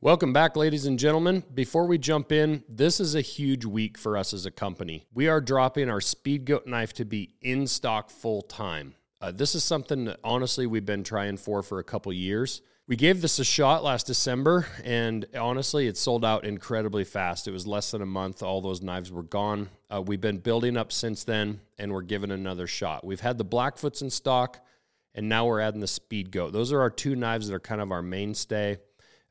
[0.00, 1.42] Welcome back, ladies and gentlemen.
[1.52, 5.08] Before we jump in, this is a huge week for us as a company.
[5.12, 8.94] We are dropping our Speed Goat knife to be in stock full time.
[9.20, 12.62] Uh, this is something that honestly we've been trying for for a couple years.
[12.86, 17.48] We gave this a shot last December, and honestly, it sold out incredibly fast.
[17.48, 19.68] It was less than a month, all those knives were gone.
[19.92, 23.04] Uh, we've been building up since then, and we're giving another shot.
[23.04, 24.64] We've had the Blackfoots in stock,
[25.12, 26.52] and now we're adding the Speed Goat.
[26.52, 28.78] Those are our two knives that are kind of our mainstay.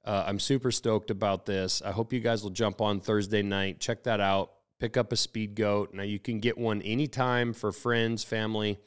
[0.07, 1.81] Uh, I'm super stoked about this.
[1.81, 3.81] I hope you guys will jump on Thursday night.
[3.81, 4.53] Check that out.
[4.79, 5.93] Pick up a speed goat.
[5.93, 8.79] Now you can get one anytime for friends, family,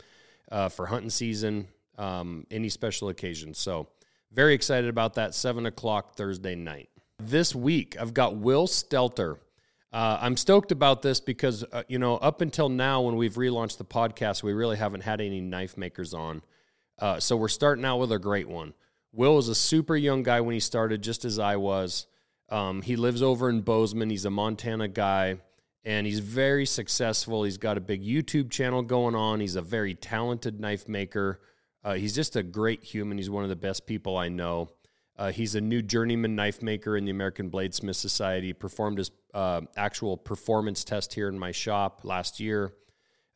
[0.50, 3.52] uh, for hunting season, um, any special occasion.
[3.52, 3.88] So
[4.32, 5.34] very excited about that.
[5.34, 6.88] Seven o'clock Thursday night.
[7.18, 9.36] This week I've got Will Stelter.
[9.92, 13.76] Uh, I'm stoked about this because uh, you know up until now when we've relaunched
[13.76, 16.40] the podcast, we really haven't had any knife makers on.
[16.98, 18.72] Uh, so we're starting out with a great one.
[19.12, 22.06] Will was a super young guy when he started, just as I was.
[22.48, 24.10] Um, he lives over in Bozeman.
[24.10, 25.38] He's a Montana guy,
[25.84, 27.44] and he's very successful.
[27.44, 29.40] He's got a big YouTube channel going on.
[29.40, 31.40] He's a very talented knife maker.
[31.82, 33.18] Uh, he's just a great human.
[33.18, 34.70] He's one of the best people I know.
[35.16, 38.52] Uh, he's a new journeyman knife maker in the American Bladesmith Society.
[38.52, 42.74] Performed his uh, actual performance test here in my shop last year.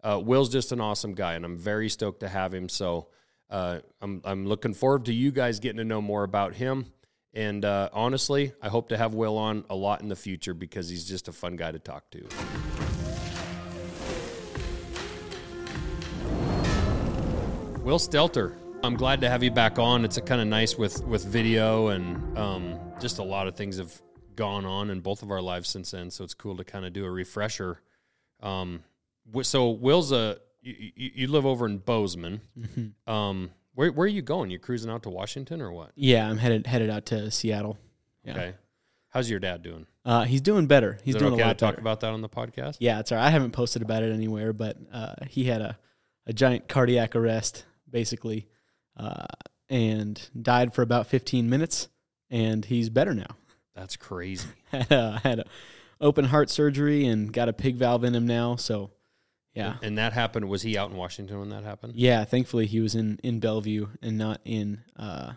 [0.03, 2.69] Uh, Will's just an awesome guy, and I'm very stoked to have him.
[2.69, 3.09] So
[3.51, 6.87] uh, I'm, I'm looking forward to you guys getting to know more about him.
[7.33, 10.89] And uh, honestly, I hope to have Will on a lot in the future because
[10.89, 12.21] he's just a fun guy to talk to.
[17.83, 20.05] Will Stelter, I'm glad to have you back on.
[20.05, 24.01] It's kind of nice with with video and um, just a lot of things have
[24.37, 26.11] gone on in both of our lives since then.
[26.11, 27.81] So it's cool to kind of do a refresher.
[28.41, 28.85] Um,
[29.43, 32.41] so Will's a you, you, live over in Bozeman.
[32.59, 33.13] Mm-hmm.
[33.13, 34.51] Um, where where are you going?
[34.51, 35.91] You cruising out to Washington or what?
[35.95, 37.79] Yeah, I'm headed headed out to Seattle.
[38.25, 38.33] Yeah.
[38.33, 38.55] Okay.
[39.11, 39.87] How's your dad doing?
[40.05, 40.99] Uh, he's doing better.
[41.05, 41.59] He's doing okay a lot.
[41.59, 41.81] To talk better.
[41.83, 42.79] about that on the podcast.
[42.81, 43.27] Yeah, it's all right.
[43.27, 45.79] I haven't posted about it anywhere, but uh, he had a,
[46.27, 48.49] a giant cardiac arrest, basically,
[48.97, 49.27] uh,
[49.69, 51.89] and died for about 15 minutes,
[52.29, 53.37] and he's better now.
[53.77, 54.49] That's crazy.
[54.73, 55.45] had, a, had a
[56.01, 58.91] open heart surgery and got a pig valve in him now, so
[59.55, 59.77] yeah.
[59.83, 60.49] And, that happened.
[60.49, 61.95] Was he out in Washington when that happened?
[61.97, 62.25] Yeah.
[62.25, 65.35] Thankfully, he was in in Bellevue and not in uh,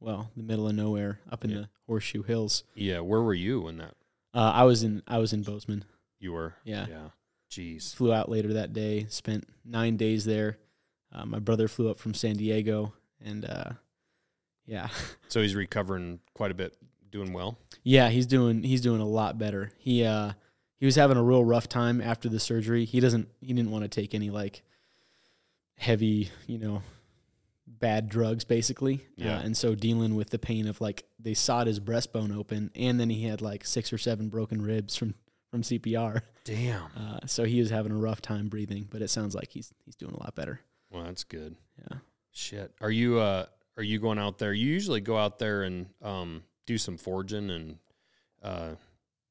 [0.00, 1.56] well, the middle of nowhere up in yeah.
[1.56, 2.64] the Horseshoe Hills.
[2.74, 3.00] Yeah.
[3.00, 3.94] Where were you when that?
[4.34, 5.84] Uh, I was in I was in Bozeman.
[6.20, 6.54] You were.
[6.64, 6.86] Yeah.
[6.88, 7.08] Yeah.
[7.50, 7.94] Jeez.
[7.94, 9.06] Flew out later that day.
[9.08, 10.58] Spent nine days there.
[11.12, 12.92] Uh, my brother flew up from San Diego,
[13.24, 13.70] and uh,
[14.66, 14.88] yeah.
[15.28, 16.76] So he's recovering quite a bit,
[17.10, 17.58] doing well.
[17.82, 19.72] Yeah, he's doing he's doing a lot better.
[19.76, 20.32] He uh
[20.78, 22.84] he was having a real rough time after the surgery.
[22.84, 24.62] He doesn't he didn't want to take any like
[25.78, 26.82] heavy, you know,
[27.66, 29.04] bad drugs basically.
[29.16, 29.38] Yeah.
[29.38, 33.00] Uh, and so dealing with the pain of like they sawed his breastbone open and
[33.00, 35.14] then he had like six or seven broken ribs from
[35.50, 36.22] from CPR.
[36.44, 36.82] Damn.
[36.96, 39.96] Uh, so he was having a rough time breathing, but it sounds like he's he's
[39.96, 40.60] doing a lot better.
[40.90, 41.56] Well, that's good.
[41.90, 41.98] Yeah.
[42.32, 42.72] Shit.
[42.80, 44.52] Are you uh are you going out there?
[44.52, 47.78] You usually go out there and um do some forging and
[48.42, 48.70] uh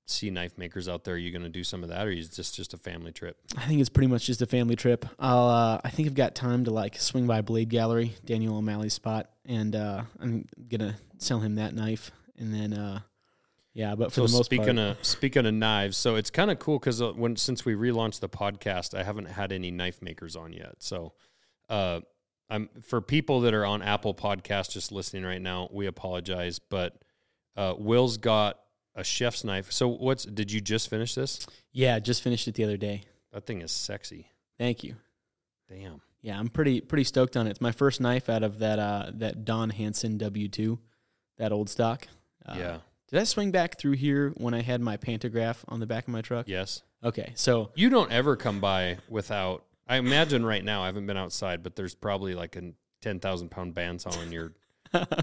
[0.05, 1.16] see knife makers out there?
[1.16, 3.38] Are you going to do some of that, or is just just a family trip?
[3.57, 5.05] I think it's pretty much just a family trip.
[5.19, 8.93] I'll uh, I think I've got time to like swing by Blade Gallery, Daniel O'Malley's
[8.93, 12.99] spot, and uh, I'm gonna sell him that knife, and then uh,
[13.73, 13.95] yeah.
[13.95, 16.59] But for so the most speaking part, of speaking of knives, so it's kind of
[16.59, 20.35] cool because uh, when since we relaunched the podcast, I haven't had any knife makers
[20.35, 20.75] on yet.
[20.79, 21.13] So,
[21.69, 22.01] uh,
[22.49, 26.95] I'm for people that are on Apple Podcast just listening right now, we apologize, but
[27.57, 28.59] uh, Will's got
[28.95, 29.72] a chef's knife.
[29.72, 31.45] So what's did you just finish this?
[31.72, 33.03] Yeah, just finished it the other day.
[33.33, 34.28] That thing is sexy.
[34.57, 34.95] Thank you.
[35.69, 36.01] Damn.
[36.22, 37.51] Yeah, I'm pretty pretty stoked on it.
[37.51, 40.79] It's my first knife out of that uh that Don Hanson W2,
[41.38, 42.07] that old stock.
[42.45, 42.78] Uh, yeah.
[43.09, 46.13] Did I swing back through here when I had my pantograph on the back of
[46.13, 46.47] my truck?
[46.47, 46.81] Yes.
[47.03, 49.63] Okay, so you don't ever come by without.
[49.88, 53.51] I imagine right now I haven't been outside, but there's probably like a ten thousand
[53.51, 54.53] pound bandsaw in your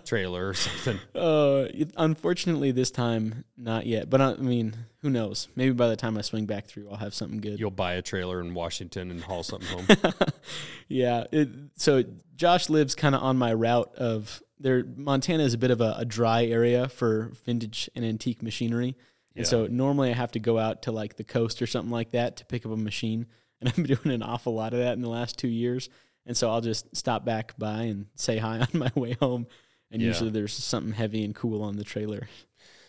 [0.05, 0.99] trailer or something.
[1.15, 4.11] Uh, unfortunately, this time not yet.
[4.11, 5.49] But I mean, who knows?
[5.55, 7.61] Maybe by the time I swing back through, I'll have something good.
[7.61, 10.14] You'll buy a trailer in Washington and haul something home.
[10.88, 11.25] yeah.
[11.31, 12.02] It, so
[12.35, 14.85] Josh lives kind of on my route of there.
[14.96, 18.96] Montana is a bit of a, a dry area for vintage and antique machinery.
[19.35, 19.50] And yeah.
[19.50, 22.37] so normally I have to go out to like the coast or something like that
[22.38, 23.26] to pick up a machine.
[23.62, 25.88] And I've been doing an awful lot of that in the last two years.
[26.26, 29.46] And so I'll just stop back by and say hi on my way home.
[29.93, 30.09] And yeah.
[30.09, 32.29] usually there's something heavy and cool on the trailer.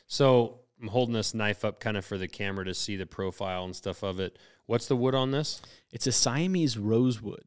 [0.08, 3.66] So I'm holding this knife up kind of for the camera to see the profile
[3.66, 4.38] and stuff of it.
[4.66, 5.62] What's the wood on this?
[5.92, 7.44] It's a Siamese rosewood.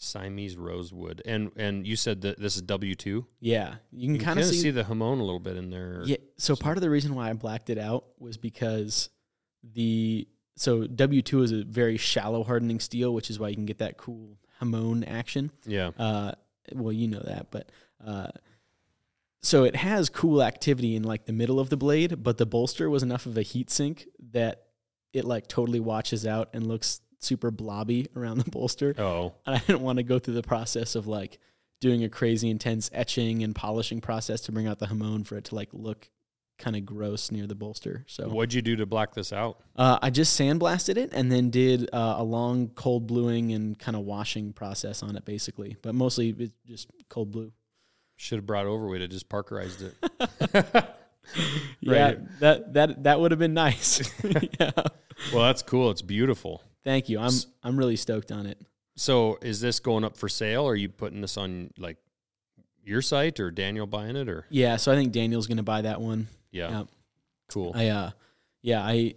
[0.00, 3.26] Siamese rosewood, and and you said that this is W two.
[3.40, 6.02] Yeah, you can kind of see, see the hamon a little bit in there.
[6.04, 6.18] Yeah.
[6.36, 9.10] So part of the reason why I blacked it out was because
[9.64, 13.66] the so W two is a very shallow hardening steel, which is why you can
[13.66, 15.50] get that cool hamon action.
[15.66, 16.32] yeah, Uh,
[16.72, 17.70] well, you know that, but
[18.04, 18.28] uh,
[19.42, 22.90] so it has cool activity in like the middle of the blade, but the bolster
[22.90, 24.64] was enough of a heat sink that
[25.12, 28.94] it like totally washes out and looks super blobby around the bolster.
[28.98, 31.38] Oh, And I didn't want to go through the process of like
[31.80, 35.44] doing a crazy intense etching and polishing process to bring out the hamon for it
[35.44, 36.10] to like look
[36.58, 38.04] kind of gross near the bolster.
[38.08, 39.60] So what'd you do to black this out?
[39.76, 43.96] uh, I just sandblasted it and then did uh, a long cold bluing and kind
[43.96, 47.52] of washing process on it basically, but mostly it's just cold blue.
[48.20, 48.86] Should have brought over.
[48.88, 50.84] We'd have just parkerized it.
[51.80, 52.40] Yeah, Right.
[52.40, 54.00] that that that would have been nice.
[54.58, 54.70] yeah.
[55.32, 55.90] well, that's cool.
[55.90, 56.62] It's beautiful.
[56.84, 57.18] Thank you.
[57.20, 57.32] I'm
[57.62, 58.58] I'm really stoked on it.
[58.96, 60.64] So, is this going up for sale?
[60.64, 61.98] Or are you putting this on like
[62.82, 66.00] your site, or Daniel buying it, or Yeah, so I think Daniel's gonna buy that
[66.00, 66.28] one.
[66.50, 66.84] yeah, Yeah.
[67.50, 67.72] cool.
[67.74, 68.10] I uh
[68.62, 69.14] yeah, I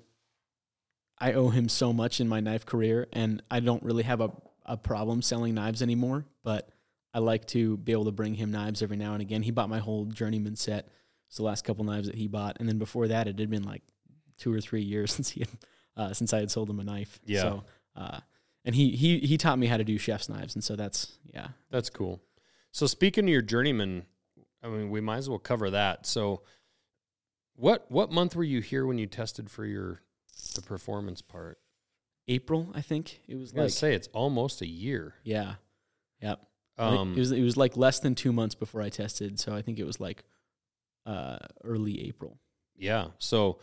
[1.18, 4.32] I owe him so much in my knife career and I don't really have a,
[4.66, 6.68] a problem selling knives anymore, but
[7.14, 9.42] I like to be able to bring him knives every now and again.
[9.42, 10.88] He bought my whole journeyman set.
[11.28, 12.58] It's the last couple knives that he bought.
[12.60, 13.84] And then before that it had been like
[14.38, 15.50] two or three years since he had
[15.98, 17.20] uh, since I had sold him a knife.
[17.26, 17.42] Yeah.
[17.42, 17.64] So
[17.96, 18.20] uh
[18.64, 21.50] and he he he taught me how to do chef's knives and so that's yeah.
[21.70, 22.22] That's cool.
[22.72, 24.06] So speaking of your journeyman,
[24.64, 26.06] I mean, we might as well cover that.
[26.06, 26.44] So,
[27.56, 30.02] what what month were you here when you tested for your
[30.56, 31.58] the performance part?
[32.28, 33.22] April, I think.
[33.28, 35.16] It was I was like say it's almost a year.
[35.24, 35.56] yeah.
[36.22, 36.40] Yep.
[36.78, 39.62] Um, it was it was like less than two months before I tested, so I
[39.62, 40.24] think it was like
[41.06, 42.40] uh, early April.
[42.78, 43.08] yeah.
[43.20, 43.60] So,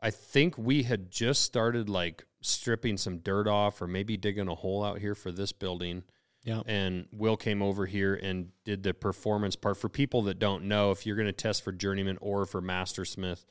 [0.00, 4.54] I think we had just started like stripping some dirt off, or maybe digging a
[4.54, 6.04] hole out here for this building.
[6.44, 9.76] Yeah, and Will came over here and did the performance part.
[9.76, 13.44] For people that don't know, if you're going to test for journeyman or for mastersmith,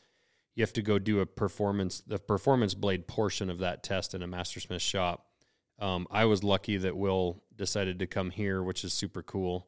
[0.55, 4.21] you have to go do a performance, the performance blade portion of that test in
[4.21, 5.27] a mastersmith shop.
[5.81, 9.67] Um, I was lucky that Will decided to come here, which is super cool.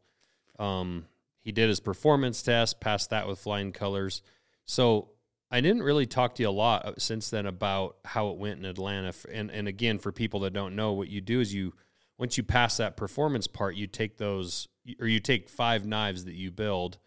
[0.60, 1.08] Um,
[1.42, 4.22] he did his performance test, passed that with flying colors.
[4.66, 5.10] So
[5.52, 8.60] I didn't really talk to you a lot uh, since then about how it went
[8.60, 9.14] in Atlanta.
[9.32, 11.74] And and again, for people that don't know, what you do is you
[12.18, 14.68] once you pass that performance part, you take those
[15.00, 16.98] or you take five knives that you build,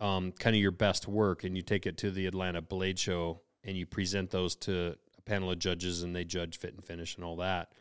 [0.00, 3.40] um, kind of your best work, and you take it to the Atlanta Blade Show
[3.64, 7.16] and you present those to a panel of judges, and they judge fit and finish
[7.16, 7.72] and all that.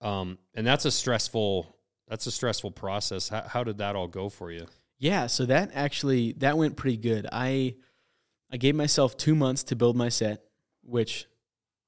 [0.00, 1.76] Um, and that's a stressful
[2.08, 3.28] that's a stressful process.
[3.28, 4.66] How, how did that all go for you?
[4.98, 5.26] yeah.
[5.28, 7.26] So that actually that went pretty good.
[7.30, 7.76] I
[8.50, 10.42] I gave myself two months to build my set,
[10.82, 11.26] which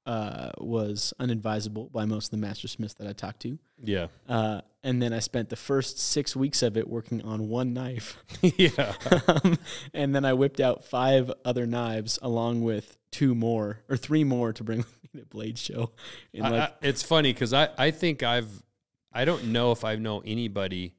[0.05, 3.57] uh, was unadvisable by most of the master smiths that I talked to.
[3.81, 7.73] Yeah, Uh, and then I spent the first six weeks of it working on one
[7.73, 8.17] knife.
[8.41, 8.93] yeah,
[9.27, 9.57] um,
[9.93, 14.51] and then I whipped out five other knives along with two more or three more
[14.53, 15.91] to bring with me to Blade Show.
[16.41, 18.63] I- like, I- it's funny because I, I think I've
[19.13, 20.95] I don't know if I know anybody.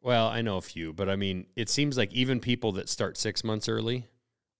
[0.00, 3.16] Well, I know a few, but I mean, it seems like even people that start
[3.16, 4.06] six months early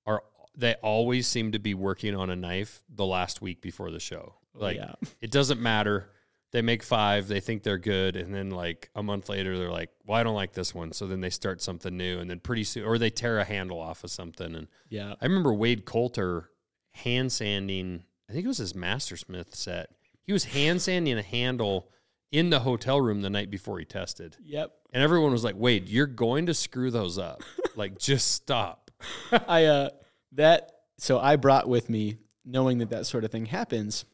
[0.04, 0.22] are
[0.58, 4.34] they always seem to be working on a knife the last week before the show.
[4.54, 6.10] Like yeah, it doesn't matter.
[6.50, 9.90] They make five, they think they're good, and then like a month later, they're like,
[10.06, 12.64] "Well, I don't like this one." So then they start something new, and then pretty
[12.64, 16.50] soon, or they tear a handle off of something, and yeah, I remember Wade Colter
[16.92, 19.90] hand sanding, I think it was his Mastersmith set.
[20.22, 21.90] He was hand sanding a handle
[22.30, 24.36] in the hotel room the night before he tested.
[24.42, 24.72] yep.
[24.92, 27.42] And everyone was like, Wade, you're going to screw those up.
[27.76, 28.90] like, just stop.
[29.46, 29.90] I uh
[30.32, 34.04] that so I brought with me knowing that that sort of thing happens.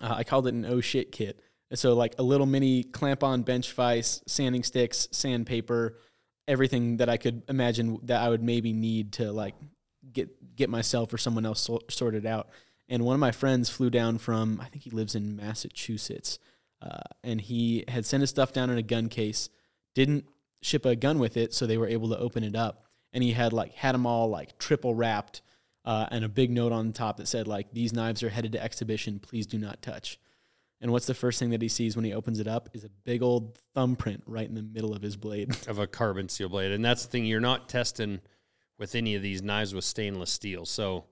[0.00, 1.40] Uh, I called it an oh shit kit.
[1.74, 5.98] So like a little mini clamp on bench vise, sanding sticks, sandpaper,
[6.46, 9.54] everything that I could imagine that I would maybe need to like
[10.12, 12.48] get get myself or someone else so- sorted out.
[12.88, 16.38] And one of my friends flew down from I think he lives in Massachusetts,
[16.80, 19.50] uh, and he had sent his stuff down in a gun case.
[19.94, 20.24] Didn't
[20.62, 22.87] ship a gun with it, so they were able to open it up.
[23.12, 25.42] And he had like had them all like triple wrapped,
[25.84, 28.62] uh, and a big note on top that said like these knives are headed to
[28.62, 29.18] exhibition.
[29.18, 30.18] Please do not touch.
[30.80, 32.88] And what's the first thing that he sees when he opens it up is a
[32.88, 35.56] big old thumbprint right in the middle of his blade.
[35.68, 36.70] Of a carbon steel blade.
[36.70, 38.20] And that's the thing, you're not testing
[38.78, 40.64] with any of these knives with stainless steel.
[40.64, 41.06] So,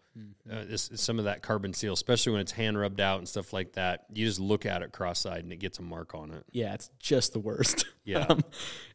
[0.51, 3.53] uh, this, some of that carbon seal, especially when it's hand rubbed out and stuff
[3.53, 6.31] like that, you just look at it cross eyed and it gets a mark on
[6.31, 6.45] it.
[6.53, 7.87] yeah, it's just the worst.
[8.07, 8.25] Yeah.
[8.29, 8.45] Um,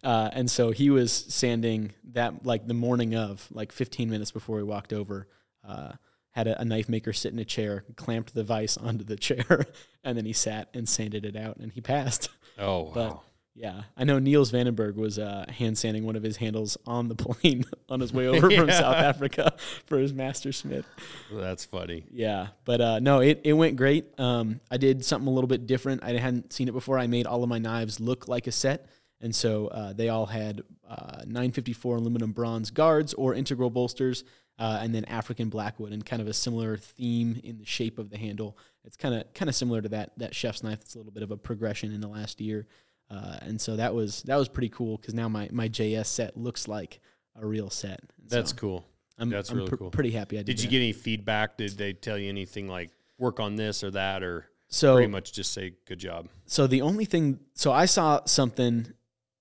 [0.05, 4.55] uh, and so he was sanding that like the morning of, like 15 minutes before
[4.55, 5.27] we walked over.
[5.67, 5.91] Uh,
[6.29, 9.65] had a, a knife maker sit in a chair, clamped the vise onto the chair,
[10.05, 12.29] and then he sat and sanded it out, and he passed.
[12.57, 12.91] Oh, wow.
[12.93, 13.19] But
[13.61, 17.15] Yeah, I know Niels Vandenberg was uh, hand sanding one of his handles on the
[17.23, 19.53] plane on his way over from South Africa
[19.85, 20.83] for his Master Smith.
[21.31, 22.03] That's funny.
[22.09, 24.19] Yeah, but uh, no, it, it went great.
[24.19, 26.03] Um, I did something a little bit different.
[26.03, 26.97] I hadn't seen it before.
[26.97, 28.87] I made all of my knives look like a set,
[29.21, 34.23] and so uh, they all had uh, 954 aluminum bronze guards or integral bolsters,
[34.57, 38.09] uh, and then African blackwood, and kind of a similar theme in the shape of
[38.09, 38.57] the handle.
[38.85, 40.81] It's kind of kind of similar to that that chef's knife.
[40.81, 42.65] It's a little bit of a progression in the last year,
[43.11, 46.37] uh, and so that was that was pretty cool because now my my JS set
[46.37, 46.99] looks like
[47.35, 47.99] a real set.
[48.21, 48.85] And That's so cool.
[49.19, 49.89] I'm, that's I'm really pr- cool.
[49.91, 50.47] Pretty happy I did.
[50.47, 50.71] Did you that.
[50.71, 51.57] get any feedback?
[51.57, 52.89] Did they tell you anything like
[53.19, 56.27] work on this or that, or so pretty much just say good job?
[56.45, 58.87] so the only thing so i saw something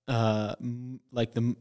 [0.09, 0.55] uh
[1.12, 1.55] like the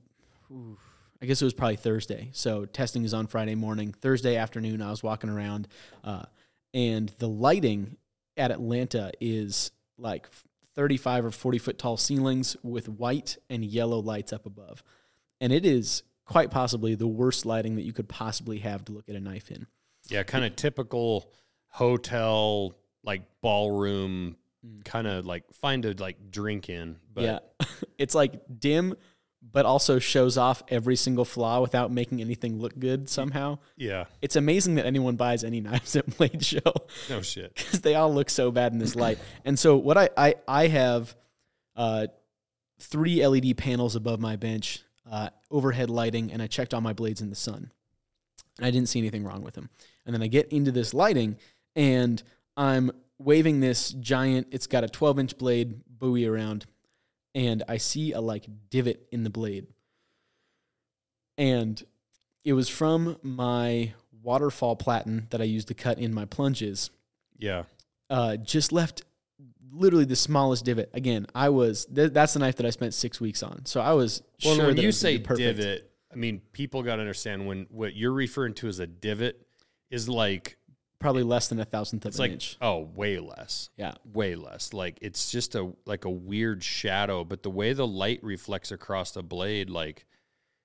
[1.21, 4.89] i guess it was probably thursday so testing is on friday morning thursday afternoon i
[4.89, 5.67] was walking around
[6.03, 6.23] uh
[6.73, 7.95] and the lighting
[8.37, 10.27] at atlanta is like
[10.79, 14.81] 35 or 40 foot tall ceilings with white and yellow lights up above.
[15.41, 19.09] And it is quite possibly the worst lighting that you could possibly have to look
[19.09, 19.67] at a knife in.
[20.07, 21.33] Yeah, kind of typical
[21.67, 24.85] hotel like ballroom, mm.
[24.85, 26.95] kind of like find a like drink in.
[27.13, 27.39] But yeah.
[27.97, 28.95] It's like dim
[29.41, 33.57] but also shows off every single flaw without making anything look good somehow.
[33.77, 36.73] Yeah, it's amazing that anyone buys any knives at blade show.
[37.09, 37.55] No shit.
[37.55, 39.19] because they all look so bad in this light.
[39.45, 41.15] And so what i i, I have
[41.75, 42.07] uh,
[42.79, 47.21] three led panels above my bench uh, overhead lighting and i checked all my blades
[47.21, 47.71] in the sun.
[48.57, 49.69] And i didn't see anything wrong with them.
[50.05, 51.37] And then i get into this lighting
[51.75, 52.21] and
[52.57, 56.65] i'm waving this giant it's got a 12 inch blade buoy around
[57.35, 59.67] and I see a like divot in the blade.
[61.37, 61.81] And
[62.43, 66.89] it was from my waterfall platen that I used to cut in my plunges.
[67.37, 67.63] Yeah,
[68.09, 69.03] Uh, just left
[69.71, 70.89] literally the smallest divot.
[70.93, 73.65] Again, I was th- that's the knife that I spent six weeks on.
[73.65, 77.47] So I was well, sure when you say divot, I mean people got to understand
[77.47, 79.39] when what you're referring to as a divot
[79.89, 80.57] is like
[80.99, 82.57] probably less than a thousandth of it's an like inch.
[82.61, 83.69] oh way less.
[83.77, 84.73] Yeah, way less.
[84.73, 89.11] Like it's just a like a weird shadow, but the way the light reflects across
[89.11, 90.05] the blade, like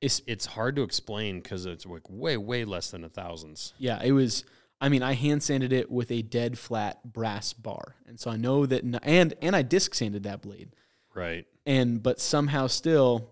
[0.01, 3.73] it's it's hard to explain because it's like way way less than a thousands.
[3.79, 4.45] Yeah, it was.
[4.81, 8.37] I mean, I hand sanded it with a dead flat brass bar, and so I
[8.37, 8.83] know that.
[8.85, 10.75] n- And and I disc sanded that blade,
[11.15, 11.47] Right.
[11.65, 13.31] and but somehow still,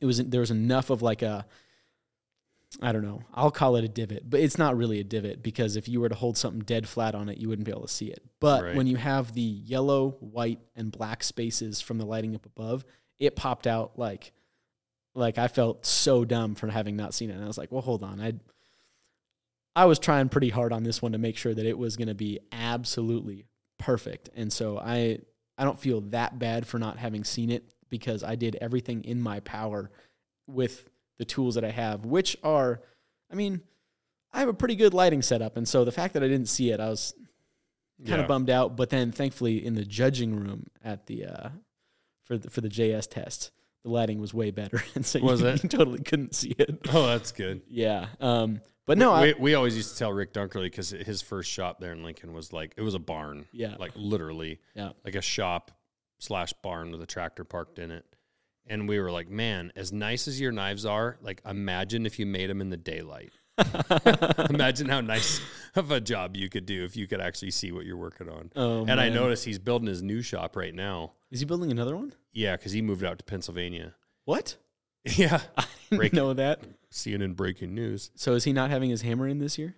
[0.00, 1.44] it was there was enough of like a.
[2.82, 3.22] I don't know.
[3.32, 6.08] I'll call it a divot, but it's not really a divot because if you were
[6.08, 8.22] to hold something dead flat on it, you wouldn't be able to see it.
[8.40, 8.76] But Right.
[8.76, 12.84] when you have the yellow, white, and black spaces from the lighting up above,
[13.18, 14.32] it popped out like,
[15.14, 17.34] like I felt so dumb for having not seen it.
[17.34, 18.34] And I was like, well, hold on, I.
[19.76, 22.06] I was trying pretty hard on this one to make sure that it was going
[22.06, 23.44] to be absolutely
[23.78, 24.30] perfect.
[24.36, 25.18] And so I
[25.58, 29.20] I don't feel that bad for not having seen it because I did everything in
[29.20, 29.90] my power
[30.46, 32.80] with the tools that I have, which are
[33.30, 33.60] I mean,
[34.32, 36.70] I have a pretty good lighting setup and so the fact that I didn't see
[36.70, 37.14] it, I was
[37.98, 38.22] kind Yeah.
[38.22, 41.48] of bummed out, but then thankfully in the judging room at the uh
[42.24, 43.50] for the, for the JS test,
[43.84, 45.62] the lighting was way better and so Was you, it?
[45.62, 46.78] you totally couldn't see it.
[46.92, 47.62] Oh, that's good.
[47.68, 48.06] Yeah.
[48.20, 51.50] Um but no, we, I we always used to tell Rick Dunkerley because his first
[51.50, 53.76] shop there in Lincoln was like it was a barn, yeah.
[53.78, 54.90] like literally, Yeah.
[55.06, 55.70] like a shop
[56.18, 58.04] slash barn with a tractor parked in it.
[58.66, 62.26] And we were like, man, as nice as your knives are, like imagine if you
[62.26, 63.32] made them in the daylight.
[64.50, 65.40] imagine how nice
[65.76, 68.50] of a job you could do if you could actually see what you're working on.
[68.56, 71.12] Oh, and I noticed he's building his new shop right now.
[71.30, 72.14] Is he building another one?
[72.32, 73.94] Yeah, because he moved out to Pennsylvania.
[74.24, 74.56] What?
[75.06, 76.60] Yeah, I didn't Break- know that.
[76.90, 78.10] CNN breaking news.
[78.14, 79.74] So is he not having his hammer in this year?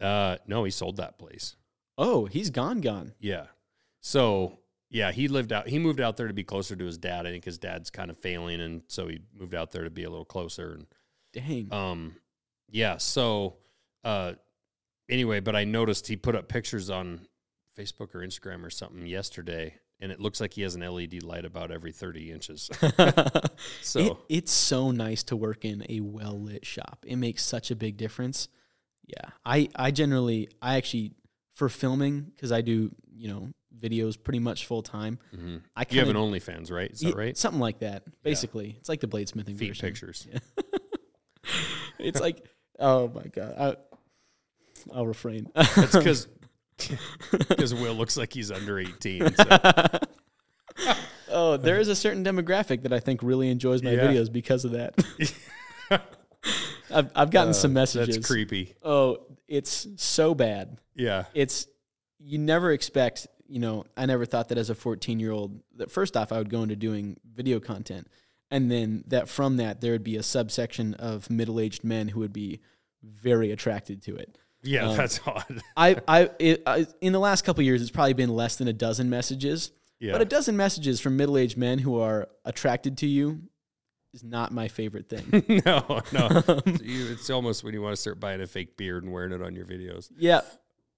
[0.00, 1.56] Uh, no, he sold that place.
[1.98, 3.12] Oh, he's gone, gone.
[3.20, 3.48] Yeah.
[4.00, 4.58] So
[4.92, 5.68] yeah, he lived out.
[5.68, 7.26] He moved out there to be closer to his dad.
[7.26, 10.04] I think his dad's kind of failing, and so he moved out there to be
[10.04, 10.74] a little closer.
[10.74, 10.86] And
[11.32, 11.72] Dang.
[11.72, 12.16] um,
[12.70, 12.98] yeah.
[12.98, 13.56] So
[14.04, 14.34] uh,
[15.08, 17.26] anyway, but I noticed he put up pictures on
[17.76, 21.46] Facebook or Instagram or something yesterday, and it looks like he has an LED light
[21.46, 22.68] about every thirty inches.
[23.80, 27.06] so it, it's so nice to work in a well lit shop.
[27.06, 28.48] It makes such a big difference.
[29.06, 31.12] Yeah, I I generally I actually
[31.54, 33.48] for filming because I do you know
[33.80, 35.18] videos pretty much full time.
[35.34, 35.60] mhm.
[35.76, 36.90] I you have an kinda- OnlyFans, right?
[36.90, 37.36] Is that Yeah, right?
[37.36, 38.04] Something like that.
[38.22, 39.88] Basically, it's like the bladesmithing Feet version.
[39.88, 40.26] pictures.
[41.98, 42.44] It's like
[42.78, 43.54] oh my god.
[43.58, 43.76] I,
[44.94, 45.46] I'll refrain.
[45.54, 46.26] That's because
[47.48, 49.32] because Will looks like he's under eighteen.
[49.34, 49.98] So.
[51.30, 54.06] oh, there is a certain demographic that I think really enjoys my Yeah.
[54.08, 54.94] videos because of that.
[56.90, 58.16] I've I've gotten Uh, some messages.
[58.16, 58.74] That's creepy.
[58.82, 60.78] Oh, it's so bad.
[60.96, 61.24] Yeah.
[61.34, 61.66] It's
[62.18, 63.26] you never expect.
[63.52, 66.38] You know, I never thought that as a 14 year old, that first off, I
[66.38, 68.08] would go into doing video content.
[68.50, 72.20] And then that from that, there would be a subsection of middle aged men who
[72.20, 72.60] would be
[73.02, 74.38] very attracted to it.
[74.62, 75.62] Yeah, um, that's odd.
[75.76, 78.72] I, I, it, I, in the last couple years, it's probably been less than a
[78.72, 79.70] dozen messages.
[80.00, 80.12] Yeah.
[80.12, 83.42] But a dozen messages from middle aged men who are attracted to you
[84.14, 85.44] is not my favorite thing.
[85.66, 86.42] no, no.
[86.66, 89.54] it's almost when you want to start buying a fake beard and wearing it on
[89.54, 90.10] your videos.
[90.16, 90.40] Yeah,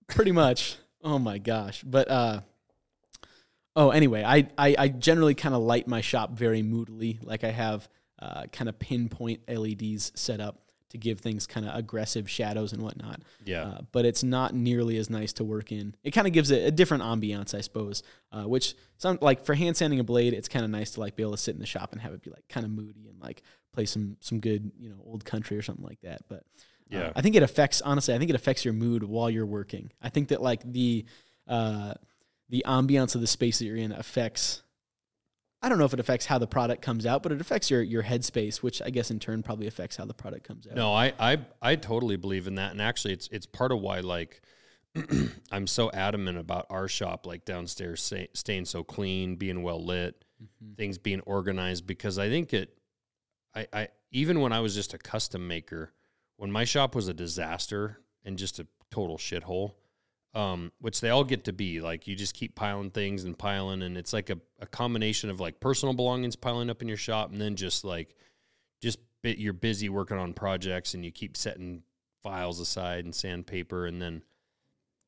[0.09, 0.77] pretty much.
[1.05, 1.83] Oh my gosh.
[1.83, 2.41] But uh
[3.77, 7.21] oh anyway, I I, I generally kind of light my shop very moodily.
[7.23, 11.75] Like I have uh, kind of pinpoint LEDs set up to give things kind of
[11.75, 13.21] aggressive shadows and whatnot.
[13.45, 13.65] Yeah.
[13.65, 15.97] Uh, but it's not nearly as nice to work in.
[16.05, 18.05] It kind of gives it a different ambiance, I suppose.
[18.31, 21.17] Uh, which some like for hand sanding a blade, it's kind of nice to like
[21.17, 23.09] be able to sit in the shop and have it be like kind of moody
[23.09, 23.43] and like
[23.73, 26.23] play some some good you know old country or something like that.
[26.29, 26.45] But
[26.93, 28.15] uh, yeah, I think it affects honestly.
[28.15, 29.91] I think it affects your mood while you're working.
[30.03, 31.05] I think that like the
[31.49, 31.95] uh,
[32.49, 34.63] the ambiance of the space that you're in affects
[35.65, 37.83] I don't know if it affects how the product comes out, but it affects your
[37.83, 40.75] your headspace, which I guess in turn probably affects how the product comes out.
[40.75, 44.01] No, I I, I totally believe in that, and actually, it's it's part of why
[44.01, 44.43] like
[45.51, 50.23] I'm so adamant about our shop, like downstairs, say, staying so clean, being well lit,
[50.43, 50.75] mm-hmm.
[50.75, 52.77] things being organized, because I think it.
[53.55, 55.95] I, I even when I was just a custom maker,
[56.37, 59.73] when my shop was a disaster and just a total shithole,
[60.35, 61.81] um, which they all get to be.
[61.81, 65.41] Like you just keep piling things and piling, and it's like a, a combination of
[65.41, 68.15] like personal belongings piling up in your shop, and then just like
[68.83, 71.83] just bit, you're busy working on projects, and you keep setting
[72.23, 74.23] files aside and sandpaper, and then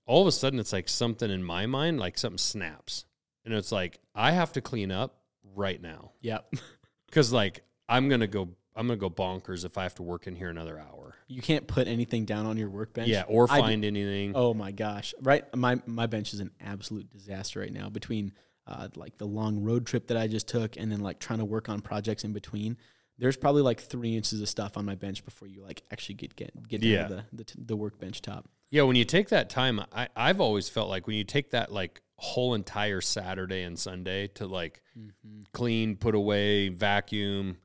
[0.07, 3.05] all of a sudden it's like something in my mind, like something snaps,
[3.45, 5.19] and it's like I have to clean up
[5.55, 6.13] right now.
[6.21, 6.55] Yep.
[7.07, 10.37] Because like I'm gonna go I'm gonna go bonkers if I have to work in
[10.37, 11.15] here another hour.
[11.29, 13.09] You can't put anything down on your workbench.
[13.09, 14.33] Yeah, or find anything.
[14.35, 15.15] Oh my gosh!
[15.21, 17.89] Right, my my bench is an absolute disaster right now.
[17.89, 18.33] Between
[18.67, 21.45] uh, like the long road trip that I just took, and then like trying to
[21.45, 22.77] work on projects in between,
[23.19, 26.37] there's probably like three inches of stuff on my bench before you like actually get
[26.37, 27.09] get get yeah.
[27.09, 28.49] the, the the workbench top.
[28.71, 31.73] Yeah, when you take that time, I I've always felt like when you take that
[31.73, 35.43] like whole entire Saturday and Sunday to like mm-hmm.
[35.53, 37.57] clean, put away, vacuum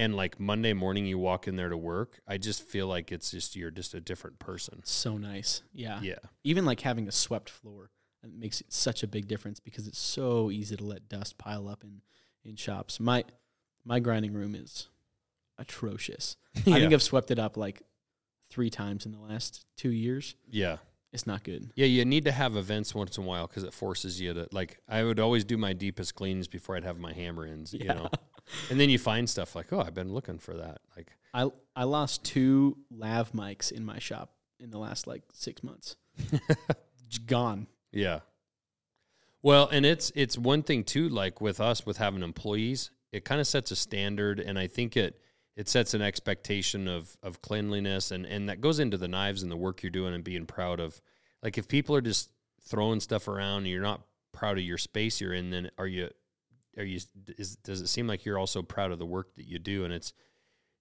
[0.00, 3.30] and like Monday morning you walk in there to work, I just feel like it's
[3.30, 4.80] just you're just a different person.
[4.82, 5.62] So nice.
[5.74, 6.00] Yeah.
[6.00, 6.20] Yeah.
[6.42, 7.90] Even like having a swept floor
[8.24, 11.68] uh, it makes such a big difference because it's so easy to let dust pile
[11.68, 12.00] up in
[12.44, 12.98] in shops.
[12.98, 13.24] My
[13.84, 14.88] my grinding room is
[15.58, 16.38] atrocious.
[16.64, 16.74] yeah.
[16.76, 17.82] I think I've swept it up like
[18.48, 20.34] 3 times in the last 2 years.
[20.48, 20.78] Yeah.
[21.12, 21.72] It's not good.
[21.74, 24.48] Yeah, you need to have events once in a while because it forces you to
[24.52, 24.78] like.
[24.88, 27.74] I would always do my deepest cleans before I'd have my hammer ins.
[27.74, 27.80] Yeah.
[27.82, 28.10] You know,
[28.70, 30.78] and then you find stuff like, oh, I've been looking for that.
[30.96, 35.62] Like I I lost two lav mics in my shop in the last like six
[35.62, 35.96] months.
[37.26, 37.66] Gone.
[37.92, 38.20] Yeah.
[39.42, 43.40] Well, and it's it's one thing too, like with us with having employees, it kind
[43.40, 45.20] of sets a standard and I think it
[45.56, 49.50] it sets an expectation of of cleanliness and and that goes into the knives and
[49.50, 51.00] the work you're doing and being proud of
[51.42, 52.30] like if people are just
[52.62, 56.08] throwing stuff around and you're not proud of your space you're in then are you
[56.76, 57.00] are you
[57.38, 59.92] is, does it seem like you're also proud of the work that you do and
[59.92, 60.12] it's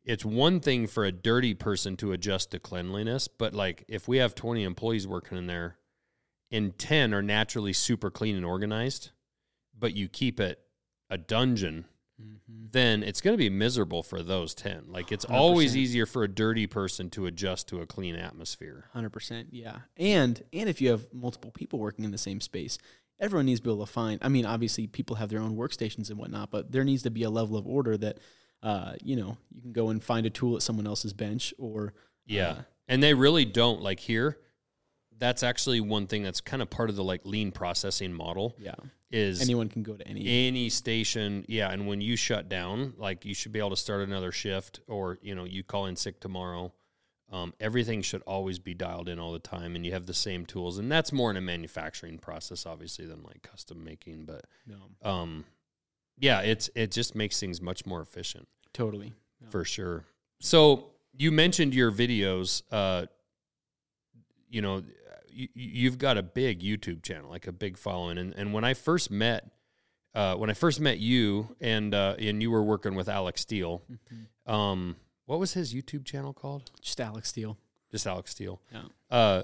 [0.06, 4.18] it's one thing for a dirty person to adjust to cleanliness but like if we
[4.18, 5.78] have 20 employees working in there
[6.52, 9.12] and 10 are naturally super clean and organized
[9.78, 10.60] but you keep it
[11.10, 11.86] a dungeon
[12.22, 12.66] mm-hmm.
[12.72, 15.36] then it's going to be miserable for those 10 like it's 100%.
[15.36, 20.44] always easier for a dirty person to adjust to a clean atmosphere 100% yeah and
[20.54, 22.78] and if you have multiple people working in the same space
[23.20, 24.20] everyone needs to be able to find.
[24.22, 27.24] I mean, obviously, people have their own workstations and whatnot, but there needs to be
[27.24, 28.20] a level of order that,
[28.64, 31.94] uh, you know, you can go and find a tool at someone else's bench or.
[32.26, 32.50] Yeah.
[32.50, 33.82] Uh, and they really don't.
[33.82, 34.38] Like here,
[35.18, 38.56] that's actually one thing that's kind of part of the like lean processing model.
[38.60, 38.76] Yeah.
[39.12, 41.44] Is anyone can go to any any station.
[41.48, 41.72] Yeah.
[41.72, 45.18] And when you shut down, like you should be able to start another shift or,
[45.22, 46.74] you know, you call in sick tomorrow
[47.32, 50.46] um, everything should always be dialed in all the time, and you have the same
[50.46, 54.26] tools, and that's more in a manufacturing process, obviously, than like custom making.
[54.26, 55.10] But no.
[55.10, 55.46] um,
[56.18, 58.48] yeah, it's it just makes things much more efficient.
[58.74, 59.14] Totally,
[59.50, 60.06] for sure.
[60.40, 62.64] So you mentioned your videos.
[62.72, 63.06] Uh,
[64.50, 64.82] you know,
[65.32, 68.74] you, you've got a big YouTube channel, like a big following, and and when I
[68.74, 69.52] first met.
[70.16, 73.84] Uh, when I first met you and uh, and you were working with Alec Steele,
[73.90, 74.52] mm-hmm.
[74.52, 74.96] um,
[75.30, 76.72] what was his YouTube channel called?
[76.82, 77.56] Just Alec Steele.
[77.92, 78.60] Just Alec Steele.
[78.74, 78.82] Yeah.
[79.12, 79.44] Uh,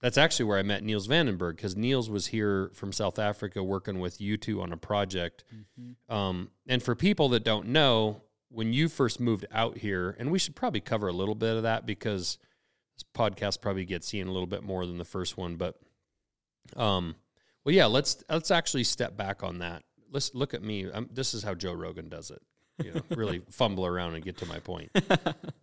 [0.00, 4.00] that's actually where I met Niels Vandenberg because Niels was here from South Africa working
[4.00, 5.44] with you two on a project.
[5.54, 6.14] Mm-hmm.
[6.14, 10.38] Um, and for people that don't know, when you first moved out here, and we
[10.38, 12.38] should probably cover a little bit of that because
[12.94, 15.56] this podcast probably gets seen a little bit more than the first one.
[15.56, 15.78] But
[16.78, 17.14] um,
[17.62, 19.82] Well, yeah, let's let's actually step back on that.
[20.10, 20.88] Let's look at me.
[20.90, 22.40] I'm, this is how Joe Rogan does it.
[22.82, 24.90] You know, really fumble around and get to my point.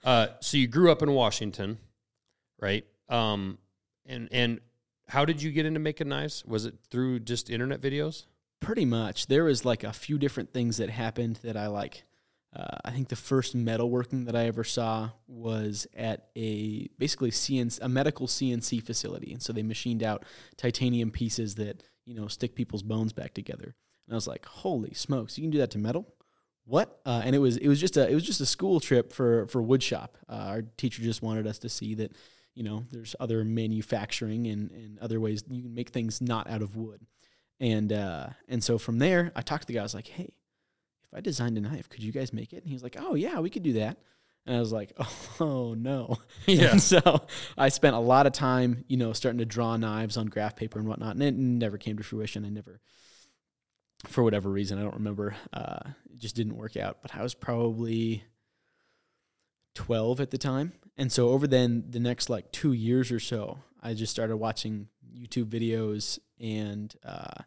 [0.05, 1.77] Uh, so you grew up in Washington,
[2.59, 2.85] right?
[3.07, 3.57] Um,
[4.05, 4.59] and and
[5.07, 6.43] how did you get into making knives?
[6.45, 8.25] Was it through just internet videos?
[8.59, 9.27] Pretty much.
[9.27, 12.03] There was like a few different things that happened that I like.
[12.55, 17.79] Uh, I think the first metalworking that I ever saw was at a basically CNC,
[17.81, 20.25] a medical CNC facility, and so they machined out
[20.57, 23.73] titanium pieces that you know stick people's bones back together.
[24.05, 25.37] And I was like, "Holy smokes!
[25.37, 26.13] You can do that to metal?
[26.65, 29.13] What?" Uh, and it was it was just a it was just a school trip
[29.13, 30.09] for for woodshop.
[30.29, 32.11] Uh, our teacher just wanted us to see that
[32.55, 36.61] you know there's other manufacturing and and other ways you can make things not out
[36.61, 37.01] of wood.
[37.59, 39.79] And uh, and so from there, I talked to the guy.
[39.79, 40.33] I was like, "Hey."
[41.13, 42.57] if I designed a knife, could you guys make it?
[42.57, 43.97] And he was like, oh, yeah, we could do that.
[44.45, 44.91] And I was like,
[45.39, 46.17] oh, no.
[46.47, 46.71] Yeah.
[46.71, 47.21] And so
[47.57, 50.79] I spent a lot of time, you know, starting to draw knives on graph paper
[50.79, 51.13] and whatnot.
[51.13, 52.45] And it never came to fruition.
[52.45, 52.81] I never,
[54.05, 55.79] for whatever reason, I don't remember, uh,
[56.11, 56.97] it just didn't work out.
[57.01, 58.23] But I was probably
[59.75, 60.73] 12 at the time.
[60.97, 64.87] And so over then the next like two years or so, I just started watching
[65.15, 67.43] YouTube videos and, uh,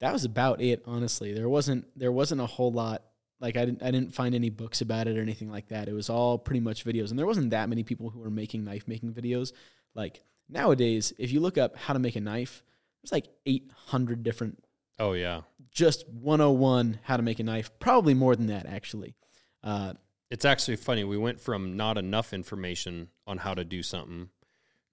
[0.00, 3.02] that was about it honestly there wasn't there wasn't a whole lot
[3.40, 5.94] like I didn't I didn't find any books about it or anything like that it
[5.94, 8.86] was all pretty much videos and there wasn't that many people who were making knife
[8.86, 9.52] making videos
[9.94, 10.20] like
[10.50, 12.62] nowadays if you look up how to make a knife
[13.02, 14.62] there's like 800 different
[14.98, 15.42] Oh yeah,
[15.76, 19.14] just 101 how to make a knife probably more than that actually
[19.62, 19.92] uh,
[20.30, 21.04] it's actually funny.
[21.04, 24.30] We went from not enough information on how to do something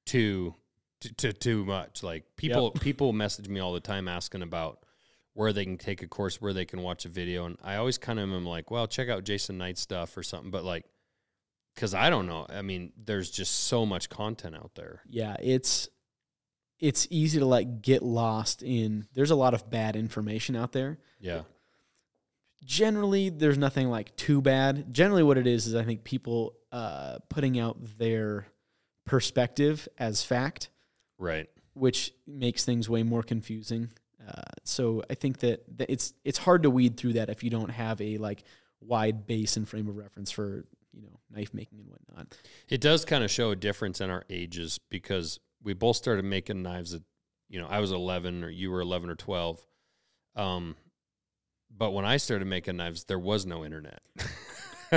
[0.08, 0.56] to
[1.02, 2.04] to, to too much.
[2.04, 4.80] Like people people message me all the time asking about
[5.34, 7.98] where they can take a course, where they can watch a video, and I always
[7.98, 10.52] kind of am like, well, check out Jason Knight stuff or something.
[10.52, 10.86] But like,
[11.74, 12.46] because I don't know.
[12.50, 15.02] I mean, there's just so much content out there.
[15.10, 15.88] yeah it's
[16.84, 21.00] it's easy to like get lost in there's a lot of bad information out there.
[21.22, 21.44] Yeah,
[22.66, 24.94] generally there's nothing like too bad.
[24.94, 28.48] Generally what it is is i think people uh, putting out their
[29.06, 30.70] perspective as fact
[31.18, 31.50] right.
[31.74, 33.90] which makes things way more confusing.
[34.26, 37.50] Uh, so i think that, that it's it's hard to weed through that if you
[37.50, 38.44] don't have a like
[38.82, 42.38] wide base and frame of reference for you know knife making and whatnot.
[42.68, 46.62] It does kind of show a difference in our ages because we both started making
[46.62, 47.02] knives at,
[47.50, 49.60] you know, I was 11 or you were 11 or 12.
[50.36, 50.76] Um,
[51.76, 54.02] but when I started making knives, there was no internet.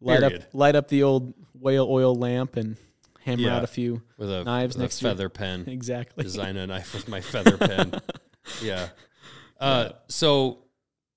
[0.00, 2.76] light up light up the old whale oil lamp and
[3.22, 3.56] hammer Yeah.
[3.56, 5.64] out a few with a, Knives with next a feather pen.
[5.68, 8.00] exactly Design a knife with my feather pen.
[8.62, 8.88] Yeah.
[9.58, 10.58] Uh, so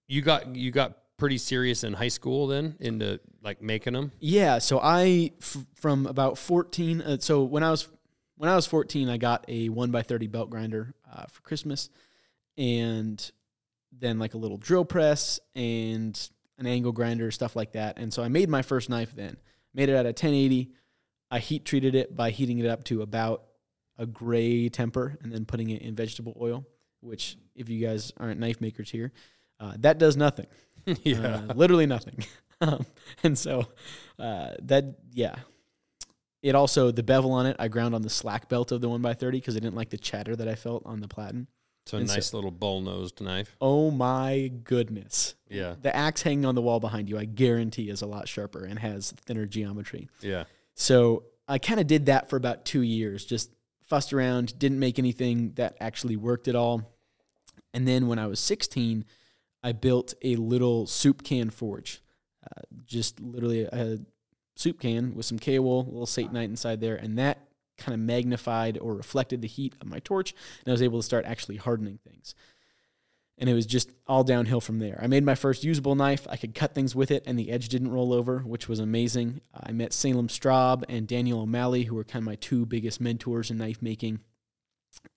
[0.07, 4.13] you got you got pretty serious in high school then into like making them.
[4.19, 7.89] Yeah, so I f- from about 14 uh, so when I was
[8.37, 11.89] when I was 14 I got a 1 by 30 belt grinder uh, for Christmas
[12.57, 13.31] and
[13.91, 17.97] then like a little drill press and an angle grinder stuff like that.
[17.97, 19.37] And so I made my first knife then.
[19.73, 20.71] Made it at a 1080.
[21.29, 23.43] I heat treated it by heating it up to about
[23.97, 26.65] a gray temper and then putting it in vegetable oil,
[27.01, 29.11] which if you guys aren't knife makers here,
[29.59, 30.47] uh, that does nothing.
[31.03, 31.41] yeah.
[31.49, 32.23] Uh, literally nothing.
[32.61, 32.85] um,
[33.23, 33.67] and so
[34.19, 35.35] uh, that, yeah.
[36.47, 39.31] It also, the bevel on it, I ground on the slack belt of the 1x30
[39.33, 41.47] because I didn't like the chatter that I felt on the platen.
[41.85, 43.57] so a and so- nice little bull nosed knife.
[43.59, 45.35] Oh my goodness.
[45.49, 45.75] Yeah.
[45.81, 48.79] The axe hanging on the wall behind you, I guarantee, is a lot sharper and
[48.79, 50.07] has thinner geometry.
[50.21, 50.45] Yeah.
[50.73, 53.51] So I kind of did that for about two years, just
[53.83, 56.93] fussed around, didn't make anything that actually worked at all.
[57.73, 59.03] And then when I was 16,
[59.63, 62.01] I built a little soup can forge,
[62.45, 63.99] uh, just literally a
[64.59, 67.99] soup can with some K wool, a little Satanite inside there, and that kind of
[67.99, 71.57] magnified or reflected the heat of my torch, and I was able to start actually
[71.57, 72.33] hardening things.
[73.39, 74.99] And it was just all downhill from there.
[74.99, 76.25] I made my first usable knife.
[76.27, 79.41] I could cut things with it, and the edge didn't roll over, which was amazing.
[79.53, 83.51] I met Salem Straub and Daniel O'Malley, who were kind of my two biggest mentors
[83.51, 84.21] in knife making,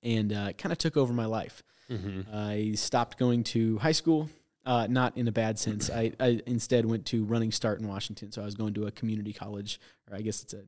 [0.03, 1.63] and uh, it kind of took over my life.
[1.89, 4.29] hmm I stopped going to high school,
[4.65, 5.91] uh, not in a bad sense.
[5.91, 8.31] I, I instead went to Running Start in Washington.
[8.33, 10.63] So I was going to a community college, or I guess it's a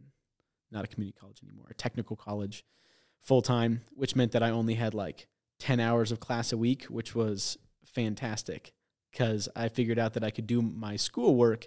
[0.70, 2.64] not a community college anymore, a technical college
[3.20, 5.26] full time, which meant that I only had like
[5.60, 8.72] 10 hours of class a week, which was fantastic
[9.10, 11.66] because I figured out that I could do my schoolwork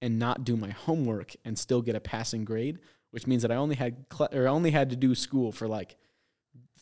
[0.00, 2.78] and not do my homework and still get a passing grade,
[3.10, 5.96] which means that I only had cl- or only had to do school for like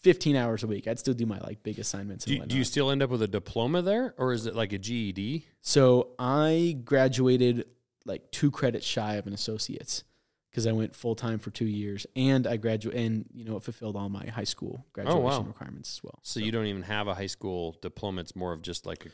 [0.05, 0.87] 15 hours a week.
[0.87, 2.27] I'd still do my like big assignments.
[2.27, 4.79] Do, do you still end up with a diploma there, or is it like a
[4.79, 5.47] GED?
[5.63, 7.65] So I graduated
[8.05, 10.05] like two credits shy of an associate's
[10.51, 13.63] because I went full time for two years, and I graduated, and you know, it
[13.63, 15.41] fulfilled all my high school graduation wow.
[15.41, 16.19] requirements as well.
[16.23, 18.21] So, you don't even have a high school diploma.
[18.21, 19.07] It's more of just like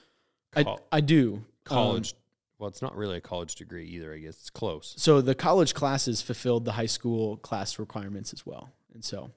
[0.55, 2.15] a I do Um, college.
[2.59, 4.13] well, it's not really a college degree either.
[4.13, 4.93] I guess it's close.
[4.99, 9.31] so the college classes fulfilled the high school class requirements as well, and so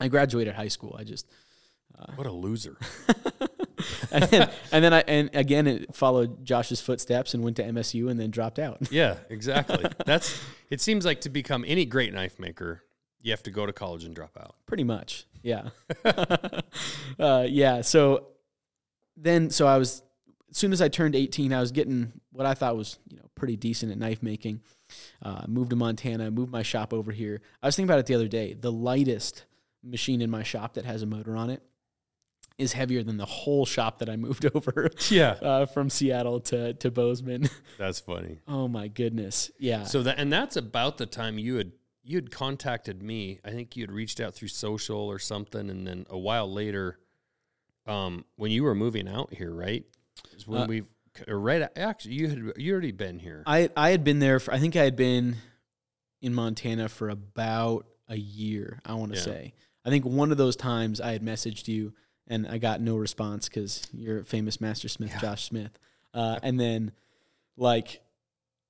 [0.00, 0.96] I graduated high school.
[0.98, 1.26] I just
[2.16, 2.76] What a loser.
[4.10, 8.10] and then, and then I and again it followed Josh's footsteps and went to MSU
[8.10, 8.78] and then dropped out.
[8.90, 9.84] yeah, exactly.
[10.04, 10.40] That's.
[10.70, 12.82] It seems like to become any great knife maker,
[13.20, 14.54] you have to go to college and drop out.
[14.66, 15.70] Pretty much, yeah,
[17.18, 17.80] uh, yeah.
[17.82, 18.28] So
[19.16, 20.02] then, so I was
[20.50, 23.24] as soon as I turned eighteen, I was getting what I thought was you know
[23.34, 24.60] pretty decent at knife making.
[25.22, 27.40] Uh, moved to Montana, moved my shop over here.
[27.62, 28.54] I was thinking about it the other day.
[28.54, 29.44] The lightest
[29.84, 31.62] machine in my shop that has a motor on it
[32.56, 36.72] is heavier than the whole shop that I moved over Yeah, uh, from Seattle to
[36.74, 37.48] to Bozeman.
[37.78, 38.38] that's funny.
[38.48, 39.50] Oh my goodness.
[39.58, 39.84] Yeah.
[39.84, 43.40] So that and that's about the time you had you had contacted me.
[43.44, 46.98] I think you had reached out through social or something, and then a while later,
[47.86, 49.84] um, when you were moving out here, right?
[50.36, 50.82] Is when Uh, we
[51.28, 53.42] right actually you had you already been here.
[53.46, 55.36] I I had been there for I think I had been
[56.20, 59.24] in Montana for about a year, I want to Yeah.
[59.24, 59.54] say.
[59.84, 61.92] I think one of those times I had messaged you
[62.26, 65.20] and I got no response cuz you're a famous master smith Yeah.
[65.20, 65.78] Josh Smith.
[66.12, 66.92] Uh, and then
[67.56, 68.00] like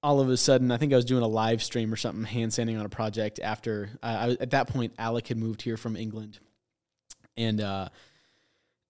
[0.02, 2.52] all of a sudden, I think I was doing a live stream or something, hand
[2.52, 3.40] sanding on a project.
[3.42, 6.38] After uh, I was, at that point, Alec had moved here from England,
[7.38, 7.88] and uh,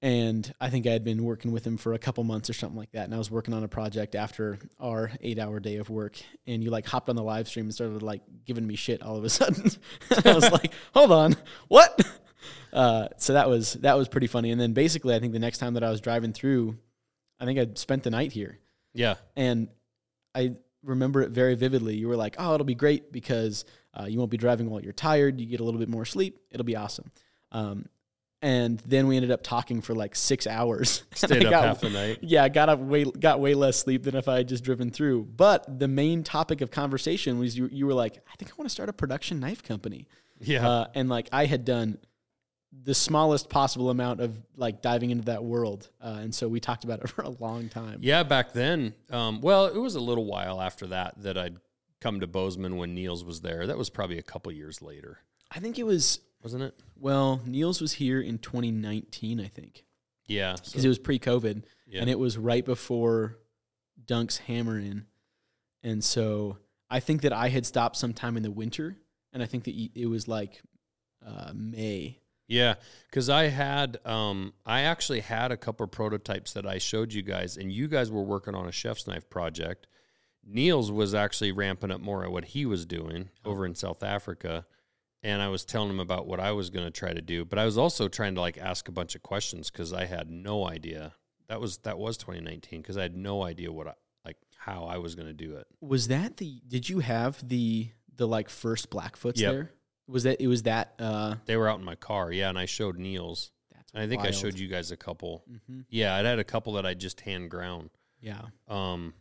[0.04, 2.76] and I think I had been working with him for a couple months or something
[2.76, 3.06] like that.
[3.06, 6.18] And I was working on a project after our eight hour day of work.
[6.46, 9.16] And you like hopped on the live stream and started like giving me shit all
[9.16, 9.70] of a sudden.
[10.22, 11.36] I was like, hold on,
[11.68, 11.98] what?
[12.70, 14.50] Uh, so that was that was pretty funny.
[14.50, 16.76] And then basically, I think the next time that I was driving through,
[17.40, 18.58] I think I spent the night here,
[18.92, 19.68] yeah, and
[20.34, 21.96] I remember it very vividly.
[21.96, 23.64] You were like, "Oh, it'll be great because
[23.98, 25.40] uh, you won't be driving while you're tired.
[25.40, 26.40] You get a little bit more sleep.
[26.50, 27.10] It'll be awesome."
[27.52, 27.86] Um,
[28.44, 31.02] and then we ended up talking for like six hours.
[31.14, 32.18] Stayed up got- half the night.
[32.20, 34.90] yeah, I got up way got way less sleep than if I had just driven
[34.90, 35.24] through.
[35.24, 38.66] But the main topic of conversation was you you were like, I think I want
[38.68, 40.07] to start a production knife company.
[40.40, 41.98] Yeah, Uh, and like I had done
[42.83, 45.88] the smallest possible amount of like diving into that world.
[46.02, 48.00] Uh, and so we talked about it for a long time.
[48.02, 48.22] yeah.
[48.24, 51.57] Back then, um, well, it was a little while after that that I'd
[52.00, 53.66] come to Bozeman when Niels was there.
[53.66, 56.74] That was probably a couple years later, I think it was wasn't it?
[56.96, 59.85] well, Niels was here in 2019, I think.
[60.26, 62.00] Yeah, Because so- it was pre-COVID yeah.
[62.00, 63.38] and it was right before
[64.07, 65.07] Dunk's hammer in.
[65.83, 68.96] And so I think that I had stopped sometime in the winter
[69.33, 70.62] and I think that it was like
[71.26, 72.20] uh, May.
[72.46, 72.74] Yeah,
[73.09, 77.22] because I had, um, I actually had a couple of prototypes that I showed you
[77.22, 79.87] guys, and you guys were working on a chef's knife project.
[80.46, 84.66] Niels was actually ramping up more at what he was doing over in South Africa,
[85.24, 87.44] and I was telling him about what I was going to try to do.
[87.44, 90.30] But I was also trying to like ask a bunch of questions because I had
[90.30, 91.14] no idea.
[91.48, 94.98] That was that was 2019 because I had no idea what I like how I
[94.98, 95.66] was going to do it.
[95.80, 99.52] Was that the did you have the the like first Blackfoots Yep.
[99.52, 99.70] there?
[100.06, 102.66] Was that it was that uh They were out in my car, yeah, and I
[102.66, 105.44] showed Niels, that's and I think I showed you guys a couple.
[105.68, 107.90] hmm Yeah, I had a couple that I just hand ground.
[108.20, 108.42] Yeah.
[108.68, 109.12] um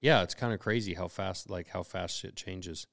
[0.00, 2.86] yeah it's kind of crazy how fast like how fast shit changes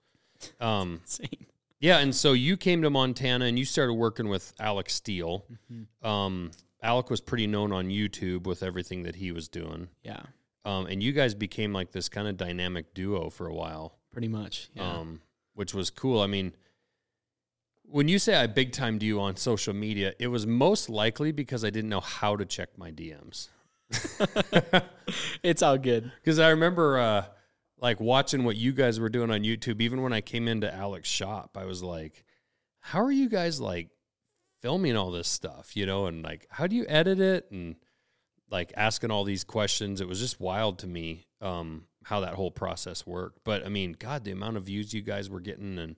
[0.60, 1.46] um Insane.
[1.84, 5.86] Yeah and so you came to montana and you started working with alec steele Mhm.
[6.08, 10.22] um alec was pretty known on youtube with everything that he was doing Yeah.
[10.66, 14.28] um and you guys became like this kind of dynamic duo for a while Pretty
[14.30, 14.70] much.
[14.76, 14.90] Yeah.
[15.00, 15.22] um
[15.56, 16.54] which was cool i mean
[17.84, 21.66] when you say i big timed you on social media it was most likely because
[21.66, 23.50] i didn't know how to check my dms
[25.44, 26.12] it's all good.
[26.24, 27.26] Because I remember uh,
[27.84, 29.82] like watching what you guys were doing on YouTube.
[29.82, 32.24] Even when I came into Alec's shop, I was like,
[32.80, 33.90] "How are you guys like
[34.62, 37.52] filming all this stuff?" You know, and like, how do you edit it?
[37.52, 37.76] And
[38.50, 40.00] like asking all these questions.
[40.00, 43.40] It was just wild to me um, how that whole process worked.
[43.44, 45.96] But I mean, God, the amount of views you guys were getting, and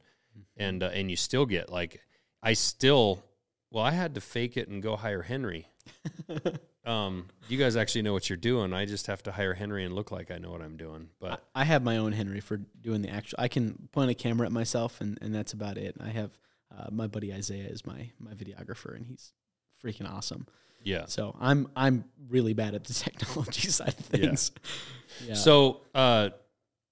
[0.57, 2.01] and uh, and you still get like,
[2.41, 3.23] I still,
[3.71, 5.67] well, I had to fake it and go hire Henry.
[6.85, 8.73] Um, you guys actually know what you're doing.
[8.73, 11.09] I just have to hire Henry and look like I know what I'm doing.
[11.19, 13.37] But I have my own Henry for doing the actual.
[13.41, 15.95] I can point a camera at myself, and, and that's about it.
[15.99, 16.31] I have
[16.77, 19.33] uh, my buddy Isaiah is my my videographer, and he's
[19.83, 20.45] freaking awesome.
[20.83, 21.05] yeah.
[21.07, 24.51] So I'm I'm really bad at the technology side of things.
[25.25, 25.35] Yeah.
[25.35, 26.31] So, uh,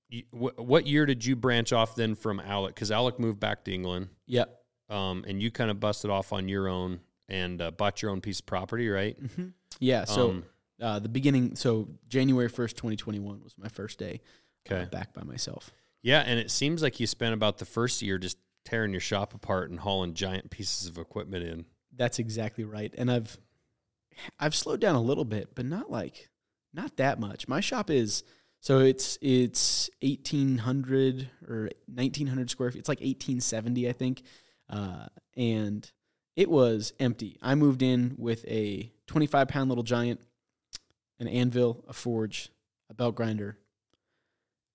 [0.10, 2.74] y- wh- what year did you branch off then from Alec?
[2.74, 4.62] Because Alec moved back to England, yep.
[4.90, 8.22] um, and you kind of busted off on your own and uh, bought your own
[8.22, 9.18] piece of property, right?
[9.36, 9.48] hmm
[9.80, 10.06] Yeah.
[10.06, 10.44] So Um,
[10.82, 11.56] uh, the beginning.
[11.56, 14.22] So January first, twenty twenty one was my first day.
[14.70, 15.72] uh, back by myself.
[16.02, 19.34] Yeah, and it seems like you spent about the first year just tearing your shop
[19.34, 21.66] apart and hauling giant pieces of equipment in.
[21.96, 22.94] That's exactly right.
[22.98, 23.38] And I've
[24.40, 26.30] I've slowed down a little bit, but not like
[26.74, 27.48] not that much.
[27.48, 28.24] My shop is
[28.60, 32.80] so it's it's eighteen hundred or nineteen hundred square feet.
[32.80, 34.24] It's like eighteen seventy, I think,
[34.70, 35.90] uh, and
[36.36, 37.38] it was empty.
[37.42, 40.22] I moved in with a twenty five pound little giant,
[41.20, 42.50] an anvil, a forge,
[42.90, 43.58] a belt grinder,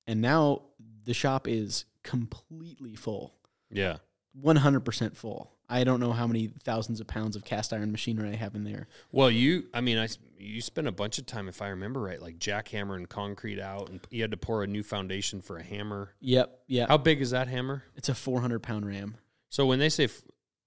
[0.06, 0.62] and now
[1.04, 3.34] the shop is completely full.
[3.70, 3.96] Yeah.
[4.42, 5.52] 100% full.
[5.68, 8.64] I don't know how many thousands of pounds of cast iron machinery I have in
[8.64, 8.88] there.
[9.12, 12.22] Well, you, I mean, I you spent a bunch of time, if I remember right,
[12.22, 16.14] like jackhammering concrete out, and you had to pour a new foundation for a hammer.
[16.20, 16.86] Yep, yeah.
[16.88, 17.82] How big is that hammer?
[17.96, 19.16] It's a 400 pound ram.
[19.50, 20.22] So when they say, f-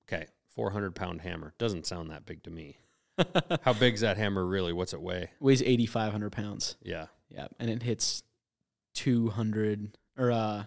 [0.08, 2.78] okay, four hundred pound hammer, doesn't sound that big to me.
[3.64, 4.74] How big's that hammer really?
[4.74, 5.32] What's it weigh?
[5.40, 6.76] Weighs 8,500 pounds.
[6.82, 7.08] Yeah.
[7.30, 8.24] Yeah, and it hits
[8.96, 10.64] 200 or uh,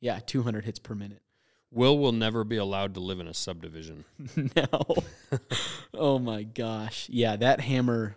[0.00, 1.22] yeah, 200 hits per minute.
[1.70, 4.04] Will will never be allowed to live in a subdivision.
[4.36, 4.68] no.
[5.94, 7.08] oh my gosh.
[7.10, 8.16] Yeah, that hammer.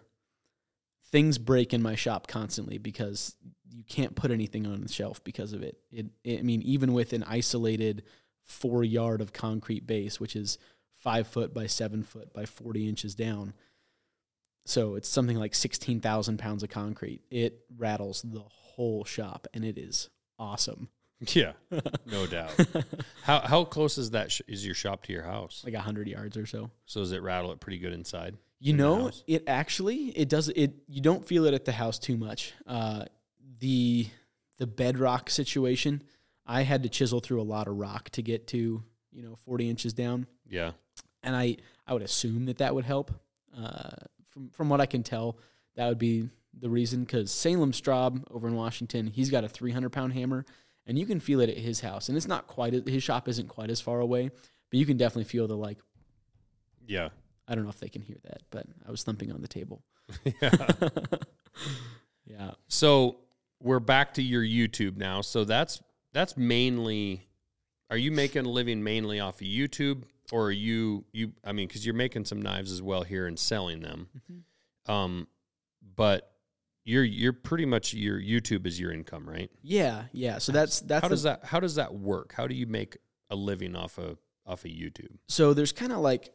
[1.11, 3.37] Things break in my shop constantly because
[3.69, 5.77] you can't put anything on the shelf because of it.
[5.91, 8.03] It, it I mean, even with an isolated
[8.43, 10.57] four yard of concrete base, which is
[11.05, 13.53] five foot by seven foot by 40 inches down.
[14.65, 17.21] So it's something like 16,000 pounds of concrete.
[17.29, 20.89] It rattles the whole shop and it is awesome.
[21.33, 21.53] Yeah,
[22.05, 22.51] no doubt.
[23.23, 24.33] how how close is that?
[24.33, 25.61] Sh- is your shop to your house?
[25.63, 26.69] Like 100 yards or so.
[26.85, 28.35] So does it rattle it pretty good inside?
[28.59, 30.73] You in know, it actually it does it.
[30.89, 32.53] You don't feel it at the house too much.
[32.67, 33.05] Uh,
[33.59, 34.07] the
[34.57, 36.03] the bedrock situation,
[36.45, 39.69] I had to chisel through a lot of rock to get to you know forty
[39.69, 40.71] inches down, Yeah.
[41.25, 43.11] And I I would assume that that would help.
[43.55, 43.89] Uh,
[44.25, 45.37] from from what I can tell,
[45.75, 47.01] that would be the reason.
[47.01, 50.45] Because Salem Straub over in Washington, he's got a three hundred pound hammer,
[50.85, 53.49] and you can feel it at his house, and it's not quite his shop isn't
[53.49, 54.29] quite as far away,
[54.69, 55.79] but you can definitely feel the like.
[56.87, 57.09] Yeah.
[57.47, 59.83] I don't know if they can hear that, but I was thumping on the table.
[60.41, 60.65] yeah.
[62.25, 62.51] Yeah.
[62.67, 63.17] So
[63.61, 65.21] we're back to your YouTube now.
[65.21, 65.81] So that's
[66.13, 67.27] that's mainly.
[67.89, 71.33] Are you making a living mainly off of YouTube, or you you?
[71.43, 74.09] I mean, because you're making some knives as well here and selling them.
[74.87, 75.27] Um,
[75.95, 76.31] but
[76.83, 79.49] you're you're pretty much your YouTube is your income, right?
[79.63, 80.37] Yeah, yeah.
[80.37, 82.33] So that's that's how the- does that how does that work?
[82.35, 82.97] How do you make
[83.29, 85.17] a living off of off of YouTube?
[85.27, 86.31] so there's kind of like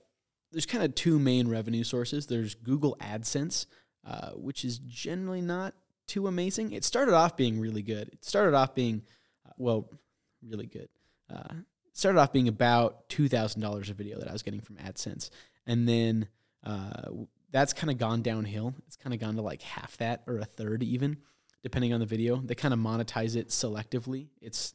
[0.52, 2.26] there's kind of two main revenue sources.
[2.26, 3.66] There's Google AdSense,
[4.04, 5.74] uh, which is generally not
[6.08, 6.72] too amazing.
[6.72, 8.08] It started off being really good.
[8.08, 9.02] It started off being
[9.46, 9.88] uh, well,
[10.42, 10.88] really good.
[11.32, 11.54] Uh,
[12.00, 15.30] started off being about two thousand dollars a video that I was getting from AdSense,
[15.66, 16.28] and then
[16.64, 17.10] uh,
[17.50, 18.74] that's kind of gone downhill.
[18.86, 21.18] It's kind of gone to like half that or a third even,
[21.62, 22.36] depending on the video.
[22.36, 24.28] They kind of monetize it selectively.
[24.40, 24.74] It's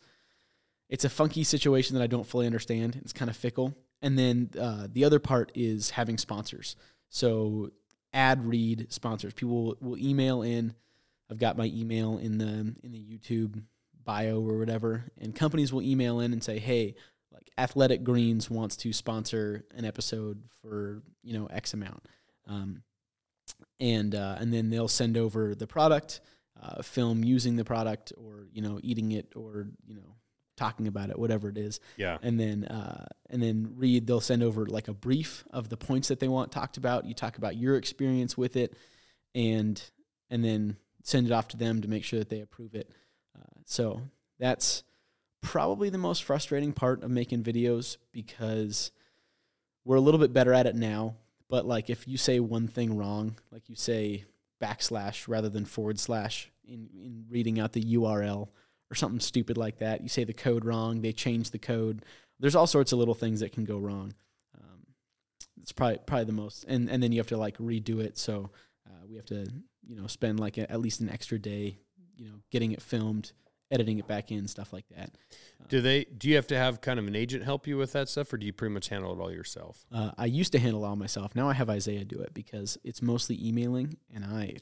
[0.88, 2.98] it's a funky situation that I don't fully understand.
[3.02, 3.76] It's kind of fickle.
[4.02, 6.76] And then uh, the other part is having sponsors.
[7.10, 7.72] So
[8.14, 9.34] ad read sponsors.
[9.34, 10.76] People will, will email in.
[11.32, 13.64] I've got my email in the in the YouTube
[14.04, 16.94] bio or whatever, and companies will email in and say, "Hey,
[17.36, 22.08] like Athletic Greens wants to sponsor an episode for you know X amount,"
[22.48, 22.82] um,
[23.80, 26.22] and uh, and then they'll send over the product,
[26.62, 30.16] uh, film using the product, or you know eating it, or you know
[30.58, 31.80] talking about it, whatever it is.
[31.98, 32.18] Yeah.
[32.22, 36.08] and then uh, and then read they'll send over like a brief of the points
[36.08, 37.06] that they want talked about.
[37.06, 38.76] You talk about your experience with it
[39.34, 39.82] and
[40.30, 42.92] and then send it off to them to make sure that they approve it.
[43.38, 44.02] Uh, so
[44.40, 44.84] that's
[45.46, 48.92] probably the most frustrating part of making videos because
[49.84, 51.16] we're a little bit better at it now
[51.50, 54.26] but like if you say one thing wrong like you say
[54.62, 58.50] backslash rather than forward slash in, in reading out the url
[58.92, 60.02] or something stupid like that.
[60.02, 62.04] You say the code wrong, they change the code.
[62.40, 64.14] There's all sorts of little things that can go wrong.
[64.58, 64.86] Um,
[65.62, 68.18] it's probably probably the most, and and then you have to like redo it.
[68.18, 68.52] So
[68.88, 69.48] uh, we have to
[69.86, 71.80] you know spend like a, at least an extra day,
[72.16, 73.32] you know, getting it filmed,
[73.76, 75.12] editing it back in, stuff like that.
[75.70, 76.06] Do they?
[76.06, 78.38] Do you have to have kind of an agent help you with that stuff, or
[78.38, 79.86] do you pretty much handle it all yourself?
[79.92, 81.36] Uh, I used to handle it all myself.
[81.36, 84.58] Now I have Isaiah do it because it's mostly emailing, and I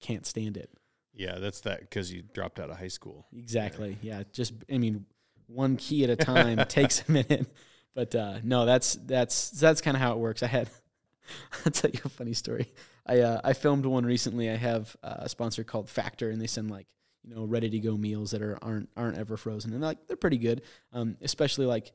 [0.00, 0.70] can't stand it.
[1.14, 3.26] Yeah, that's that because you dropped out of high school.
[3.36, 3.98] Exactly.
[4.02, 4.22] Yeah.
[4.32, 5.06] Just I mean,
[5.46, 7.46] one key at a time takes a minute.
[7.94, 10.42] But uh, no, that's that's that's kind of how it works.
[10.42, 10.70] I had
[11.66, 12.72] I'll tell you a funny story.
[13.06, 14.50] I uh, I filmed one recently.
[14.50, 16.86] I have uh, a sponsor called Factor, and they send like
[17.24, 20.16] you know ready to go meals that are aren't aren't ever frozen, and like they're
[20.16, 20.62] pretty good.
[20.92, 21.92] Um, especially like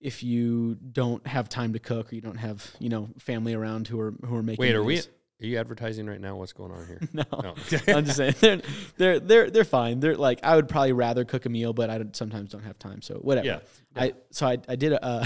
[0.00, 3.88] if you don't have time to cook or you don't have you know family around
[3.88, 4.62] who are who are making.
[4.62, 4.98] Wait, are we?
[4.98, 6.36] Are you advertising right now?
[6.36, 7.00] What's going on here?
[7.12, 7.54] No, No.
[7.94, 8.60] I'm just saying they're
[8.96, 9.98] they're they're they're fine.
[10.00, 12.78] They're like I would probably rather cook a meal, but I don't- sometimes don't have
[12.78, 13.02] time.
[13.02, 13.46] So whatever.
[13.46, 13.58] Yeah.
[13.96, 15.24] I so I I did a uh,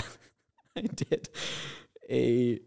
[0.77, 1.29] I did
[2.09, 2.61] a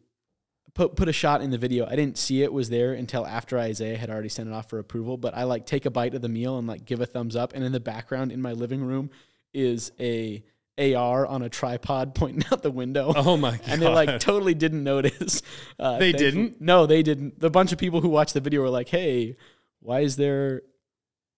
[0.74, 1.86] put put a shot in the video.
[1.86, 4.80] I didn't see it was there until after Isaiah had already sent it off for
[4.80, 5.18] approval.
[5.18, 7.54] But I like take a bite of the meal and like give a thumbs up.
[7.54, 9.10] And in the background in my living room
[9.54, 10.44] is a
[10.78, 13.12] AR on a tripod pointing out the window.
[13.16, 13.62] Oh my god!
[13.68, 15.42] And they like totally didn't notice.
[15.80, 16.60] Uh, They didn't?
[16.62, 17.40] No, they didn't.
[17.40, 19.38] The bunch of people who watched the video were like, "Hey,
[19.80, 20.62] why is there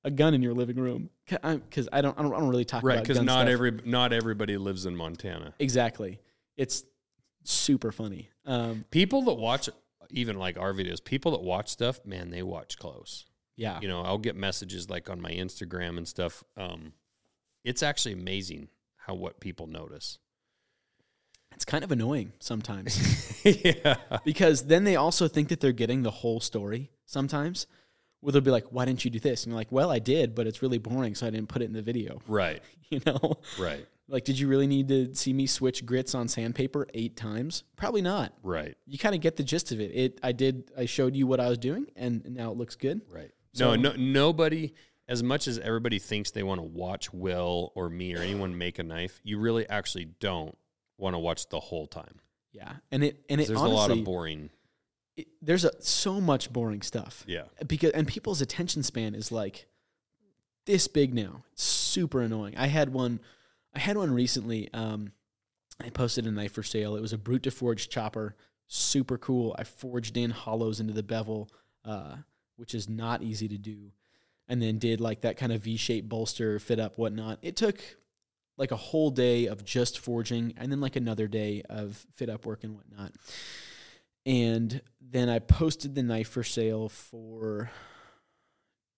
[0.04, 2.84] a gun in your living room?" Because I don't, I don't, I don't really talk
[2.84, 3.50] right about because not stuff.
[3.50, 5.54] every not everybody lives in Montana.
[5.60, 6.20] exactly.
[6.58, 6.84] It's
[7.44, 8.30] super funny.
[8.46, 9.70] Um, People that watch
[10.10, 13.26] even like our videos, people that watch stuff, man, they watch close.
[13.56, 16.44] yeah, You know, I'll get messages like on my Instagram and stuff.
[16.58, 16.94] Um,
[17.64, 20.18] it's actually amazing how what people notice.
[21.54, 23.96] it's kind of annoying sometimes yeah.
[24.26, 26.92] because then they also think that they're getting the whole story.
[27.06, 27.68] Sometimes,
[28.22, 30.34] where they'll be like, "Why didn't you do this?" And you're like, "Well, I did,
[30.34, 32.62] but it's really boring, so I didn't put it in the video." Right.
[32.92, 33.38] You know.
[33.58, 33.86] Right.
[34.12, 37.64] Like, did you really need to see me switch grits on sandpaper eight times?
[37.78, 38.34] Probably not.
[38.44, 38.76] Right.
[38.86, 39.92] You kind of get the gist of it.
[39.94, 43.02] It I did I showed you what I was doing and now it looks good.
[43.10, 43.32] Right.
[43.54, 44.74] So- no, no, nobody.
[45.08, 48.80] As much as everybody thinks they want to watch Will or me or anyone make
[48.80, 50.58] a knife, you really actually don't
[50.98, 52.20] want to watch the whole time.
[52.54, 52.74] Yeah.
[52.92, 54.50] And it and it There's honestly a lot of boring.
[55.18, 57.24] it, there's a so much boring stuff.
[57.28, 57.44] Yeah.
[57.66, 59.68] Because and people's attention span is like
[60.66, 61.44] this big now.
[61.54, 62.56] It's super annoying.
[62.58, 63.20] I had one
[63.74, 65.12] I had one recently um
[65.84, 66.96] I posted a knife for sale.
[66.96, 68.36] It was a brute de forge chopper.
[68.68, 69.56] Super cool.
[69.58, 71.50] I forged in hollows into the bevel,
[71.84, 72.18] uh,
[72.56, 73.92] which is not easy to do.
[74.48, 77.40] And then did like that kind of V-shaped bolster, fit up, whatnot.
[77.42, 77.80] It took
[78.58, 82.46] like a whole day of just forging, and then like another day of fit up
[82.46, 83.14] work and whatnot.
[84.26, 87.72] And then I posted the knife for sale for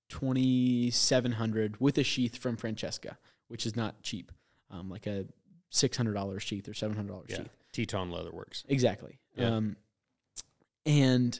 [0.09, 3.17] twenty seven hundred with a sheath from Francesca,
[3.47, 4.31] which is not cheap,
[4.73, 5.25] um, like a
[5.69, 7.37] six hundred dollars sheath or seven hundred dollars Yeah.
[7.37, 7.49] sheath.
[7.71, 8.63] Teton Leatherworks.
[8.67, 9.19] Exactly.
[9.35, 9.55] Yeah.
[9.55, 9.77] Um,
[10.85, 11.39] and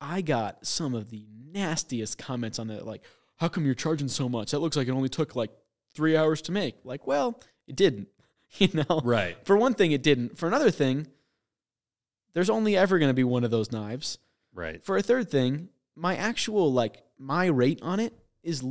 [0.00, 3.02] I got some of the nastiest comments on that, like,
[3.36, 4.50] "How come you're charging so much?
[4.50, 5.50] That looks like it only took like
[5.94, 8.08] three hours to make." Like, well, it didn't.
[8.58, 9.36] You know, Right.
[9.44, 10.38] for one thing, it didn't.
[10.38, 11.08] For another thing,
[12.34, 14.18] there's only ever going to be one of those knives.
[14.52, 14.84] Right.
[14.84, 18.12] For a third thing, my actual like my rate on it
[18.44, 18.62] is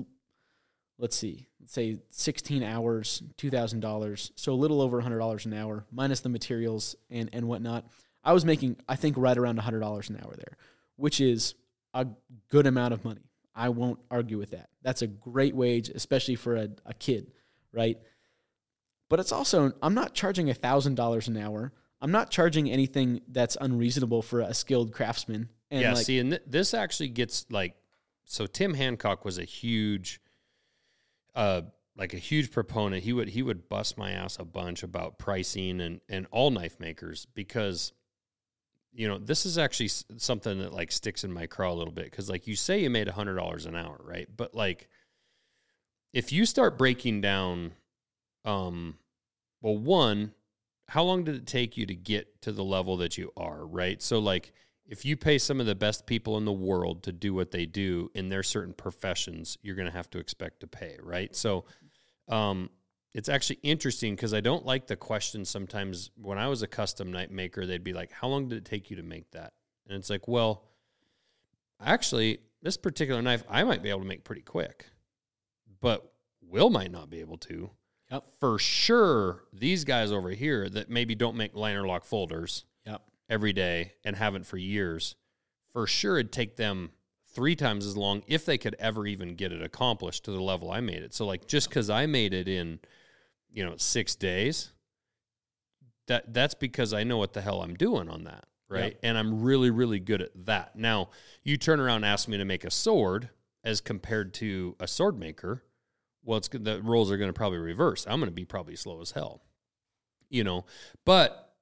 [0.98, 4.32] let's see, let's say 16 hours, $2,000.
[4.36, 7.86] So a little over $100 an hour minus the materials and and whatnot.
[8.24, 10.58] I was making I think right around $100 an hour there,
[10.96, 11.56] which is
[11.94, 12.08] a
[12.50, 13.22] good amount of money.
[13.56, 14.70] I won't argue with that.
[14.82, 17.32] That's a great wage, especially for a, a kid,
[17.72, 17.98] right?
[19.10, 21.72] But it's also I'm not charging $1,000 an hour.
[22.02, 25.50] I'm not charging anything that's unreasonable for a skilled craftsman.
[25.72, 25.94] And yeah.
[25.94, 27.76] like, see, and th- this actually gets like,
[28.26, 30.20] so Tim Hancock was a huge,
[31.36, 31.62] uh,
[31.96, 33.04] like a huge proponent.
[33.04, 36.80] He would he would bust my ass a bunch about pricing and and all knife
[36.80, 37.94] makers because,
[38.92, 42.06] you know, this is actually something that like sticks in my craw a little bit
[42.06, 44.28] because like you say you made a hundred dollars an hour, right?
[44.36, 44.90] But like,
[46.14, 47.74] if you start breaking down,
[48.46, 48.98] um,
[49.62, 50.34] well, one,
[50.90, 54.02] how long did it take you to get to the level that you are, right?
[54.02, 54.52] So like
[54.94, 57.66] if you pay some of the best people in the world to do what they
[57.66, 61.36] do in their certain professions, you're going to have to expect to pay, right?
[61.36, 61.66] So
[62.30, 62.70] um
[63.16, 67.12] it's actually interesting because I don't like the question sometimes when I was a custom
[67.12, 69.54] knife maker, they'd be like, How long did it take you to make that?
[69.88, 70.64] And it's like, well,
[71.84, 74.86] actually, this particular knife I might be able to make pretty quick,
[75.82, 77.72] but Will might not be able to
[78.12, 78.24] Yep.
[78.40, 82.66] for sure these guys over here that maybe don't make liner lock folders.
[83.30, 85.16] Every day and haven't for years,
[85.72, 86.92] for sure it'd take them
[87.34, 90.72] three times as long if they could ever even get it accomplished to the level
[90.72, 91.14] I made it.
[91.14, 92.80] So like just because I made it in,
[93.52, 94.72] you know, six days,
[96.08, 98.46] that that's because I know what the hell I'm doing on that.
[98.70, 98.94] Right.
[98.94, 99.00] Yep.
[99.04, 100.76] And I'm really, really good at that.
[100.76, 101.10] Now
[101.44, 103.30] you turn around and ask me to make a sword
[103.64, 105.64] as compared to a sword maker.
[106.24, 108.06] Well, it's the roles are going to probably reverse.
[108.08, 109.42] I'm going to be probably slow as hell,
[110.30, 110.66] you know,
[111.06, 111.53] but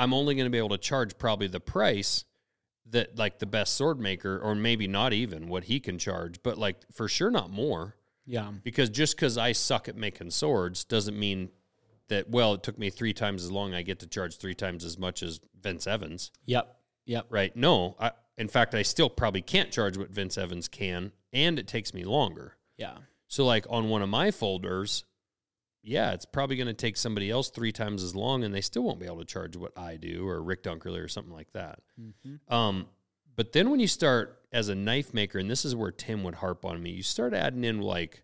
[0.00, 2.24] I'm only going to be able to charge probably the price
[2.88, 6.58] that like the best sword maker, or maybe not even what he can charge, but
[6.58, 7.96] like for sure not more.
[8.26, 8.50] Yeah.
[8.64, 11.50] Because just because I suck at making swords doesn't mean
[12.08, 13.74] that well, it took me three times as long.
[13.74, 16.76] I get to charge three times as much as Vince Evans, Yep.
[17.06, 17.26] Yep.
[17.30, 17.54] right?
[17.54, 21.68] No, I in fact I still probably can't charge what Vince Evans can, and it
[21.68, 22.56] takes me longer.
[22.76, 22.96] Yeah.
[23.28, 25.04] So like on one of my folders,
[25.82, 28.82] yeah, it's probably going to take somebody else three times as long, and they still
[28.82, 31.80] won't be able to charge what I do or Rick Dunkerley or something like that.
[32.00, 32.54] Mm-hmm.
[32.54, 32.86] Um,
[33.36, 36.36] But then when you start as a knife maker, and this is where Tim would
[36.36, 38.22] harp on me, you start adding in like,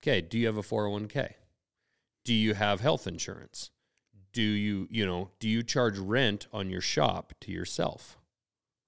[0.00, 1.32] okay, do you have a 401k?
[2.24, 3.70] Do you have health insurance?
[4.32, 8.18] Do you, you know, do you charge rent on your shop to yourself?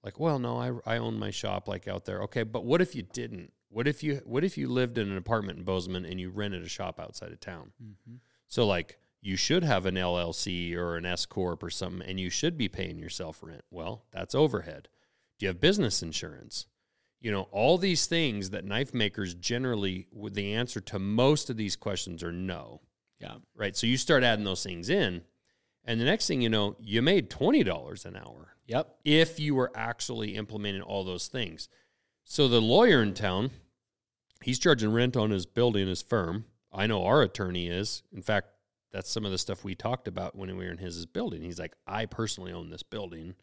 [0.05, 2.20] Like, well, no, I, I own my shop like out there.
[2.22, 3.53] Okay, but what if you didn't?
[3.71, 6.62] What if you what if you lived in an apartment in Bozeman and you rented
[6.62, 7.73] a shop outside of town?
[7.83, 8.16] Mm-hmm.
[8.47, 12.31] So like you should have an LLC or an S corp or something, and you
[12.31, 13.64] should be paying yourself rent.
[13.71, 14.89] Well, that's overhead.
[15.39, 16.66] Do you have business insurance?
[17.21, 21.75] You know, all these things that knife makers generally, the answer to most of these
[21.75, 22.81] questions are no.
[23.21, 23.37] Yeah.
[23.57, 23.77] Right.
[23.77, 25.23] So you start adding those things in,
[25.85, 28.55] and the next thing you know, you made twenty dollars an hour.
[28.66, 28.97] Yep.
[29.05, 31.69] If you were actually implementing all those things.
[32.31, 33.51] So the lawyer in town,
[34.43, 36.45] he's charging rent on his building, his firm.
[36.70, 38.03] I know our attorney is.
[38.12, 38.49] In fact,
[38.93, 41.41] that's some of the stuff we talked about when we were in his, building.
[41.41, 43.35] He's like, I personally own this building.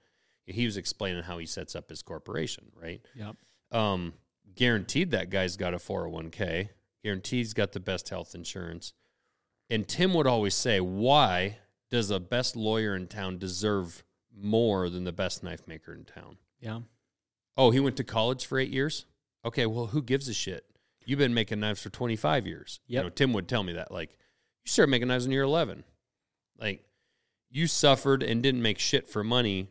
[0.45, 3.01] He was explaining how he sets up his corporation, right?
[3.15, 3.36] Yep.
[3.71, 4.13] Um,
[4.53, 6.69] guaranteed that guy's got a 401k,
[7.03, 8.93] guaranteed he's got the best health insurance.
[9.67, 11.57] And Tim would always say, Why
[11.89, 16.38] does the best lawyer in town deserve more than the best knife maker in town?
[16.59, 16.81] Yeah.
[17.57, 19.05] Oh, he went to college for eight years?
[19.45, 20.65] Okay, well, who gives a shit?
[21.05, 22.79] You've been making knives for 25 years.
[22.87, 22.99] Yep.
[22.99, 23.91] You know, Tim would tell me that.
[23.91, 24.09] Like,
[24.63, 25.83] you started making knives when you were 11.
[26.59, 26.83] Like,
[27.49, 29.69] you suffered and didn't make shit for money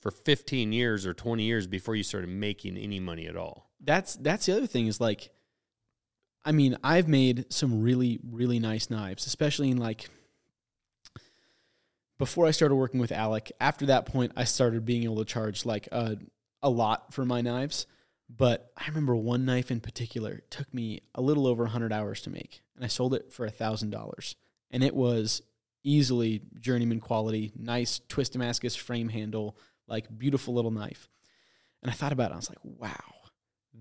[0.00, 3.70] for 15 years or 20 years before you started making any money at all.
[3.80, 5.30] That's that's the other thing is like
[6.44, 10.08] I mean, I've made some really really nice knives, especially in like
[12.18, 13.52] before I started working with Alec.
[13.60, 16.16] After that point, I started being able to charge like a
[16.62, 17.86] a lot for my knives.
[18.34, 22.30] But I remember one knife in particular took me a little over 100 hours to
[22.30, 24.34] make, and I sold it for $1,000.
[24.70, 25.42] And it was
[25.84, 29.56] easily journeyman quality, nice twist Damascus frame handle,
[29.86, 31.08] like beautiful little knife.
[31.82, 33.14] And I thought about it, I was like, wow,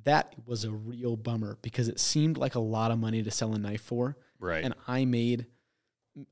[0.04, 3.54] that was a real bummer because it seemed like a lot of money to sell
[3.54, 4.18] a knife for.
[4.40, 4.64] Right.
[4.64, 5.46] And I made,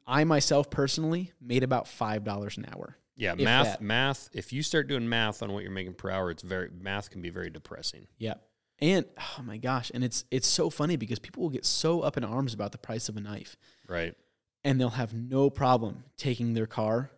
[0.05, 2.97] I myself personally made about $5 an hour.
[3.19, 3.81] Yeah, if math that.
[3.81, 7.09] math, if you start doing math on what you're making per hour, it's very math
[7.11, 8.07] can be very depressing.
[8.17, 8.35] Yeah.
[8.81, 12.15] And oh my gosh, and it's it's so funny because people will get so up
[12.17, 13.57] in arms about the price of a knife
[13.87, 14.15] Right.
[14.63, 17.11] and they'll have no problem taking their car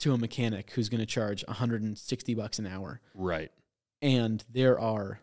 [0.00, 3.00] to a mechanic who's going to charge 160 bucks an hour.
[3.14, 3.50] Right.
[4.00, 5.18] And there are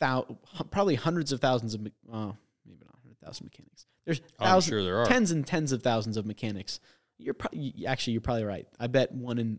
[0.00, 0.36] thou-
[0.70, 2.36] probably hundreds of thousands of me- oh,
[2.66, 3.86] maybe not 100,000 mechanics.
[4.04, 5.06] There's oh, I'm thousands sure there are.
[5.06, 6.80] tens and tens of thousands of mechanics.
[7.18, 8.66] You're probably actually you're probably right.
[8.80, 9.58] I bet one in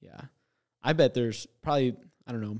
[0.00, 0.20] yeah.
[0.82, 2.58] I bet there's probably I don't know.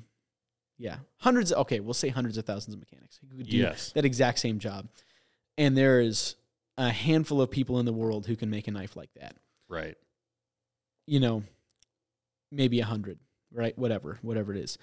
[0.78, 1.52] Yeah, hundreds.
[1.52, 3.92] Okay, we'll say hundreds of thousands of mechanics who could do Yes.
[3.92, 4.88] that exact same job,
[5.56, 6.34] and there is
[6.76, 9.36] a handful of people in the world who can make a knife like that.
[9.68, 9.96] Right.
[11.06, 11.44] You know,
[12.50, 13.18] maybe a hundred,
[13.52, 13.76] right?
[13.78, 14.78] Whatever, whatever it is,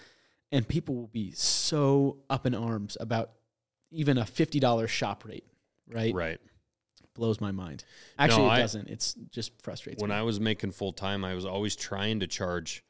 [0.51, 3.31] and people will be so up in arms about
[3.91, 5.45] even a fifty dollars shop rate,
[5.87, 6.13] right?
[6.13, 6.39] Right.
[7.19, 7.83] Blows my mind.
[8.17, 8.87] Actually, No, it I- doesn't.
[8.87, 10.15] It's just frustrates When me.
[10.15, 12.83] I was making full time, I was always trying to charge,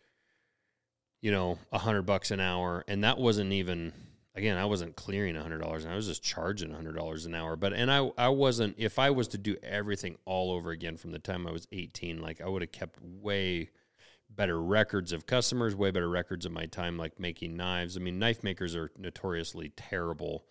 [1.21, 3.91] you know, a hundred bucks an hour, and that wasn't even.
[4.35, 7.25] Again, I wasn't clearing a hundred dollars, and I was just charging a hundred dollars
[7.25, 7.55] an hour.
[7.55, 8.75] But and I, I wasn't.
[8.77, 12.21] If I was to do everything all over again from the time I was eighteen,
[12.21, 13.71] like I would have kept way
[14.29, 17.97] better records of customers, way better records of my time, like making knives.
[17.97, 20.45] I mean, knife makers are notoriously terrible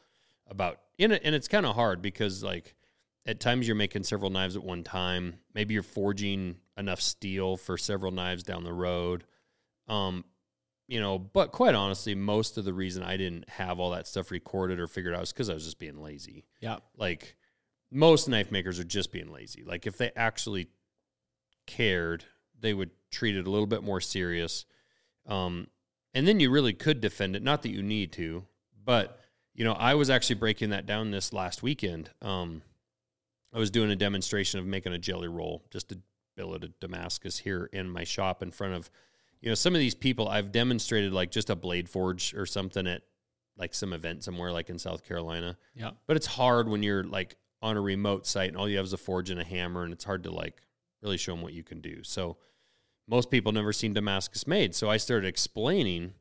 [0.49, 2.75] about, and, it, and it's kind of hard because like
[3.29, 5.39] at times you're making several knives at one time.
[5.55, 9.25] Maybe you're forging enough steel for several knives down the road.
[9.87, 10.25] Um,
[10.87, 14.31] you know, but quite honestly, most of the reason I didn't have all that stuff
[14.31, 16.47] recorded or figured out is because I was just being lazy.
[16.61, 17.37] yeah, Like
[17.91, 19.63] most knife makers are just being lazy.
[19.63, 20.69] Like if they actually
[21.67, 22.25] cared,
[22.59, 24.65] they would treat it a little bit more serious.
[25.27, 25.67] Um,
[26.15, 27.43] and then you really could defend it.
[27.43, 28.47] Not that you need to,
[28.83, 29.21] but
[29.53, 32.09] you know, I was actually breaking that down this last weekend.
[32.23, 32.63] Um,
[33.53, 35.99] I was doing a demonstration of making a jelly roll, just a
[36.37, 38.91] billet of Damascus here in my shop in front of,
[39.41, 40.29] you know, some of these people.
[40.29, 43.03] I've demonstrated like just a blade forge or something at
[43.57, 45.57] like some event somewhere, like in South Carolina.
[45.75, 48.87] yeah, But it's hard when you're like on a remote site and all you have
[48.87, 50.63] is a forge and a hammer, and it's hard to like
[51.03, 52.03] really show them what you can do.
[52.03, 52.37] So
[53.09, 54.75] most people never seen Damascus made.
[54.75, 56.13] So I started explaining.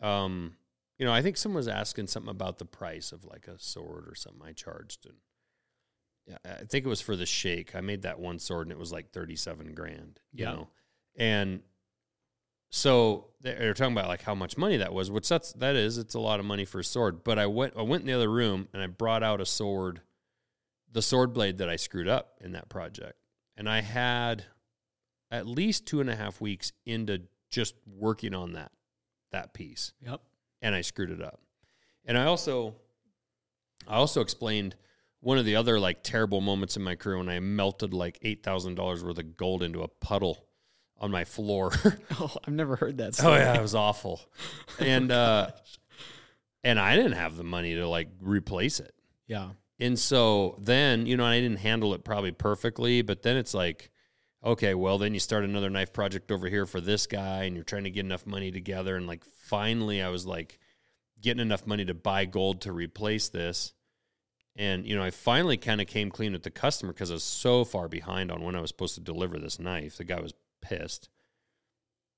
[0.00, 0.56] Um,
[0.98, 4.04] you know, I think someone was asking something about the price of like a sword
[4.06, 5.16] or something I charged, and
[6.44, 7.74] I think it was for the sheikh.
[7.74, 10.20] I made that one sword and it was like thirty-seven grand.
[10.32, 10.52] You Yeah.
[10.52, 10.68] know,
[11.16, 11.62] and
[12.70, 16.14] so they're talking about like how much money that was, which that's that is it's
[16.14, 17.22] a lot of money for a sword.
[17.24, 20.00] But I went I went in the other room and I brought out a sword,
[20.90, 23.18] the sword blade that I screwed up in that project,
[23.56, 24.44] and I had
[25.30, 28.72] at least two and a half weeks into just working on that
[29.32, 29.92] that piece.
[30.00, 30.20] Yep.
[30.62, 31.40] And I screwed it up.
[32.04, 32.76] And I also
[33.86, 34.76] I also explained
[35.22, 38.42] one of the other like terrible moments in my career when I melted like eight
[38.42, 40.44] thousand dollars worth of gold into a puddle
[40.98, 41.72] on my floor.
[42.20, 43.18] Oh, I've never heard that.
[43.24, 44.20] oh yeah, it was awful.
[44.78, 45.50] And uh
[46.64, 48.94] and I didn't have the money to like replace it.
[49.26, 49.50] Yeah.
[49.80, 53.90] And so then, you know, I didn't handle it probably perfectly, but then it's like,
[54.44, 57.64] okay, well, then you start another knife project over here for this guy and you're
[57.64, 58.96] trying to get enough money together.
[58.96, 60.58] And like finally, I was like
[61.20, 63.72] getting enough money to buy gold to replace this.
[64.54, 67.24] And, you know, I finally kind of came clean with the customer because I was
[67.24, 69.96] so far behind on when I was supposed to deliver this knife.
[69.96, 71.08] The guy was pissed.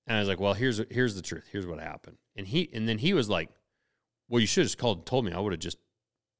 [0.06, 1.48] And I was like, well, here's here's the truth.
[1.50, 2.18] Here's what happened.
[2.36, 3.48] And he and then he was like,
[4.28, 5.32] well, you should have just called and told me.
[5.32, 5.78] I would have just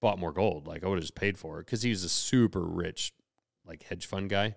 [0.03, 0.67] bought more gold.
[0.67, 3.13] Like I would have just paid for it because he was a super rich,
[3.65, 4.45] like hedge fund guy.
[4.47, 4.55] And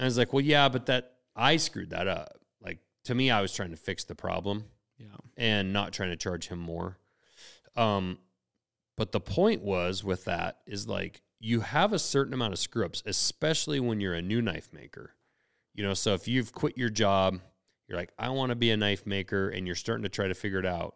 [0.00, 2.38] I was like, well, yeah, but that I screwed that up.
[2.60, 4.64] Like to me, I was trying to fix the problem
[4.98, 5.06] Yeah.
[5.36, 6.98] and not trying to charge him more.
[7.76, 8.18] Um,
[8.96, 12.84] but the point was with that is like you have a certain amount of screw
[12.84, 15.14] ups, especially when you're a new knife maker.
[15.74, 17.40] You know, so if you've quit your job,
[17.88, 20.34] you're like, I want to be a knife maker, and you're starting to try to
[20.34, 20.94] figure it out.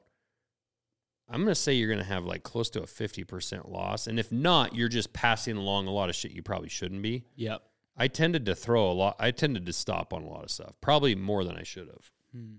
[1.29, 4.07] I'm going to say you're going to have like close to a 50% loss.
[4.07, 7.25] And if not, you're just passing along a lot of shit you probably shouldn't be.
[7.35, 7.63] Yep.
[7.97, 10.75] I tended to throw a lot, I tended to stop on a lot of stuff,
[10.81, 12.57] probably more than I should have Hmm.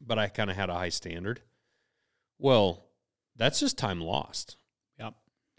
[0.00, 1.40] but I kind of had a high standard.
[2.38, 2.84] Well,
[3.34, 4.56] that's just time lost.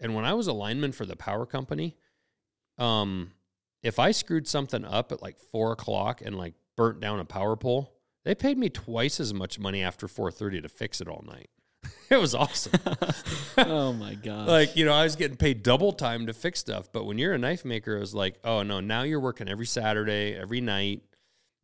[0.00, 1.96] And when I was a lineman for the power company,
[2.78, 3.32] um,
[3.82, 7.56] if I screwed something up at like four o'clock and like burnt down a power
[7.56, 7.94] pole,
[8.24, 11.50] they paid me twice as much money after four thirty to fix it all night.
[12.10, 12.72] it was awesome.
[13.58, 14.48] oh my god.
[14.48, 16.90] like you know, I was getting paid double time to fix stuff.
[16.92, 19.66] But when you're a knife maker, it was like, oh no, now you're working every
[19.66, 21.02] Saturday, every night.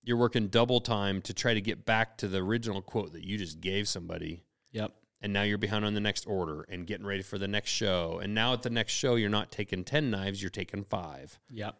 [0.06, 3.38] You're working double time to try to get back to the original quote that you
[3.38, 4.92] just gave somebody Yep.
[5.24, 8.20] And now you're behind on the next order and getting ready for the next show.
[8.22, 11.40] And now at the next show, you're not taking 10 knives, you're taking five.
[11.48, 11.76] Yep.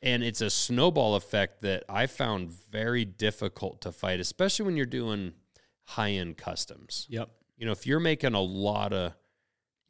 [0.00, 4.86] And it's a snowball effect that I found very difficult to fight, especially when you're
[4.86, 5.34] doing
[5.84, 7.06] high end customs.
[7.10, 7.28] Yep.
[7.58, 9.12] You know, if you're making a lot of,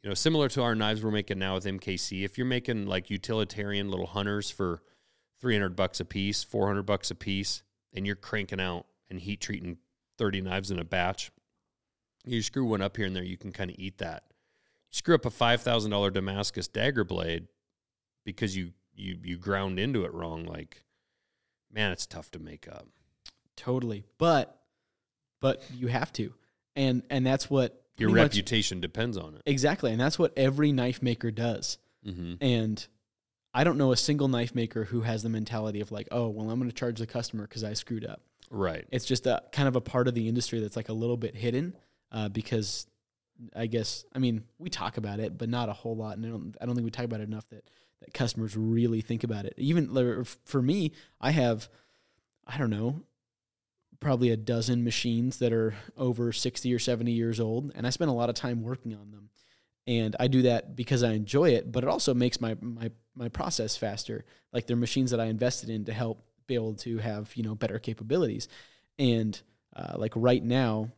[0.03, 3.09] you know, similar to our knives we're making now with MKC, if you're making like
[3.09, 4.81] utilitarian little hunters for
[5.39, 9.77] 300 bucks a piece, 400 bucks a piece, and you're cranking out and heat treating
[10.17, 11.31] 30 knives in a batch,
[12.25, 14.23] you screw one up here and there, you can kind of eat that.
[14.91, 17.47] You screw up a $5,000 Damascus dagger blade
[18.25, 20.43] because you, you, you ground into it wrong.
[20.45, 20.83] Like,
[21.71, 22.87] man, it's tough to make up.
[23.55, 24.05] Totally.
[24.17, 24.55] But
[25.41, 26.33] but you have to.
[26.75, 29.41] And and that's what Your pretty much- reputation depends on it.
[29.45, 29.91] exactly.
[29.91, 31.77] And that's what every knife maker does.
[32.05, 32.35] Mm-hmm.
[32.41, 32.87] And
[33.53, 36.49] I don't know a single knife maker who has the mentality of like, oh, well,
[36.49, 38.21] I'm going to charge the customer because I screwed up.
[38.49, 38.85] Right.
[38.91, 41.35] It's just a kind of a part of the industry that's like a little bit
[41.35, 41.75] hidden
[42.11, 42.87] uh, because
[43.55, 46.29] I guess I mean we talk about it, but not a whole lot, and I
[46.29, 47.69] don't I don't think we talk about it enough that
[48.01, 49.53] that customers really think about it.
[49.57, 51.69] Even for me, I have
[52.45, 53.01] I don't know
[53.99, 58.09] probably a dozen machines that are over 60 or 70 years old and I spend
[58.09, 59.29] a lot of time working on them.
[59.87, 63.27] And I do that because I enjoy it, but it also makes my my my
[63.27, 64.23] process faster.
[64.53, 67.55] Like they're machines that I invested in to help be able to have, you know,
[67.55, 68.47] better capabilities.
[68.97, 69.39] And
[69.75, 70.91] uh, like right now,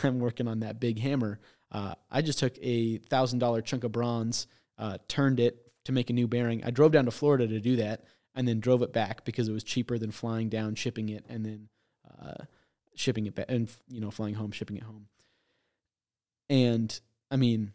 [0.04, 1.38] I'm working on that big hammer.
[1.72, 4.46] Uh, I just took a thousand dollar chunk of bronze,
[4.78, 6.64] uh, turned it to make a new bearing.
[6.64, 9.52] I drove down to Florida to do that, and then drove it back because it
[9.52, 11.68] was cheaper than flying down, shipping it, and then
[12.20, 12.44] uh,
[12.94, 15.06] shipping it back, and you know, flying home, shipping it home.
[16.48, 16.98] And
[17.30, 17.72] I mean,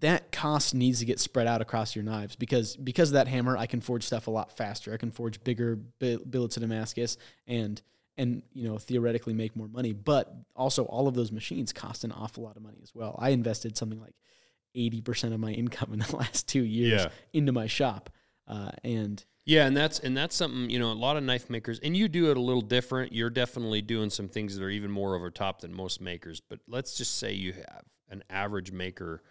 [0.00, 3.56] that cost needs to get spread out across your knives because because of that hammer,
[3.56, 4.92] I can forge stuff a lot faster.
[4.92, 7.16] I can forge bigger billets of Damascus
[7.46, 7.80] and
[8.18, 9.92] and you know theoretically make more money.
[9.92, 13.16] But also, all of those machines cost an awful lot of money as well.
[13.18, 14.14] I invested something like
[14.74, 17.08] eighty percent of my income in the last two years Yeah.
[17.32, 18.10] into my shop,
[18.46, 21.78] uh, and Yeah, and that's and that's something you know a lot of knife makers,
[21.80, 23.12] and you do it a little different.
[23.12, 26.40] You're definitely doing some things that are even more over top than most makers.
[26.40, 29.22] But let's just say you have an average maker,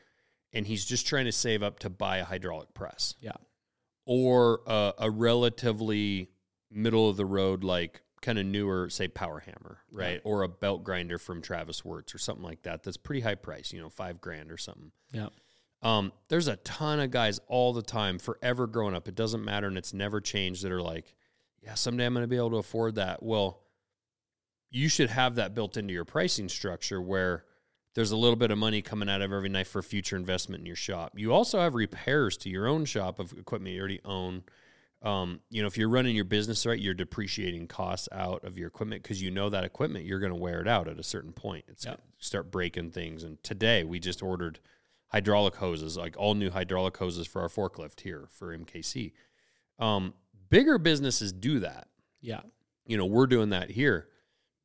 [0.54, 3.32] and he's just trying to save up to buy a hydraulic press yeah,
[4.06, 6.30] or a, a relatively
[6.72, 10.84] middle of the road, like kind of newer, say power hammer, right, or a belt
[10.84, 12.84] grinder from Travis Wuertz or something like that.
[12.84, 14.92] That's pretty high price, you know, five grand or something.
[15.12, 15.30] yeah,
[15.82, 19.08] Um, there's a ton of guys all the time, forever growing up.
[19.08, 20.64] It doesn't matter, and it's never changed.
[20.64, 21.14] That are like,
[21.62, 23.22] yeah, someday I'm going to be able to afford that.
[23.24, 23.62] Well,
[24.72, 27.46] you should have that built into your pricing structure where
[27.94, 30.66] there's a little bit of money coming out of every knife for future investment in
[30.66, 31.14] your shop.
[31.16, 34.44] You also have repairs to your own shop of equipment you already own.
[35.06, 38.68] Um, you know, if you're running your business right, you're depreciating costs out of your
[38.68, 41.32] equipment because you know that equipment you're going to wear it out at a certain
[41.32, 41.66] point.
[41.68, 41.86] It's
[42.18, 43.24] start breaking things.
[43.24, 44.60] And today we just ordered
[45.10, 49.12] hydraulic hoses, like all new hydraulic hoses for our forklift here for MKC.
[49.78, 50.16] Um,
[50.50, 51.88] bigger businesses do that.
[52.20, 52.42] Yeah.
[52.88, 54.08] You know, we're doing that here,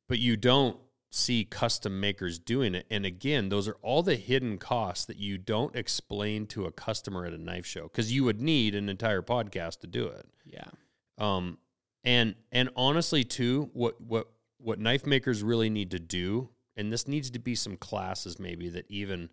[0.09, 0.77] but you don't
[1.11, 2.87] see custom makers doing it.
[2.89, 7.25] And again, those are all the hidden costs that you don't explain to a customer
[7.25, 10.25] at a knife show because you would need an entire podcast to do it.
[10.45, 10.69] Yeah.
[11.17, 11.57] Um,
[12.03, 17.07] and and honestly, too, what what what knife makers really need to do, and this
[17.07, 19.29] needs to be some classes maybe that even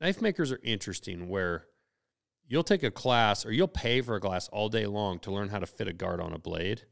[0.00, 1.66] knife makers are interesting where
[2.46, 5.48] you'll take a class or you'll pay for a class all day long to learn
[5.48, 6.82] how to fit a guard on a blade,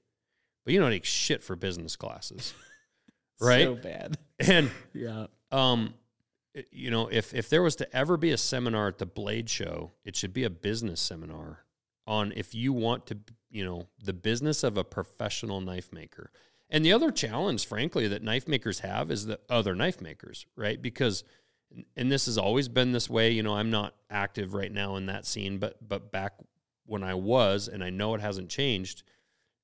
[0.64, 2.54] but you don't take shit for business classes,
[3.40, 3.64] right?
[3.64, 4.18] So bad.
[4.40, 5.26] and Yeah.
[5.50, 5.94] um,
[6.72, 9.92] you know, if if there was to ever be a seminar at the Blade Show,
[10.04, 11.64] it should be a business seminar
[12.06, 13.18] on if you want to,
[13.50, 16.32] you know, the business of a professional knife maker.
[16.68, 20.80] And the other challenge, frankly, that knife makers have is the other knife makers, right?
[20.80, 21.24] Because,
[21.96, 23.30] and this has always been this way.
[23.32, 26.34] You know, I'm not active right now in that scene, but but back
[26.86, 29.04] when I was, and I know it hasn't changed.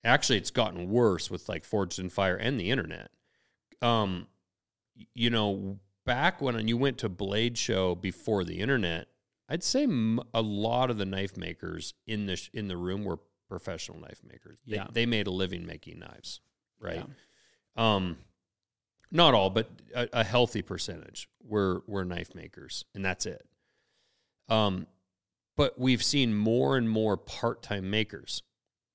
[0.05, 3.11] Actually, it's gotten worse with like Forged in Fire and the internet.
[3.83, 4.27] Um,
[5.15, 9.09] you know, back when you went to Blade Show before the internet,
[9.49, 13.05] I'd say m- a lot of the knife makers in the sh- in the room
[13.05, 13.19] were
[13.49, 14.59] professional knife makers.
[14.67, 14.87] They, Yeah.
[14.91, 16.41] they made a living making knives,
[16.81, 17.05] right?
[17.77, 17.95] Yeah.
[17.95, 18.19] Um,
[19.13, 23.47] not all, but a, a healthy percentage were were knife makers, and that's it.
[24.49, 24.87] Um,
[25.57, 28.43] but we've seen more and more part time makers,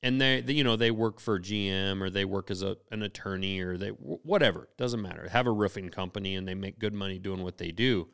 [0.03, 3.03] and they, they, you know, they work for GM or they work as a an
[3.03, 5.29] attorney or they whatever doesn't matter.
[5.29, 8.07] Have a roofing company and they make good money doing what they do,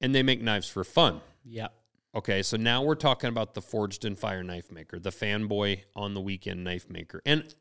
[0.00, 1.20] and they make knives for fun.
[1.44, 1.68] Yeah.
[2.14, 6.14] Okay, so now we're talking about the Forged in Fire knife maker, the fanboy on
[6.14, 7.20] the weekend knife maker.
[7.26, 7.54] And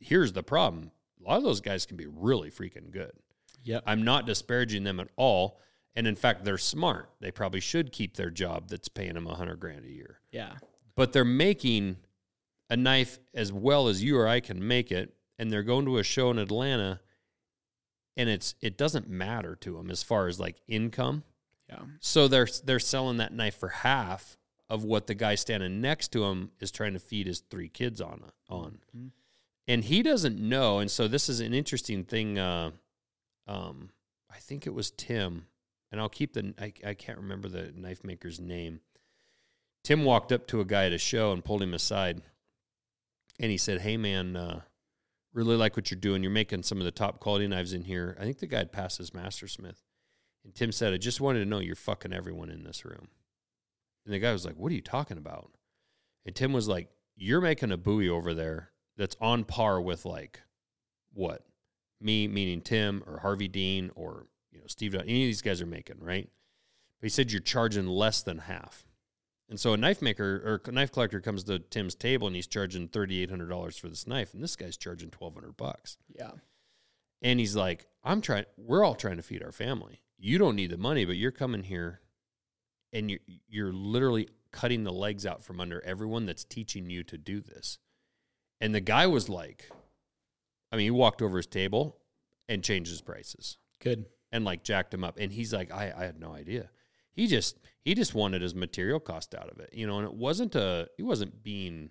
[0.00, 0.90] here's the problem.
[1.24, 3.12] A lot of those guys can be really freaking good.
[3.62, 5.60] yeah I'm not disparaging them at all.
[5.94, 7.10] And in fact, they're smart.
[7.20, 10.20] They probably should keep their job that's paying them a hundred grand a year.
[10.32, 10.54] Yeah.
[10.96, 11.98] But they're making
[12.70, 15.98] a knife as well as you or I can make it, and they're going to
[15.98, 17.00] a show in Atlanta,
[18.16, 21.24] and it's it doesn't matter to them as far as like income.
[21.68, 21.82] Yeah.
[22.00, 24.36] So they're they're selling that knife for half
[24.68, 28.00] of what the guy standing next to him is trying to feed his three kids
[28.00, 29.10] on on, Mhm.
[29.66, 30.78] and he doesn't know.
[30.78, 32.38] And so this is an interesting thing.
[32.38, 32.70] Uh,
[33.46, 33.90] um,
[34.30, 35.46] I think it was Tim,
[35.90, 38.80] and I'll keep the I, I can't remember the knife maker's name.
[39.82, 42.22] Tim walked up to a guy at a show and pulled him aside,
[43.40, 44.60] and he said, "Hey man, uh,
[45.32, 46.22] really like what you're doing.
[46.22, 48.16] You're making some of the top quality knives in here.
[48.20, 49.82] I think the guy had passed his master smith."
[50.44, 53.08] And Tim said, I just wanted to know you're fucking everyone in this room.
[54.04, 55.50] And the guy was like, What are you talking about?
[56.24, 60.40] And Tim was like, You're making a bowie over there that's on par with like
[61.12, 61.44] what?
[62.00, 65.66] Me, meaning Tim or Harvey Dean or you know, Steve, any of these guys are
[65.66, 66.28] making, right?
[66.98, 68.84] But he said you're charging less than half.
[69.50, 72.88] And so a knife maker or knife collector comes to Tim's table and he's charging
[72.88, 75.98] thirty eight hundred dollars for this knife, and this guy's charging twelve hundred bucks.
[76.08, 76.30] Yeah.
[77.22, 80.00] And he's like, I'm trying, we're all trying to feed our family.
[80.18, 82.00] You don't need the money, but you're coming here
[82.94, 87.18] and you're, you're literally cutting the legs out from under everyone that's teaching you to
[87.18, 87.78] do this.
[88.58, 89.68] And the guy was like,
[90.72, 91.98] I mean, he walked over his table
[92.48, 94.06] and changed his prices Good.
[94.32, 95.18] and like jacked him up.
[95.18, 96.70] And he's like, I, I had no idea.
[97.12, 100.14] He just, he just wanted his material cost out of it, you know, and it
[100.14, 101.90] wasn't a, he wasn't being,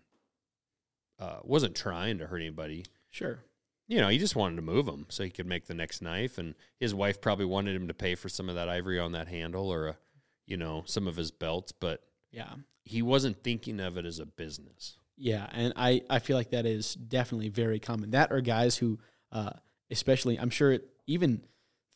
[1.19, 3.39] uh, wasn't trying to hurt anybody Sure.
[3.87, 6.37] you know, he just wanted to move him so he could make the next knife.
[6.37, 9.27] And his wife probably wanted him to pay for some of that ivory on that
[9.27, 9.97] handle or, a,
[10.45, 12.53] you know, some of his belts, but Yeah.
[12.85, 14.97] he wasn't thinking of it as a business.
[15.17, 18.11] Yeah, and I, I feel like that is definitely very common.
[18.11, 18.99] That are guys who,
[19.33, 19.51] uh,
[19.91, 21.41] especially, I'm sure it, even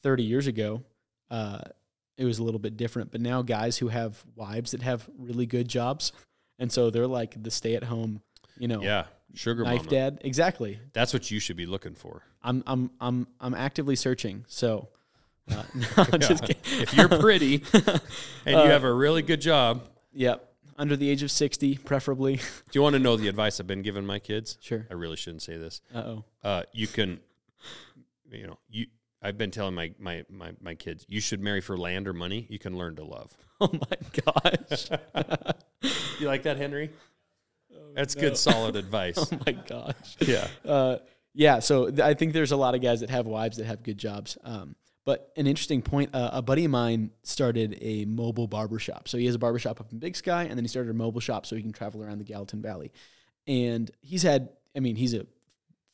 [0.01, 0.83] 30 years ago,
[1.29, 1.59] uh,
[2.17, 3.11] it was a little bit different.
[3.11, 6.11] But now guys who have wives that have really good jobs,
[6.59, 8.21] and so they're like the stay at home,
[8.57, 9.05] you know, Yeah.
[9.35, 9.89] Sugar knife mama.
[9.89, 10.19] dad.
[10.23, 10.79] Exactly.
[10.93, 12.21] That's what you should be looking for.
[12.43, 14.45] I'm I'm I'm I'm actively searching.
[14.47, 14.89] So,
[15.49, 18.01] uh, no, if you're pretty and
[18.45, 20.49] you Uh, have a really good job, Yep.
[20.77, 22.35] Under the age of 60, preferably.
[22.37, 22.41] do
[22.73, 24.57] you want to know the advice I've been giving my kids?
[24.61, 24.85] Sure.
[24.89, 25.81] I really shouldn't say this.
[25.93, 26.23] Uh oh.
[26.43, 27.19] Uh, you can,
[28.31, 28.87] you know, you.
[29.23, 32.45] I've been telling my, my, my, my kids, you should marry for land or money.
[32.49, 33.35] You can learn to love.
[33.61, 34.89] Oh my gosh.
[36.19, 36.89] You like that, Henry?
[37.95, 38.21] That's no.
[38.21, 39.17] good, solid advice.
[39.31, 40.17] oh my gosh.
[40.19, 40.47] yeah.
[40.65, 40.97] Uh,
[41.33, 41.59] yeah.
[41.59, 43.97] So th- I think there's a lot of guys that have wives that have good
[43.97, 44.37] jobs.
[44.43, 49.07] Um, But an interesting point: uh, a buddy of mine started a mobile barber shop.
[49.07, 50.93] So he has a barber shop up in Big Sky, and then he started a
[50.93, 52.91] mobile shop so he can travel around the Gallatin Valley.
[53.47, 55.25] And he's had, I mean, he's a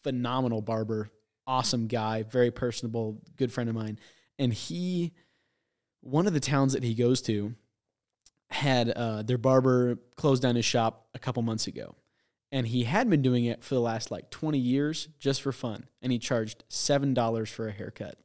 [0.03, 1.09] phenomenal barber,
[1.49, 3.99] awesome guy, very personable, good friend of mine.
[4.37, 5.13] And he,
[6.01, 7.55] one of the towns that he goes to,
[8.51, 11.95] had uh, their barber closed down his shop a couple months ago.
[12.51, 15.87] And he had been doing it for the last like 20 years just for fun.
[16.01, 18.17] And he charged $7 for a haircut.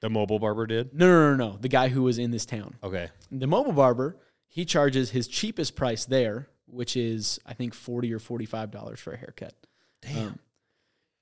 [0.00, 0.94] The mobile barber did?
[0.94, 1.58] No, no, no, no.
[1.58, 2.76] The guy who was in this town.
[2.82, 3.08] Okay.
[3.30, 4.16] The mobile barber,
[4.48, 9.16] he charges his cheapest price there, which is, I think, 40 or $45 for a
[9.16, 9.54] haircut.
[10.02, 10.28] Damn.
[10.28, 10.38] Um,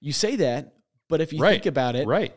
[0.01, 0.78] you say that,
[1.09, 1.53] but if you Right.
[1.55, 2.35] think about it, Right.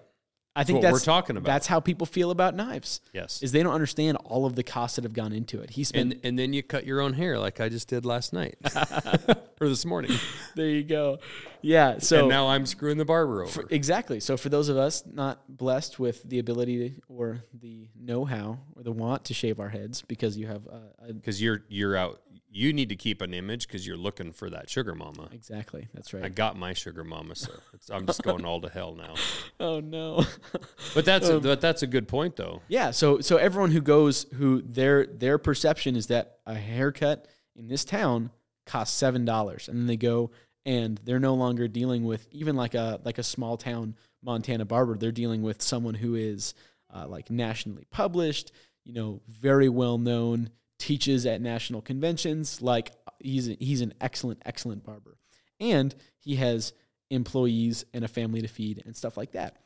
[0.53, 1.45] I think what that's we're talking about.
[1.47, 2.99] That's how people feel about knives.
[3.13, 3.41] Yes.
[3.41, 5.69] Is they don't understand all of the costs that have gone into it.
[5.69, 8.33] He spent And and then you cut your own hair like I just did last
[8.33, 8.57] night
[9.61, 10.11] or this morning.
[10.55, 11.19] there you go.
[11.61, 11.99] Yeah.
[11.99, 13.65] So and now I'm screwing the barber over.
[13.69, 14.19] exactly.
[14.19, 18.83] So for those of us not blessed with the ability to, or the know-how or
[18.83, 20.79] the want to shave our heads because you have uh,
[21.13, 22.19] Because you're you're out.
[22.53, 25.29] You need to keep an image because you're looking for that sugar mama.
[25.31, 26.23] exactly that's right.
[26.25, 29.13] I got my sugar mama, so it's, I'm just going all to hell now.
[29.59, 30.25] oh no.
[30.93, 32.61] But that's Um, a, but that's a good point though.
[32.67, 37.67] Yeah, so so everyone who goes who their their perception is that a haircut in
[37.69, 38.31] this town
[38.65, 40.31] costs seven dollars, and then they go
[40.65, 44.97] and they're no longer dealing with even like a like a small town Montana barber.
[44.97, 46.53] They're dealing with someone who is
[46.93, 48.51] uh, like nationally published,
[48.83, 50.49] you know, very well known,
[50.81, 52.61] teaches at national conventions.
[52.61, 55.17] Like he's a, he's an excellent excellent barber,
[55.59, 56.73] and he has
[57.09, 59.57] employees and a family to feed and stuff like that.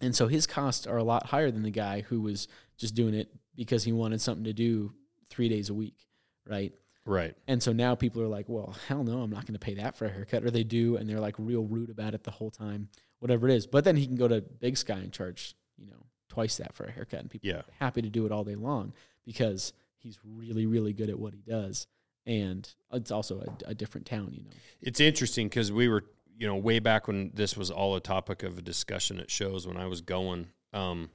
[0.00, 2.46] And so his costs are a lot higher than the guy who was
[2.76, 4.92] just doing it because he wanted something to do
[5.28, 6.06] three days a week,
[6.46, 6.72] right?
[7.04, 7.34] Right.
[7.48, 9.96] And so now people are like, well, hell no, I'm not going to pay that
[9.96, 10.44] for a haircut.
[10.44, 12.88] Or they do, and they're like real rude about it the whole time,
[13.18, 13.66] whatever it is.
[13.66, 16.84] But then he can go to Big Sky and charge, you know, twice that for
[16.84, 17.20] a haircut.
[17.20, 17.56] And people Yeah.
[17.56, 18.92] are happy to do it all day long
[19.24, 19.72] because
[20.02, 21.86] he's really, really good at what he does.
[22.26, 24.50] And it's also a, a different town, you know.
[24.82, 26.04] It's interesting because we were,
[26.36, 29.66] you know, way back when this was all a topic of a discussion at shows
[29.66, 30.48] when I was going.
[30.72, 31.10] Um,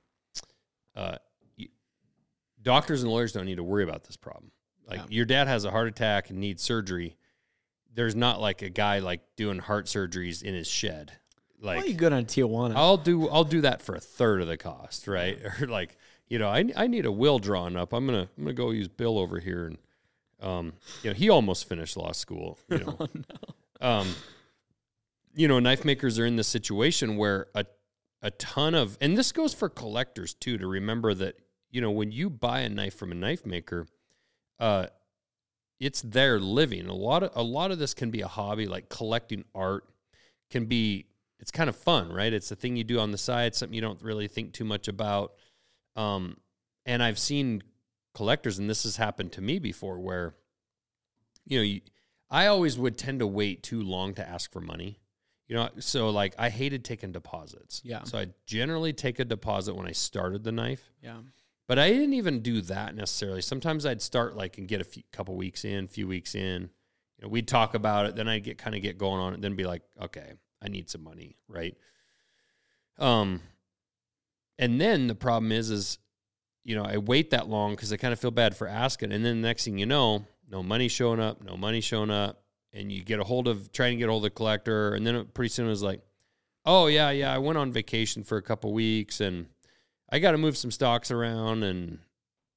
[0.95, 1.17] uh,
[2.61, 4.51] doctors and lawyers don't need to worry about this problem.
[4.88, 5.05] Like Yeah.
[5.09, 7.17] your dad has a heart attack and needs surgery.
[7.93, 11.13] There's not like a guy like doing heart surgeries in his shed.
[11.61, 12.73] Like well, you good on Tijuana.
[12.75, 15.39] I'll do I'll do that for a third of the cost, right?
[15.61, 15.97] Or like,
[16.34, 17.93] you know, I I need a will drawn up.
[17.93, 19.77] I'm gonna I'm gonna go use Bill over here and
[20.41, 20.73] um,
[21.03, 22.97] you know, he almost finished law school, you know.
[23.81, 24.15] Um
[25.36, 27.65] you know, knife makers are in this situation where a
[28.23, 31.36] a ton of and this goes for collectors too to remember that,
[31.69, 33.86] you know, when you buy a knife from a knife maker,
[34.59, 34.88] uh
[35.79, 36.88] it's their living.
[36.88, 39.84] A lot of a lot of this can be a hobby, like collecting art
[40.49, 41.05] can be
[41.39, 42.34] it's kind of fun, right?
[42.34, 44.88] It's a thing you do on the side, something you don't really think too much
[44.88, 45.34] about.
[45.95, 46.37] Um,
[46.85, 47.63] and I've seen
[48.13, 50.35] collectors, and this has happened to me before, where
[51.45, 51.81] you know, you,
[52.29, 54.99] I always would tend to wait too long to ask for money.
[55.47, 57.81] You know, so like I hated taking deposits.
[57.83, 58.03] Yeah.
[58.05, 60.89] So I generally take a deposit when I started the knife.
[61.01, 61.17] yeah.
[61.65, 63.41] But I didn't even do that necessarily.
[63.41, 66.63] Sometimes I'd start like and get a few, couple weeks in, few weeks in.
[66.63, 69.41] You know, we'd talk about it, then I'd get kind of get going on it,
[69.41, 71.77] then be like, okay, I need some money, right?
[72.99, 73.41] Um,
[74.59, 75.97] and then the problem is, is
[76.63, 79.23] you know, I wait that long because I kind of feel bad for asking, and
[79.25, 82.41] then the next thing you know, no money showing up, no money showing up,
[82.71, 85.05] and you get a hold of trying to get a hold of the collector, and
[85.05, 86.01] then pretty soon it was like,
[86.65, 89.47] oh yeah, yeah, I went on vacation for a couple weeks and
[90.09, 91.99] I got to move some stocks around and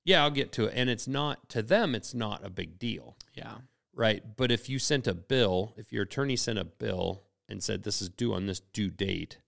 [0.05, 0.75] yeah, I'll get to it.
[0.77, 3.55] And it's not to them, it's not a big deal, Yeah.
[3.93, 4.23] right?
[4.37, 8.01] But if you sent a bill, if your attorney sent a bill and said this
[8.01, 9.39] is due on this due date,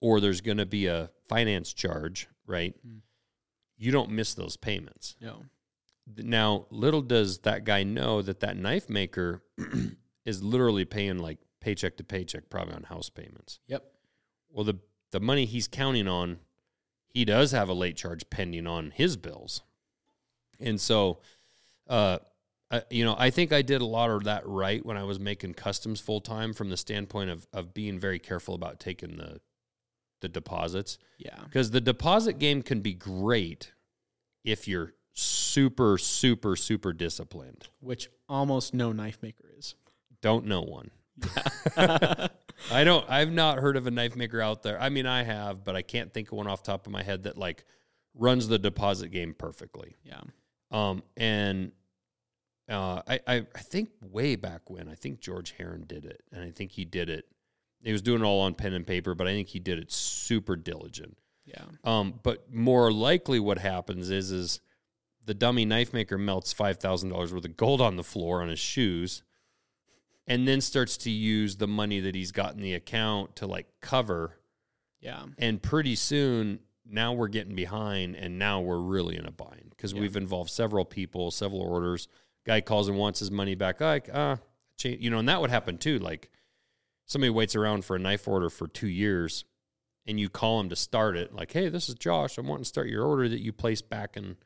[0.00, 2.74] or there's going to be a finance charge, right?
[2.86, 3.00] Mm.
[3.76, 5.16] You don't miss those payments.
[5.20, 5.44] No.
[6.16, 9.42] Now, little does that guy know that that knife maker
[10.24, 13.60] is literally paying like paycheck to paycheck, probably on house payments.
[13.66, 13.84] Yep.
[14.50, 14.78] Well, the
[15.10, 16.38] the money he's counting on,
[17.08, 19.62] he does have a late charge pending on his bills,
[20.60, 21.20] and so,
[21.88, 22.18] uh,
[22.70, 25.18] I, you know, I think I did a lot of that right when I was
[25.18, 29.40] making customs full time, from the standpoint of of being very careful about taking the
[30.20, 31.38] the deposits Yeah.
[31.44, 33.72] because the deposit game can be great
[34.44, 37.68] if you're super super super disciplined.
[37.80, 39.74] Which almost no knife maker is.
[40.22, 40.90] Don't know one.
[41.76, 43.08] I don't.
[43.08, 44.80] I've not heard of a knife maker out there.
[44.80, 47.02] I mean, I have, but I can't think of one off the top of my
[47.02, 47.64] head that like
[48.14, 49.96] runs the deposit game perfectly.
[50.04, 50.20] Yeah.
[50.70, 51.72] Um, and
[52.68, 56.42] uh, I, I I think way back when I think George Herron did it, and
[56.44, 57.26] I think he did it.
[57.82, 59.92] He was doing it all on pen and paper, but I think he did it
[59.92, 61.16] super diligent.
[61.44, 61.64] Yeah.
[61.84, 64.60] Um, but more likely, what happens is is
[65.24, 68.48] the dummy knife maker melts five thousand dollars worth of gold on the floor on
[68.48, 69.22] his shoes,
[70.26, 73.66] and then starts to use the money that he's got in the account to like
[73.80, 74.36] cover.
[75.00, 75.22] Yeah.
[75.38, 79.92] And pretty soon, now we're getting behind, and now we're really in a bind because
[79.92, 80.00] Yeah.
[80.00, 82.08] we've involved several people, several orders.
[82.44, 83.80] Guy calls and wants his money back.
[83.80, 84.36] Like, uh,
[84.76, 85.98] cha- you know, and that would happen too.
[85.98, 86.30] Like,
[87.08, 89.44] somebody waits around for a knife order for two years,
[90.06, 91.34] and you call them to start it.
[91.34, 92.38] Like, hey, this is Josh.
[92.38, 94.36] I'm wanting to start your order that you placed back in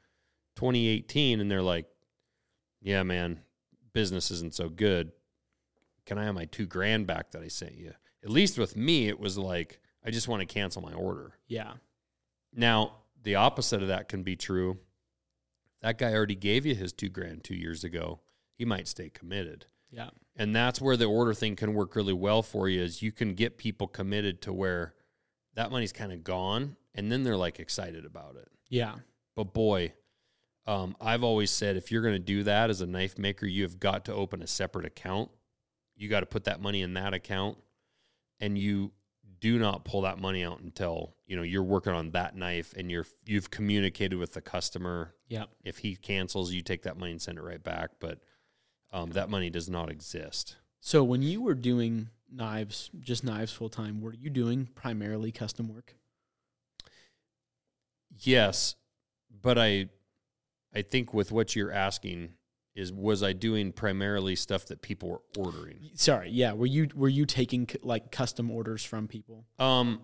[0.57, 1.87] 2018, and they're like,
[2.81, 3.41] yeah, man,
[3.93, 5.13] business isn't so good.
[6.07, 7.93] Can I have my two grand back that I sent you?
[8.25, 11.33] At least with me, it was like, I just want to cancel my order.
[11.47, 11.75] Yeah.
[12.55, 14.79] Now, the opposite of that can be true.
[15.81, 18.21] That guy already gave you his two grand two years ago.
[18.55, 19.67] He might stay committed.
[19.93, 20.11] Yeah.
[20.36, 23.34] And that's where the order thing can work really well for you is you can
[23.34, 24.95] get people committed to where
[25.55, 28.49] that money's kind of gone and then they're like excited about it.
[28.68, 28.97] Yeah.
[29.36, 29.93] But boy,
[30.66, 33.62] um, I've always said if you're going to do that as a knife maker, you
[33.62, 35.30] have got to open a separate account.
[35.97, 37.59] You got to put that money in that account,
[38.40, 38.93] and you
[39.40, 42.90] do not pull that money out until you know you're working on that knife and
[42.90, 45.14] you're you've communicated with the customer.
[45.28, 45.45] Yeah.
[45.64, 47.90] If he cancels, you take that money and send it right back.
[48.01, 48.20] But
[48.93, 50.57] um, that money does not exist.
[50.80, 55.68] So when you were doing knives, just knives full time, were you doing primarily custom
[55.72, 55.95] work?
[58.18, 58.76] Yes,
[59.30, 59.88] but I
[60.74, 62.30] I think with what you're asking
[62.74, 65.90] is was I doing primarily stuff that people were ordering?
[65.95, 66.53] Sorry, yeah.
[66.53, 69.47] Were you were you taking like custom orders from people?
[69.59, 70.03] Um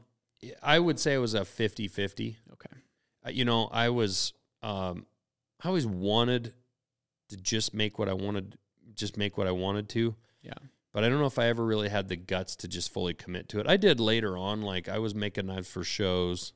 [0.63, 2.37] I would say it was a 50-50.
[2.53, 2.77] Okay.
[3.27, 4.33] Uh, You know, I was
[4.63, 5.07] um
[5.63, 6.55] I always wanted
[7.31, 8.57] to just make what I wanted
[8.99, 10.15] just make what I wanted to.
[10.43, 10.55] Yeah.
[10.93, 13.49] But I don't know if I ever really had the guts to just fully commit
[13.51, 13.67] to it.
[13.69, 16.53] I did later on like I was making knives for shows.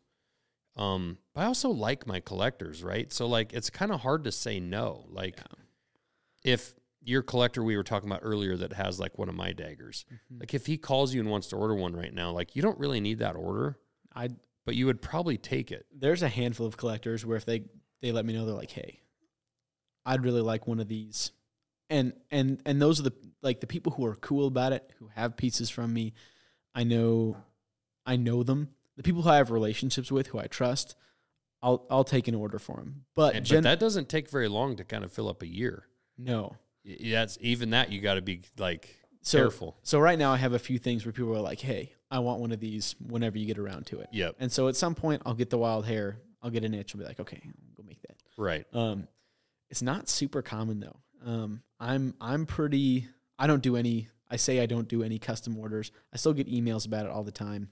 [0.76, 3.12] Um but I also like my collectors, right?
[3.12, 5.07] So like it's kind of hard to say no.
[5.09, 6.53] Like Yeah.
[6.53, 6.74] if
[7.05, 10.40] your collector we were talking about earlier that has like one of my daggers, Mhm.
[10.40, 12.78] like if he calls you and wants to order one right now, like you don't
[12.78, 13.78] really need that order,
[14.14, 14.28] I
[14.64, 15.86] but you would probably take it.
[15.93, 17.64] there's a handful of collectors where if they
[18.01, 19.01] they let me know they're like, "Hey,
[20.07, 21.32] I'd really like one of these."
[21.93, 23.12] And and and those are the
[23.43, 26.14] like the people who are cool about it, who have pieces from me.
[26.74, 27.36] I know
[28.07, 28.70] I know them.
[28.97, 30.97] The people who I have relationships with, who I trust,
[31.62, 33.05] I'll I'll take an order for them.
[33.14, 35.47] But, And, gen- but that doesn't take very long to kind of fill up a
[35.47, 35.84] year.
[36.18, 36.57] no.
[36.84, 39.76] That's even that you got to be like So careful.
[39.84, 42.40] so right now I have a few things where people are like, "Hey, I want
[42.40, 44.36] one of these whenever you get around to it." Yep.
[44.40, 47.01] And so at some point I'll get the wild hair, I'll get an itch and
[47.03, 48.64] be like, "Okay, I'll go make that." Right.
[48.72, 49.07] Um,
[49.70, 50.99] it's not super common though.
[51.24, 53.08] Um, I'm I'm pretty.
[53.38, 54.08] I don't do any.
[54.30, 55.90] I say I don't do any custom orders.
[56.12, 57.68] I still get emails about it all the time.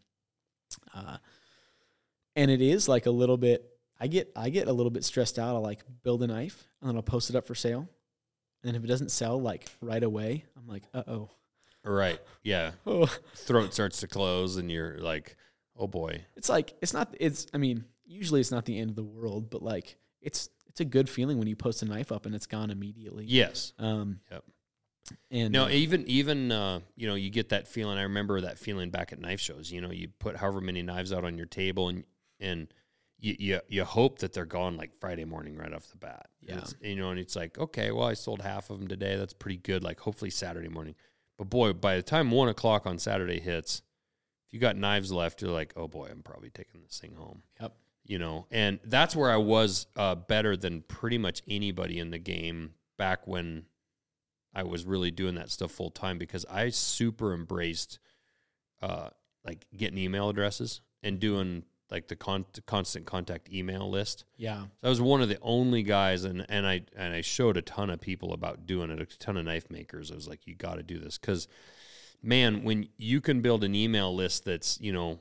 [0.95, 1.17] Uh,
[2.37, 3.65] and it is like a little bit.
[3.99, 5.55] I get I get a little bit stressed out.
[5.55, 7.89] I'll like build a knife and then I'll post it up for sale.
[8.63, 11.31] And if it doesn't sell like right away, I'm like, uh oh.
[11.85, 12.21] Right.
[12.43, 12.73] Yeah.
[12.87, 15.37] Oh, Throat starts to close and you're like,
[15.77, 16.25] oh boy.
[16.37, 17.15] it's like it's not.
[17.19, 17.47] It's.
[17.55, 20.85] I mean, usually it's not the end of the world, but like it's it's a
[20.85, 23.25] good feeling when you post a knife up and it's gone immediately.
[23.27, 23.73] Yes.
[23.79, 24.21] Um.
[24.31, 24.45] Yep.
[25.31, 27.99] And No, uh, even even uh, you know, you get that feeling.
[27.99, 29.73] I remember that feeling back at knife shows.
[29.73, 32.05] You know, you put however many knives out on your table, and
[32.39, 32.69] and
[33.19, 36.29] you you, you hope that they're gone like Friday morning right off the bat.
[36.41, 36.63] Yeah.
[36.81, 39.17] you know, and it's like, okay, well, I sold half of them today.
[39.17, 39.83] That's pretty good.
[39.83, 40.95] Like, hopefully Saturday morning.
[41.37, 43.83] But boy, by the time one o'clock on Saturday hits,
[44.47, 47.43] if you got knives left, you're like, oh boy, I'm probably taking this thing home.
[47.61, 47.75] Yep.
[48.05, 52.19] You know, and that's where I was uh, better than pretty much anybody in the
[52.19, 53.67] game back when
[54.53, 58.01] I was really doing that stuff full time because I super embraced
[58.83, 59.11] uh,
[59.45, 64.25] like getting email addresses and doing like the con- constant contact email list.
[64.37, 64.63] yeah.
[64.81, 67.63] So I was one of the only guys, and, and I and I showed a
[67.63, 70.11] ton of people about doing it, a ton of knife makers.
[70.11, 71.49] I was like, you got to do this because,
[72.23, 75.19] man, when you can build an email list that's you know,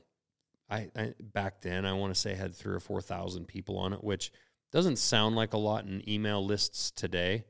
[0.70, 3.93] I, I back then I want to say had three or four thousand people on
[3.93, 4.32] it, which
[4.72, 7.45] doesn't sound like a lot in email lists today,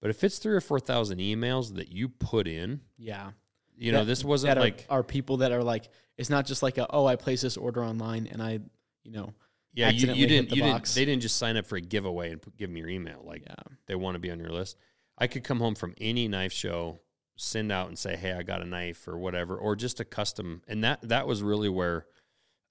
[0.00, 3.32] but if it's three or four thousand emails that you put in, Yeah.
[3.76, 6.62] you know, this wasn't that are, like are people that are like it's not just
[6.62, 8.60] like a, oh I placed this order online and I
[9.02, 9.34] you know
[9.72, 10.94] yeah, you, you didn't you box.
[10.94, 13.22] didn't they didn't just sign up for a giveaway and put, give me your email
[13.24, 13.54] like yeah
[13.86, 14.76] they want to be on your list.
[15.18, 17.00] I could come home from any knife show,
[17.36, 20.62] send out and say, "Hey, I got a knife" or whatever, or just a custom.
[20.66, 22.06] And that that was really where,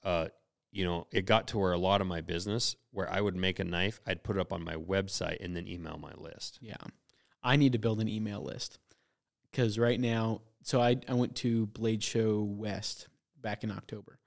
[0.04, 0.28] uh,
[0.72, 3.60] you know, it got to where a lot of my business, where I would make
[3.60, 6.60] a knife, I'd put it up on my website and then email my list.
[6.62, 6.76] yeah
[7.42, 8.80] I need to build an email list
[9.50, 13.08] because right now so I I went to Blade Show West
[13.42, 14.20] back in October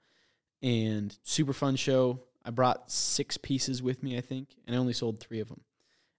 [0.61, 4.93] and super fun show I brought six pieces with me, I think, and I only
[4.93, 5.61] sold three of them.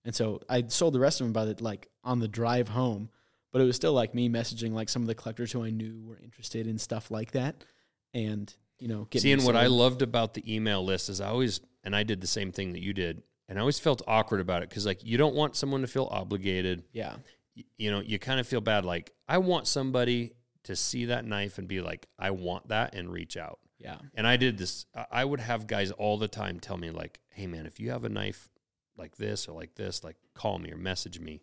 [0.05, 3.11] And so I sold the rest of them by the like on the drive home,
[3.53, 6.03] but it was still like me messaging like some of the collectors who I knew
[6.05, 7.65] were interested in stuff like that,
[8.13, 11.61] and you know, getting Seeing what I loved about the email list is I always,
[11.83, 14.63] and I did the same thing that you did, and I always felt awkward about
[14.63, 16.85] it because like you don't want someone to feel obligated.
[16.93, 17.17] yeah,
[17.79, 18.85] You know, you kind of feel bad.
[18.85, 20.33] Like I want somebody
[20.65, 23.59] to see that knife and be like, I want that, and reach out.
[23.79, 24.87] yeah, And I did this.
[24.95, 27.91] I- I would have guys all the time tell me like, "Hey man, if you
[27.91, 28.49] have a knife
[28.97, 31.43] like this or like this, like call me or message me."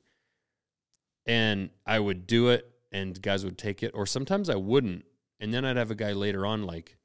[1.26, 5.06] And I would do it, and guys would take it, or sometimes I wouldn't.
[5.40, 6.98] And then I'd have a guy later on like,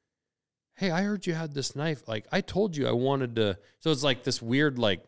[0.77, 2.07] "Hey, I heard you had this knife.
[2.07, 5.05] Like I told you I wanted to." So it's like this weird like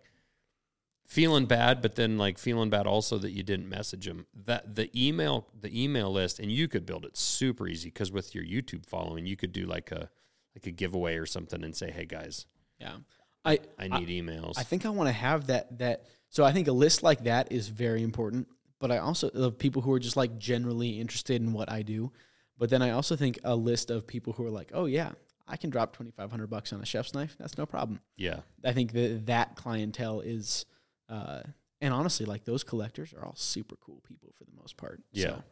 [1.06, 4.26] feeling bad, but then like feeling bad also that you didn't message them.
[4.44, 8.34] That the email, the email list, and you could build it super easy because with
[8.34, 10.10] your YouTube following, you could do like a
[10.54, 12.46] like a giveaway or something and say, "Hey guys,
[12.78, 12.96] yeah.
[13.44, 16.68] I I need emails." I think I want to have that that so I think
[16.68, 18.48] a list like that is very important,
[18.78, 22.12] but I also of people who are just like generally interested in what I do.
[22.58, 25.12] But then I also think a list of people who are like, "Oh yeah,
[25.48, 27.36] I can drop 2500 bucks on a chef's knife.
[27.38, 30.66] That's no problem." yeah, I think that that clientele is
[31.08, 31.40] uh
[31.80, 35.02] and honestly like those collectors are all super cool people for the most part.
[35.12, 35.26] Yeah.
[35.26, 35.42] So,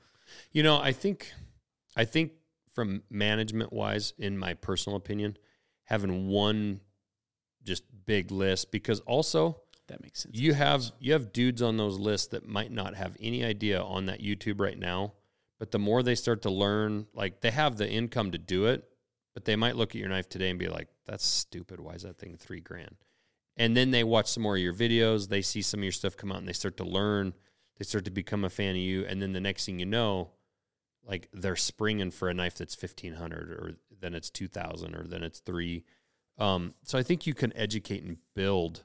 [0.53, 1.33] you know, I think,
[1.97, 2.33] I think
[2.73, 5.37] from management wise, in my personal opinion,
[5.85, 6.81] having one
[7.63, 10.39] just big list because also that makes sense.
[10.39, 14.07] you have you have dudes on those lists that might not have any idea on
[14.07, 15.15] that YouTube right now,
[15.59, 18.85] but the more they start to learn, like they have the income to do it,
[19.37, 21.79] but they might look at your knife today and be like, "That's stupid.
[21.79, 22.97] Why is that thing three grand?"
[23.55, 26.17] And then they watch some more of your videos, they see some of your stuff
[26.17, 27.35] come out, and they start to learn.
[27.77, 30.31] They start to become a fan of you, and then the next thing you know,
[31.05, 35.07] like they're springing for a knife that's fifteen hundred, or then it's two thousand, or
[35.07, 35.85] then it's three.
[36.39, 38.85] Um, so I think you can educate and build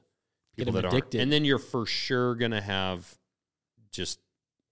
[0.54, 1.22] people that addicted.
[1.22, 3.18] and then you're for sure gonna have
[3.90, 4.20] just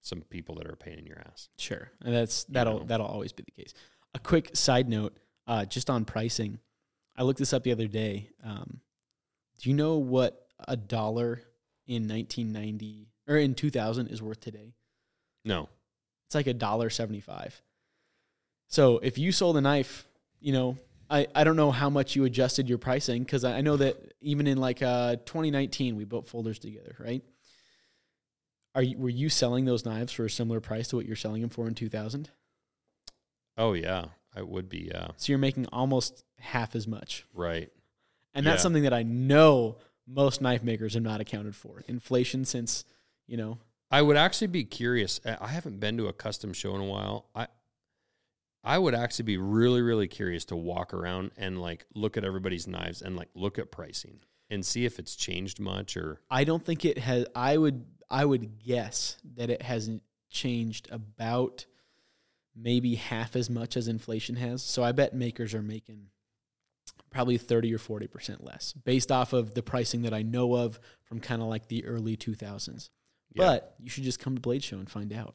[0.02, 1.48] some people that are a pain in your ass.
[1.56, 2.84] Sure, and that's that'll know.
[2.84, 3.72] that'll always be the case.
[4.12, 5.16] A quick side note,
[5.50, 6.60] uh, just on pricing,
[7.16, 8.30] I looked this up the other day.
[8.44, 8.80] Um,
[9.58, 11.42] do you know what a dollar
[11.88, 14.74] in 1990 or in 2000 is worth today?
[15.44, 15.68] No,
[16.26, 17.60] It's like a dollar 75.
[18.68, 20.06] So if you sold a knife,
[20.38, 20.76] you know,
[21.10, 24.46] I, I don't know how much you adjusted your pricing because I know that even
[24.46, 27.24] in like uh, 2019 we built folders together, right?
[28.76, 31.40] Are you, were you selling those knives for a similar price to what you're selling
[31.40, 32.30] them for in 2000?
[33.58, 34.04] oh yeah,
[34.34, 34.90] I would be.
[34.92, 37.24] Yeah, So you're making almost half as much.
[37.34, 37.70] right.
[38.32, 38.62] And that's Yeah.
[38.62, 41.82] something that I know most knife makers have not accounted for.
[41.88, 42.84] Inflation since,
[43.26, 43.58] you know,
[43.90, 45.20] I would actually be curious.
[45.26, 47.28] I I haven't been to a custom show in a while.
[47.34, 47.48] I
[48.62, 52.68] I would actually be really really curious to walk around and like look at everybody's
[52.68, 56.64] knives and like look at pricing and see if it's changed much or I don't
[56.64, 61.66] think it has I would I would guess that it hasn't changed about
[62.60, 64.62] maybe half as much as inflation has.
[64.62, 66.06] So I bet makers are making
[67.10, 71.20] probably 30 or 40% less based off of the pricing that I know of from
[71.20, 72.90] kind of like the early 2000s.
[73.32, 73.44] Yeah.
[73.44, 75.34] But you should just come to Blade Show and find out.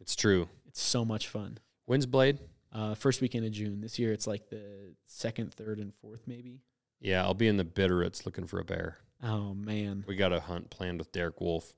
[0.00, 0.48] it's true.
[0.66, 1.58] It's so much fun.
[1.86, 2.38] When's Blade?
[2.72, 3.80] Uh, first weekend of June.
[3.80, 6.60] This year it's like the second, third, and fourth, maybe.
[7.00, 8.98] Yeah, I'll be in the Bitterroots looking for a bear.
[9.22, 11.72] Oh man, We got a hunt planned with Derek Wolf.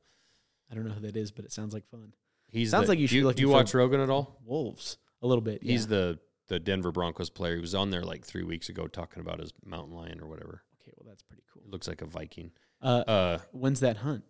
[0.71, 2.13] I don't know who that is, but it sounds like fun.
[2.49, 4.41] He's Sounds the- like you should Do you, do you watch Rogan at all?
[4.45, 5.63] Wolves, a little bit.
[5.63, 5.89] He's yeah.
[5.89, 6.19] the
[6.49, 7.57] the Denver Broncos player.
[7.57, 10.63] He was on there like three weeks ago talking about his mountain lion or whatever.
[10.81, 10.93] okay.
[10.97, 11.63] Well, that's pretty cool.
[11.65, 12.53] It looks like a Viking.
[12.81, 14.23] Uh, Uh, when's that hunt?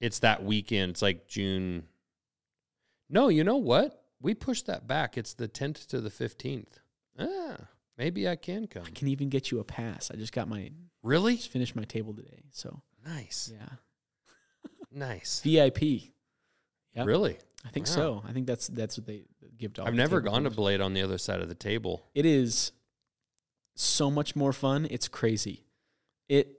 [0.00, 0.90] it's that weekend.
[0.90, 1.88] It's like June.
[3.08, 4.04] No, you know what?
[4.22, 5.18] We pushed that back.
[5.18, 6.78] It's the 10th to the 15th.
[7.18, 7.56] Ah,
[7.98, 8.84] maybe I can come.
[8.86, 10.10] I can even get you a pass.
[10.10, 10.70] I just got my
[11.02, 11.36] Really?
[11.36, 13.50] just finished my table today, so Nice.
[13.52, 13.76] yeah,
[14.92, 15.40] Nice.
[15.42, 16.12] VIP.
[16.94, 17.06] Yep.
[17.06, 17.38] Really?
[17.64, 17.94] I think Wow.
[17.94, 18.22] so.
[18.26, 19.24] I think that's that's what they
[19.58, 19.82] give to.
[19.82, 20.50] all I've never gone to.
[20.50, 22.06] Blade on the other side of the table.
[22.14, 22.72] It is
[23.76, 24.86] so much more fun.
[24.90, 25.64] It's crazy.
[26.28, 26.56] It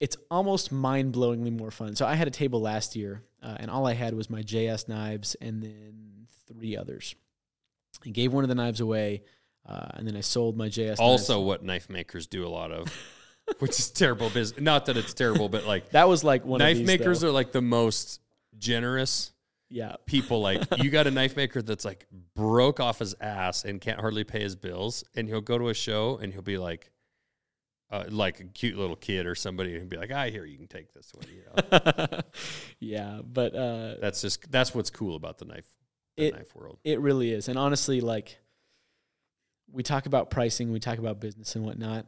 [0.00, 1.94] it's almost mind blowingly more fun.
[1.94, 4.88] So I had a table last year, uh, and all I had was my JS
[4.88, 7.14] knives and then three others.
[8.04, 9.22] I gave one of the knives away,
[9.64, 10.98] uh, and then I sold my JS.
[10.98, 11.46] Also, knives.
[11.46, 12.88] what knife makers do a lot of,
[13.60, 14.60] which is terrible business.
[14.60, 17.28] Not that it's terrible, but like that was like one knife these, makers though.
[17.28, 18.20] are like the most
[18.58, 19.32] generous
[19.68, 19.96] yeah.
[20.06, 20.40] people.
[20.40, 24.24] Like you got a knife maker that's like broke off his ass and can't hardly
[24.24, 26.90] pay his bills, and he'll go to a show and he'll be like,
[27.90, 30.66] uh, like a cute little kid or somebody, and be like, "I hear you can
[30.66, 32.20] take this one." You know?
[32.80, 35.66] yeah, but uh, that's just that's what's cool about the knife,
[36.16, 36.78] the It- knife world.
[36.84, 37.48] It really is.
[37.48, 38.38] And honestly, like
[39.70, 42.06] we talk about pricing, we talk about business and whatnot.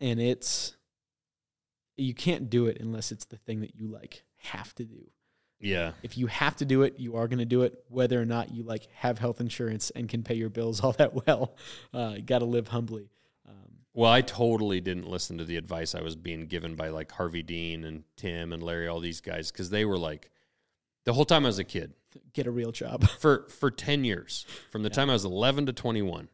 [0.00, 0.76] and it's
[1.96, 5.10] you can't do it unless it's the thing that you like have to do.
[5.60, 5.92] Yeah.
[6.02, 8.52] If you have to do it, you are going to do it, whether or not
[8.52, 11.56] you like have health insurance and can pay your bills all that well.
[11.92, 13.10] Uh, you got to live humbly.
[13.48, 13.54] Um,
[13.94, 17.42] Well, I totally didn't listen to the advice I was being given by like Harvey
[17.42, 20.30] Dean and Tim and Larry, all these guys, because they were like,
[21.04, 21.94] the whole time I was a kid,
[22.34, 23.08] get a real job.
[23.18, 26.28] for for 10 years from the time i was 11 to 21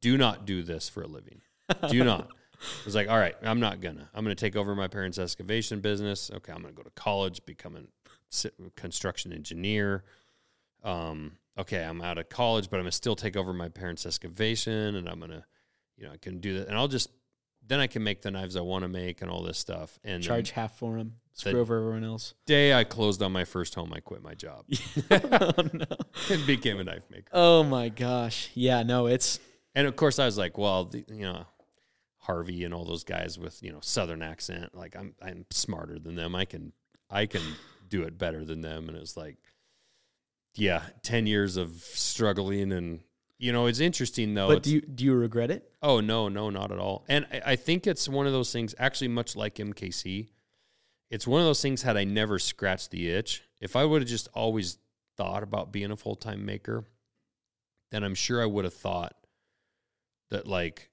[0.00, 1.40] do not do this for a living
[1.88, 4.88] do not I was like all right i'm not gonna i'm gonna take over my
[4.88, 7.86] parents excavation business okay i'm gonna go to college become a si-
[8.76, 10.04] construction engineer
[10.84, 14.96] um okay i'm out of college but i'm gonna still take over my parents excavation
[14.96, 15.44] and i'm gonna
[15.96, 17.10] you know i can do that and i'll just
[17.66, 20.14] then i can make the knives i want to make and all this stuff and
[20.14, 22.34] then Charge half for them, screw The- over everyone else.
[22.46, 24.64] day i closed on my first home i quit my job
[25.10, 25.84] oh, no.
[26.30, 28.50] and became a knife maker oh my gosh.
[28.54, 29.38] Yeah, no, it's
[29.74, 31.46] And of course, I was like, well, the, you know,
[32.18, 36.14] Harvey and all those guys with you know Southern accent, like I'm I'm smarter than
[36.14, 36.34] them.
[36.36, 36.72] I can
[37.10, 37.40] I can
[37.92, 38.88] do it better than them.
[38.88, 39.36] And it was like,
[40.54, 43.00] yeah, ten years of struggling, and
[43.38, 44.48] you know, it's interesting though.
[44.48, 45.70] but do you do you regret it?
[45.82, 47.04] Oh no, no, not at all.
[47.08, 48.74] And I, I think it's one of those things.
[48.78, 50.28] Actually, much like MKC,
[51.10, 51.82] it's one of those things.
[51.82, 54.78] Had I never scratched the itch, if I would have just always
[55.16, 56.84] thought about being a full time maker,
[57.90, 59.14] then I'm sure I would have thought
[60.30, 60.90] that like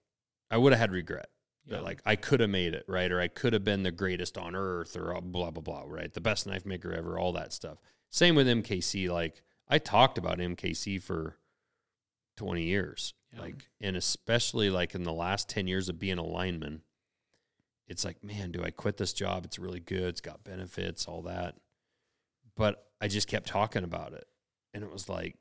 [0.51, 1.28] I would have had regret.
[1.69, 4.37] That like I could have made it right, or I could have been the greatest
[4.37, 6.11] on earth, or uh, blah blah blah, right?
[6.11, 7.77] The best knife maker ever, all that stuff.
[8.09, 9.09] Same with MKC.
[9.09, 11.37] Like I talked about MKC for
[12.37, 13.13] 20 years.
[13.33, 13.41] Yeah.
[13.41, 16.81] Like, and especially like in the last 10 years of being a lineman,
[17.87, 19.45] it's like, man, do I quit this job?
[19.45, 20.05] It's really good.
[20.05, 21.55] It's got benefits, all that.
[22.55, 24.25] But I just kept talking about it.
[24.73, 25.35] And it was like,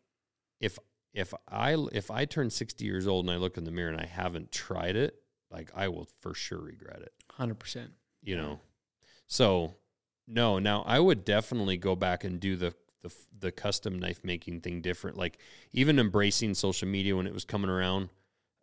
[0.60, 0.78] if,
[1.14, 4.00] if I, if I turn 60 years old and I look in the mirror and
[4.00, 5.14] I haven't tried it,
[5.50, 7.90] like I will for sure regret it, Hundred percent.
[8.22, 8.60] you know?
[9.26, 9.74] So
[10.26, 14.60] no, now I would definitely go back and do the, the, the custom knife making
[14.60, 15.16] thing different.
[15.16, 15.38] Like
[15.72, 18.10] even embracing social media when it was coming around.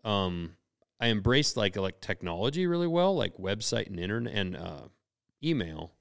[0.04, 0.58] Um,
[1.00, 4.88] I embraced like like technology really well, like website and internet and uh,
[5.44, 5.92] email,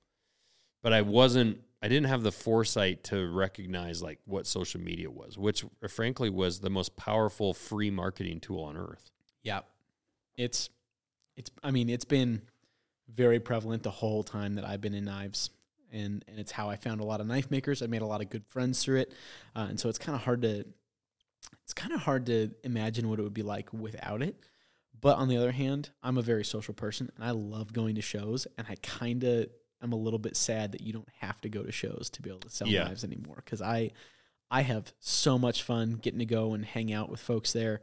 [0.83, 1.61] but I wasn't.
[1.83, 6.31] I didn't have the foresight to recognize like what social media was, which uh, frankly
[6.31, 9.11] was the most powerful free marketing tool on earth.
[9.43, 9.61] Yeah.
[10.37, 10.71] It's
[11.37, 12.43] it's I mean, it's been
[13.13, 15.51] very prevalent the whole time that I've been in knives.
[15.93, 17.83] And and it's how I found a lot of knife makers.
[17.83, 19.13] I made a lot of good friends through it.
[19.55, 20.65] Uh, and so it's kind of hard to
[21.63, 24.37] it's kind of hard to imagine what it would be like without it.
[25.01, 28.03] But on the other hand, I'm a very social person and I love going to
[28.03, 29.47] shows and I kind of
[29.81, 32.31] I'm a little bit sad that you don't have to go to shows to be
[32.31, 32.85] able to sell Yeah.
[32.85, 33.91] knives anymore cuz I
[34.51, 37.81] I have so much fun getting to go and hang out with folks there.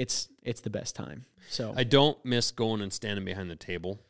[0.00, 1.26] It's it's the best time.
[1.50, 4.00] So I don't miss going and standing behind the table,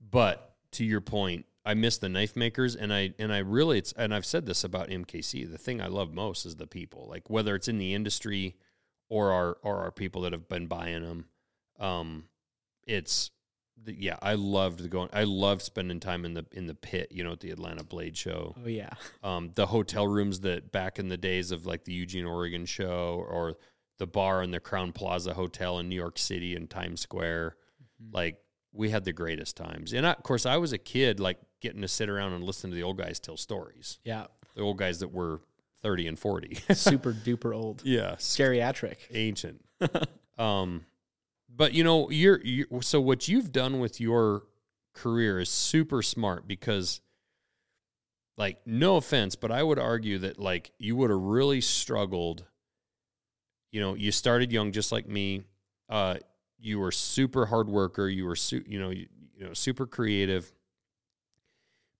[0.00, 3.90] but to your point, I miss the knife makers, and I and I really it's
[3.92, 5.50] and I've said this about MKC.
[5.50, 8.54] The thing I love most is the people, like whether it's in the industry
[9.08, 11.24] or our or our people that have been buying them.
[11.80, 12.26] Um,
[12.86, 13.32] it's
[13.82, 15.08] the, yeah, I loved going.
[15.12, 18.16] I loved spending time in the in the pit, you know, at the Atlanta Blade
[18.16, 18.90] Show oh yeah.
[19.24, 23.26] um, the hotel rooms that back in the days of like the Eugene, Oregon show
[23.28, 23.56] or
[23.98, 27.56] the bar in the Crowne Plaza Hotel in New York City in Times Square.
[28.12, 28.38] Like
[28.72, 29.92] we had the greatest times.
[29.92, 32.70] And I, of course, I was a kid, like getting to sit around and listen
[32.70, 34.26] to the old guys tell stories, Yeah.
[34.56, 35.40] the old guys that were
[35.82, 36.56] 30 and 40.
[36.74, 37.82] Super duper old.
[37.84, 38.16] yeah.
[38.16, 38.96] Geriatric.
[39.12, 39.64] Ancient.
[40.38, 40.84] um,
[41.48, 44.42] but you know, you're, you so what you've done with your
[44.92, 47.00] career is super smart because
[48.36, 52.44] like no offense, but I would argue that like you would have really struggled.
[53.74, 55.42] You know, you started young just like me.
[55.88, 56.18] Uh,
[56.60, 58.08] you were super hard worker.
[58.08, 60.52] You were su- you know you, you know super creative.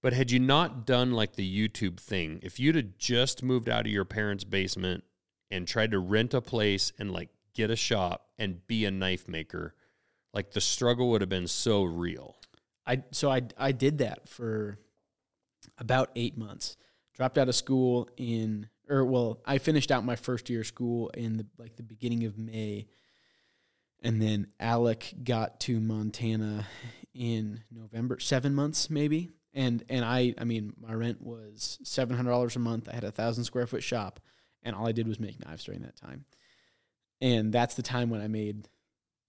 [0.00, 3.86] But had you not done like the YouTube thing, if you'd have just moved out
[3.86, 5.02] of your parents' basement
[5.50, 9.26] and tried to rent a place and like get a shop and be a knife
[9.26, 9.74] maker,
[10.32, 12.36] like the struggle would have been so real.
[12.86, 14.78] I so I I did that for
[15.76, 16.76] about eight months.
[17.14, 21.08] Dropped out of school in or well, I finished out my first year of school
[21.10, 22.86] in the like the beginning of May.
[24.02, 26.66] And then Alec got to Montana
[27.14, 29.30] in November, seven months maybe.
[29.54, 32.88] And and I I mean my rent was seven hundred dollars a month.
[32.88, 34.20] I had a thousand square foot shop,
[34.62, 36.24] and all I did was make knives during that time.
[37.20, 38.68] And that's the time when I made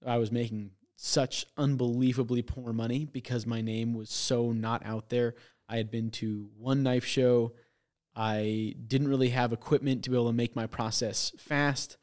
[0.05, 5.35] I was making such unbelievably poor money because my name was so not out there.
[5.67, 7.53] I had been to one knife show.
[8.15, 11.97] I didn't really have equipment to be able to make my process fast.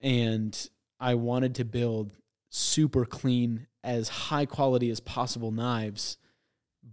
[0.00, 0.68] And
[1.00, 2.16] I wanted to build
[2.50, 6.16] super clean, as high quality as possible knives,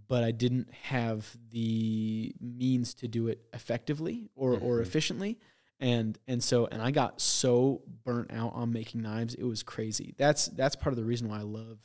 [0.08, 4.82] but I didn't have the means to do it effectively or, or Mhm.
[4.82, 5.38] efficiently.
[5.80, 10.14] And and so and I got so burnt out on making knives, it was crazy.
[10.16, 11.78] That's that's part of the reason why I love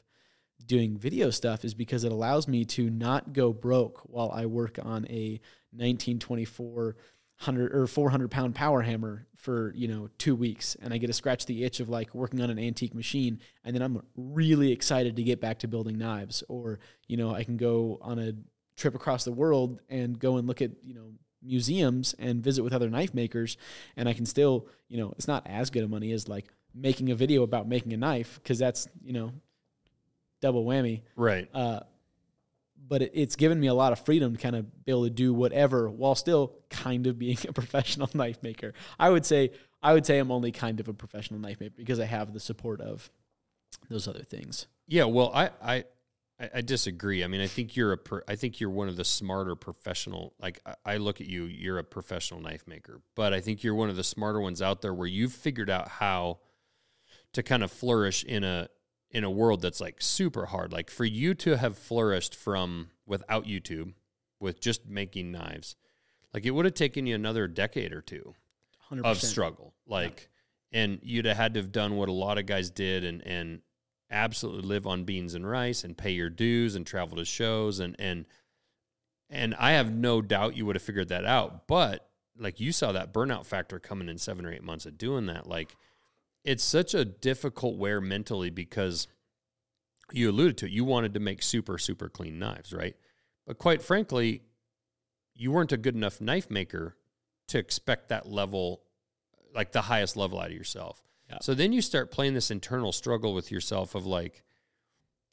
[0.65, 4.77] doing video stuff is because it allows me to not go broke while I work
[4.83, 5.39] on a
[5.71, 6.95] 1924
[7.39, 10.75] hundred or 400 pound power hammer for you know two weeks.
[10.81, 13.39] And i get to scratch the itch of like working on an antique machine.
[13.63, 16.43] And then i'm really excited to get back to building knives.
[16.49, 18.33] Or you know i can go on a
[18.75, 21.13] trip across the world and go and look at you know
[21.43, 23.57] museums and visit with other knife makers.
[23.95, 27.11] And i can still you know it's not as good of money as like making
[27.11, 29.31] a video about making a knife because that's you know
[30.41, 31.01] double whammy.
[31.15, 31.47] Right.
[31.53, 31.81] uh,
[32.87, 35.09] but it, it's given me a lot of freedom to kind of be able to
[35.09, 38.73] do whatever while still kind of being a professional knife maker.
[38.99, 39.51] I would say
[39.81, 42.39] I would say I'm only kind of a professional knife maker because I have the
[42.39, 43.09] support of
[43.89, 44.67] those other things.
[44.87, 45.83] Yeah, well, I, I,
[46.53, 47.23] I- disagree.
[47.23, 50.33] I mean, I think you're a, I think you're one of the smarter professional.
[50.39, 53.89] Like I look at you, you're a professional knife maker, but I think you're one
[53.89, 56.39] of the smarter ones out there where you've figured out how
[57.33, 58.69] to kind of flourish in a
[59.11, 60.71] in a world that's like super hard.
[60.71, 63.93] Like for you to have flourished from without YouTube,
[64.39, 65.75] with just making knives,
[66.33, 68.35] like it would have taken you another decade or two.
[68.91, 69.01] 100%.
[69.03, 69.73] of struggle.
[69.85, 70.29] Like,
[70.71, 73.61] and you'd have had to have done what a lot of guys did and, and
[74.09, 77.79] absolutely live on beans and rice and pay your dues and travel to shows.
[77.79, 78.25] And, and,
[79.29, 81.67] and I have no doubt you would have figured that out.
[81.67, 82.07] But
[82.37, 85.47] like you saw that burnout factor coming in seven or eight months of doing that.
[85.47, 85.75] Like,
[86.47, 89.07] it's such a difficult wear mentally because
[90.13, 90.71] you alluded to it.
[90.71, 92.95] You wanted to make super, super clean knives, right?
[93.45, 94.43] But quite frankly,
[95.35, 96.95] you weren't a good enough knife maker
[97.49, 98.81] to expect that level,
[99.53, 101.03] like the highest level out of yourself.
[101.29, 101.39] Yeah.
[101.41, 104.41] So then you start playing this internal struggle with yourself of like,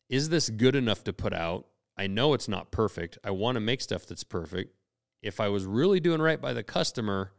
[0.09, 1.69] is this good enough to put out?
[1.97, 3.19] I know it's not perfect.
[3.23, 4.75] I want to make stuff that's perfect.
[5.23, 7.31] If I was really doing right by the customer,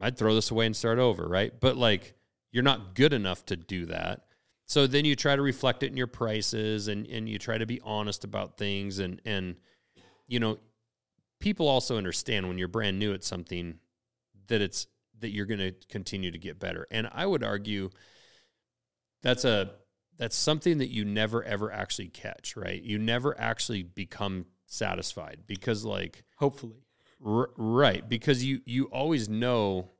[0.00, 1.52] I'd throw this away and start over, right?
[1.58, 2.14] But like,
[2.50, 4.22] you're not good enough to do that.
[4.66, 7.66] So then you try to reflect it in your prices and, and you try to
[7.66, 9.56] be honest about things and, and,
[10.26, 10.58] you know,
[11.40, 13.78] people also understand when you're brand new at something
[14.48, 14.86] that it's
[15.20, 16.86] that you're going to continue to get better.
[16.90, 17.90] And I would argue
[19.22, 19.72] that's a
[20.16, 22.82] that's something that you never ever actually catch, right?
[22.82, 26.82] You never actually become satisfied because like Hopefully.
[27.24, 29.90] R- right, because you you always know,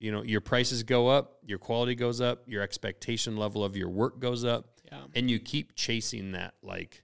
[0.00, 3.88] you know, your prices go up, your quality goes up, your expectation level of your
[3.88, 5.02] work goes up, Yeah.
[5.14, 6.54] and you keep chasing that.
[6.62, 7.02] Like,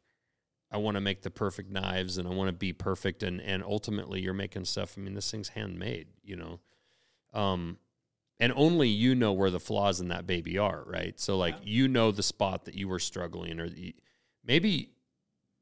[0.70, 3.62] I want to make the perfect knives, and I want to be perfect, and and
[3.62, 4.94] ultimately, you're making stuff.
[4.96, 6.60] I mean, this thing's handmade, you know,
[7.32, 7.78] um,
[8.40, 11.18] and only you know where the flaws in that baby are, right?
[11.20, 13.94] So, like, you know the spot that you were struggling, or the,
[14.44, 14.90] maybe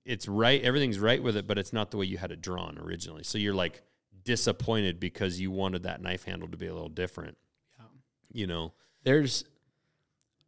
[0.05, 2.77] it's right everything's right with it but it's not the way you had it drawn
[2.77, 3.81] originally so you're like
[4.25, 7.37] disappointed because you wanted that knife handle to be a little different
[7.79, 7.85] Yeah.
[8.33, 8.73] you know
[9.05, 9.45] There's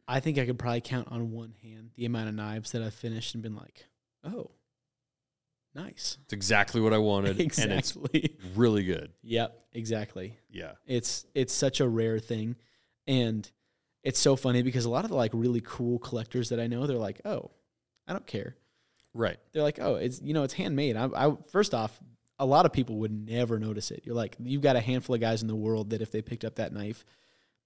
[0.07, 2.93] I think I could probably count on one hand the amount of knives that I've
[2.93, 3.85] finished and been like,
[4.23, 4.51] "Oh,
[5.73, 8.19] nice." it's exactly what i wanted and exactly.
[8.21, 10.37] it's really good yep, exactly.
[10.49, 12.55] yeah It's it's such a rare thing,
[13.07, 13.49] and
[14.03, 16.85] it's so funny because a lot of the like really cool collectors that I know,
[16.85, 17.51] they're like, "Oh,
[18.07, 18.55] I don't care."
[19.13, 21.99] right They're like, "Oh, it's you know, it's handmade." I, I first off,
[22.37, 24.01] a lot of people would never notice it.
[24.05, 26.43] You're like, you've got a handful of guys in the world that if they picked
[26.43, 27.05] up that knife,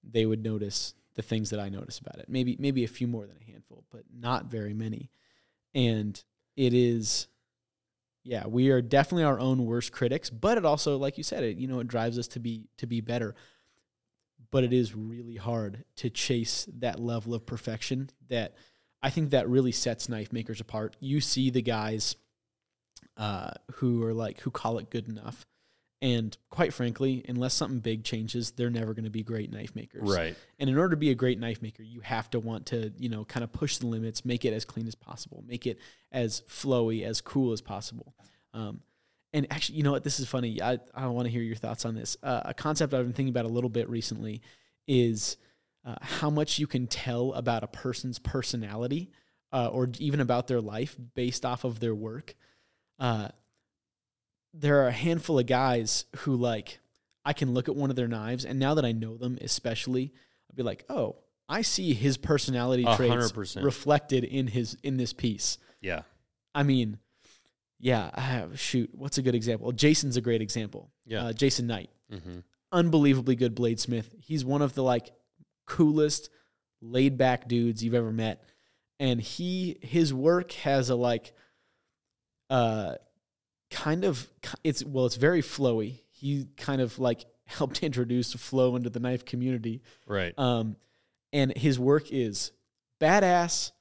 [0.04, 2.28] they would notice the things that I notice about it.
[2.30, 5.10] Maybe maybe a few more than a handful, but not very many.
[5.74, 6.22] And
[6.56, 7.28] it is
[8.24, 11.58] yeah, we are definitely our own worst critics, but it also like you said it,
[11.58, 13.36] you know, it drives us to be to be better.
[14.52, 18.56] But it is really hard to chase that level of perfection that
[19.02, 20.96] I think that really sets knife makers apart.
[21.00, 22.16] You see the guys
[23.20, 25.46] uh, who are like who call it good enough,
[26.02, 30.10] and quite frankly, unless something big changes, they're never going to be great knife makers.
[30.10, 32.94] right And in order to be a great knife maker, you have to want to,
[32.98, 35.78] you know, kind of push the limits, make it as clean as possible, make it
[36.12, 38.16] as flowy, as cool as possible.
[38.54, 38.80] Um,
[39.34, 40.06] and actually, you know what?
[40.06, 40.62] This is funny.
[40.62, 42.16] I, I want to hear your thoughts on this.
[42.24, 44.42] Uh, a concept I've been thinking about a little bit recently
[44.88, 45.38] is
[45.86, 49.12] uh, how much you can tell about a person's personality
[49.52, 52.36] uh, or even about their life based off of their work.
[53.00, 53.30] Uh,
[54.54, 56.80] there are a handful of guys who, like,
[57.24, 60.12] I can look at one of their knives, and now that I know them, especially,
[60.50, 61.18] I'd be like, oh,
[61.48, 63.66] I see his personality A traits hundred percent.
[63.66, 65.58] reflected in his in this piece.
[65.82, 66.02] yeah
[66.54, 66.98] I mean,
[67.80, 69.72] yeah, I have, shoot, what's a good example?
[69.72, 70.92] Jason's a great example.
[71.06, 72.40] yeah Uh, Jason Knight, mm-hmm.
[72.72, 74.06] unbelievably good bladesmith.
[74.20, 75.12] He's one of the like
[75.66, 76.30] coolest,
[76.82, 78.44] laid back dudes you've ever met.
[79.00, 81.34] and he his work has a like
[82.50, 82.96] uh
[83.70, 84.28] kind of
[84.64, 86.00] it's well it's very flowy.
[86.12, 89.82] He kind of like helped introduce flow into the knife community.
[90.08, 90.34] Right.
[90.38, 90.76] um
[91.32, 92.52] and his work is
[93.00, 93.72] badass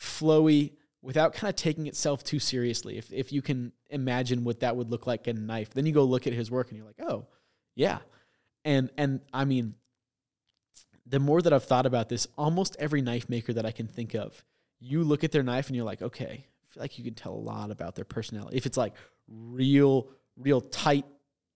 [0.00, 0.72] flowy
[1.02, 2.96] without kind of taking itself too seriously.
[2.98, 5.92] If if you can imagine what that would look like in a knife then you
[5.92, 7.26] go look at his work and you're like oh
[7.74, 7.98] yeah.
[8.64, 9.74] And and i mean
[11.06, 14.14] the more that i've thought about this almost every knife maker that i can think
[14.14, 14.42] of
[14.80, 17.44] you look at their knife and you're like okay feel like you can tell a
[17.52, 18.94] lot about their personality if it's like
[19.28, 21.06] real real tight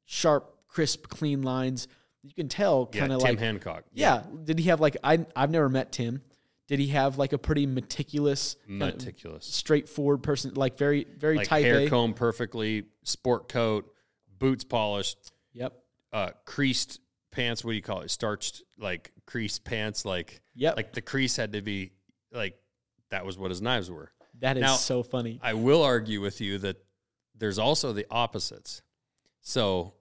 [0.06, 1.88] sharp crisp clean lines
[2.22, 3.84] you can tell kind of like Tim like Hancock.
[3.92, 4.22] yeah.
[4.44, 6.20] Did he have like I I've never met Tim.
[6.66, 9.46] Did he have like a pretty meticulous, Meticulous.
[9.46, 11.88] straightforward person, like very very Like type hair A?
[11.88, 13.86] comb perfectly, sport coat,
[14.38, 15.72] boots polished, Yep.
[16.12, 17.00] uh, creased
[17.30, 17.64] pants.
[17.64, 18.10] What do you call it?
[18.10, 20.04] Starched like creased pants.
[20.04, 20.76] Like Yep.
[20.76, 21.92] like the crease had to be
[22.32, 22.58] like
[23.10, 24.10] that was what his knives were.
[24.40, 25.38] That is now- so funny.
[25.42, 26.76] I will argue with you that
[27.36, 28.82] there's also the opposites.
[29.40, 29.94] So,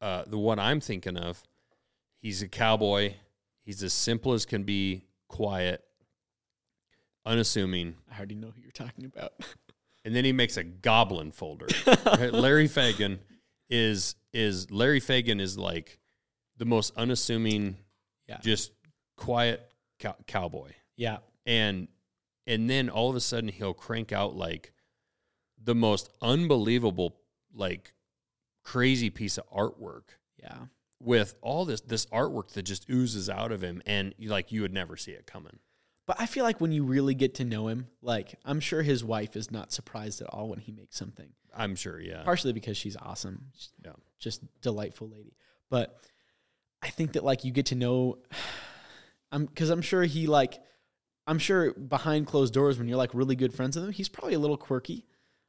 [0.00, 1.42] uh, the one I'm thinking of,
[2.20, 3.14] he's a cowboy.
[3.64, 5.84] He's as simple as can be, quiet,
[7.26, 9.32] unassuming, I already know who you're talking about.
[10.04, 11.66] and then he makes a goblin folder.
[12.06, 12.32] Right?
[12.32, 13.18] Larry Fagan
[13.68, 15.98] is is Larry Fagan is like
[16.56, 17.76] the most unassuming,
[18.26, 18.38] Yeah.
[18.42, 18.72] just
[19.16, 21.18] quiet cow- cowboy yeah.
[21.46, 21.88] and
[22.48, 24.72] and then all of a sudden he'll crank out like
[25.62, 27.16] the most unbelievable
[27.54, 27.94] like
[28.64, 30.66] crazy piece of artwork Yeah.
[31.00, 34.62] with all this this artwork that just oozes out of him and you like you
[34.62, 35.58] would never see it coming
[36.06, 39.04] But I feel like when you really get to know him, like I'm sure his
[39.04, 41.30] wife is not surprised at all when he makes something.
[41.54, 43.46] i'm sure yeah Partially because she's awesome.
[43.54, 43.92] She's Yeah.
[44.18, 45.34] Just delightful lady.
[45.70, 45.96] But
[46.82, 48.18] I think that like you get to know
[49.32, 50.60] I'm cuz I'm sure he like
[51.28, 54.34] I'm sure behind closed doors when you're like really good friends with him, he's probably
[54.34, 55.04] a little quirky.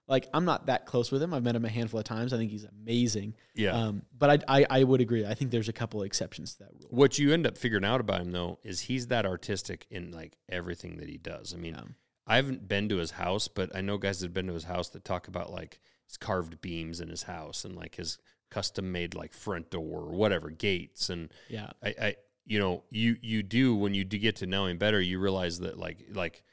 [0.08, 1.34] Like I'm not that close with him.
[1.34, 2.34] I've met him a handful of times.
[2.34, 3.36] I think he's amazing.
[3.56, 5.26] yeah Um, but I, I I would agree.
[5.26, 6.88] I think there's a couple of exceptions to that rule.
[6.90, 10.36] what you end up figuring out about him though is he's that artistic in like
[10.50, 11.84] everything that he does i mean Yeah.
[12.28, 14.66] I haven't been to his house, but I know guys that have been to his
[14.66, 18.20] house that talk about like his carved beams in his house and like his
[18.52, 21.72] custom made like front door or whatever gates and Yeah.
[21.84, 25.00] I, I you know you you do when you do get to know him better
[25.02, 26.44] you realize that like like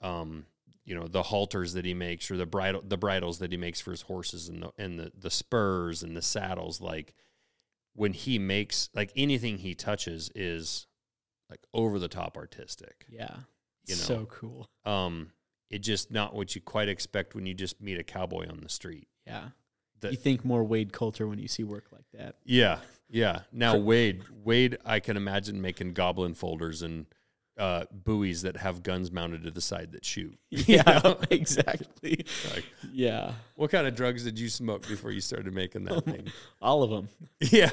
[0.00, 0.46] um
[0.84, 3.80] you know the halters that he makes or the bridle the bridles that he makes
[3.80, 7.14] for his horses and the and the, the spurs and the saddles like
[7.94, 10.86] when he makes like anything he touches is
[11.50, 13.36] like over the top artistic Yeah.
[13.86, 14.00] You know.
[14.02, 14.68] so cool.
[14.84, 15.32] um
[15.70, 18.68] it just not what you quite expect when you just meet a cowboy on the
[18.68, 19.48] street Yeah.
[20.00, 22.36] The- you think more Wade Colter when you see work like that.
[22.44, 22.78] yeah
[23.12, 27.06] yeah now wade wade i can imagine making goblin folders and
[27.58, 31.18] uh bowies that have guns mounted to the side that shoot Yeah, know?
[31.30, 32.24] exactly.
[32.54, 33.32] Like, Yeah.
[33.56, 36.28] what kind of drugs did you smoke before you started making that thing
[36.62, 37.08] All of them.
[37.40, 37.68] yeah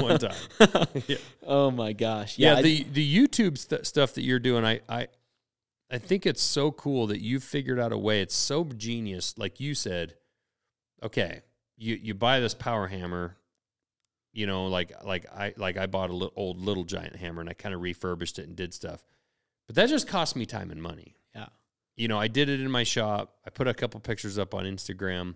[0.00, 0.36] one time
[1.08, 2.38] yeah, Oh my gosh.
[2.38, 2.62] yeah Yeah.
[2.62, 5.08] The the youtube st- stuff that you're doing i i
[5.90, 9.58] i think it's so cool that you figured out a way it's so genius like
[9.58, 10.14] you said
[11.02, 11.42] okay
[11.76, 13.36] you you buy this power hammer
[14.32, 17.50] you know like like i like i bought a little old little giant hammer and
[17.50, 19.04] i kind of refurbished it and did stuff.
[19.66, 21.16] But that just cost me time and money.
[21.34, 21.46] Yeah.
[21.96, 23.36] you know i did it in my shop.
[23.46, 25.34] I put a couple pictures up on instagram.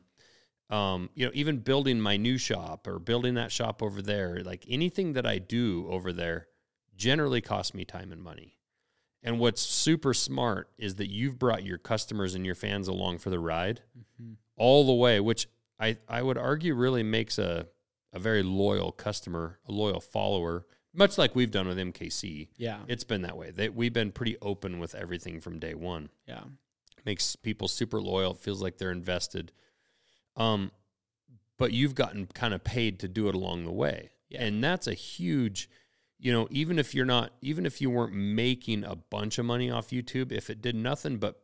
[0.71, 4.65] Um, you know even building my new shop or building that shop over there like
[4.69, 6.47] anything that i do over there
[6.97, 8.57] generally costs me time and money.
[9.23, 13.31] And what's super smart is that you've brought your customers and your fans along for
[13.31, 13.81] the ride
[14.21, 14.37] Mhm.
[14.57, 15.49] all the way, which
[15.81, 17.67] I, I would argue really makes a,
[18.15, 20.65] a very loyal customer, a loyal follower,
[20.95, 22.49] much like we've done with MKC.
[22.57, 22.79] Yeah.
[22.87, 23.51] It's been that way.
[23.51, 26.09] They, we've been pretty open with everything from day one.
[26.27, 26.45] Yeah.
[27.05, 28.31] Makes people super loyal.
[28.31, 29.53] It feels like they're invested.
[30.37, 30.71] Um,
[31.59, 34.11] but you've gotten kind of paid to do it along the way.
[34.29, 34.45] Yeah.
[34.45, 35.69] And that's a huge,
[36.19, 39.71] you know, even if you're not, even if you weren't making a bunch of money
[39.71, 41.41] off YouTube, if it did nothing but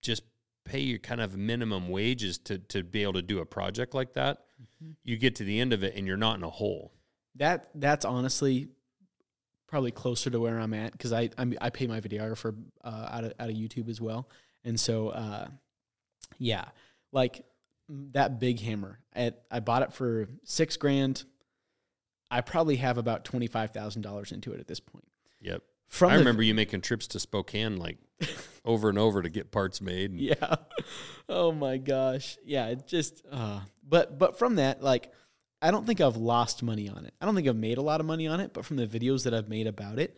[0.00, 0.22] just
[0.64, 4.14] pay you kind of minimum wages to to be able to do a project like
[4.14, 4.92] that, Mm-hmm.
[5.04, 6.92] you get to the end of it and you're not in a hole.
[7.36, 8.68] That that's honestly
[9.66, 13.24] probably closer to where I'm at because I I'm, I pay my videographer uh, out
[13.24, 14.28] of out of YouTube as well,
[14.64, 15.46] and so uh,
[16.38, 16.66] yeah,
[17.10, 17.44] like
[17.90, 18.98] mm, that big hammer.
[19.14, 21.24] At I bought it for six grand.
[22.30, 25.08] I probably have about twenty five thousand dollars into it at this point.
[25.40, 25.62] Yep.
[25.88, 27.98] From I the- remember you making trips to Spokane like
[28.64, 30.10] over and over to get parts made.
[30.10, 30.56] And, yeah
[31.28, 35.12] oh my gosh yeah it just uh but but from that like
[35.60, 38.00] i don't think i've lost money on it i don't think i've made a lot
[38.00, 40.16] of money on it but from the videos that i've made about it,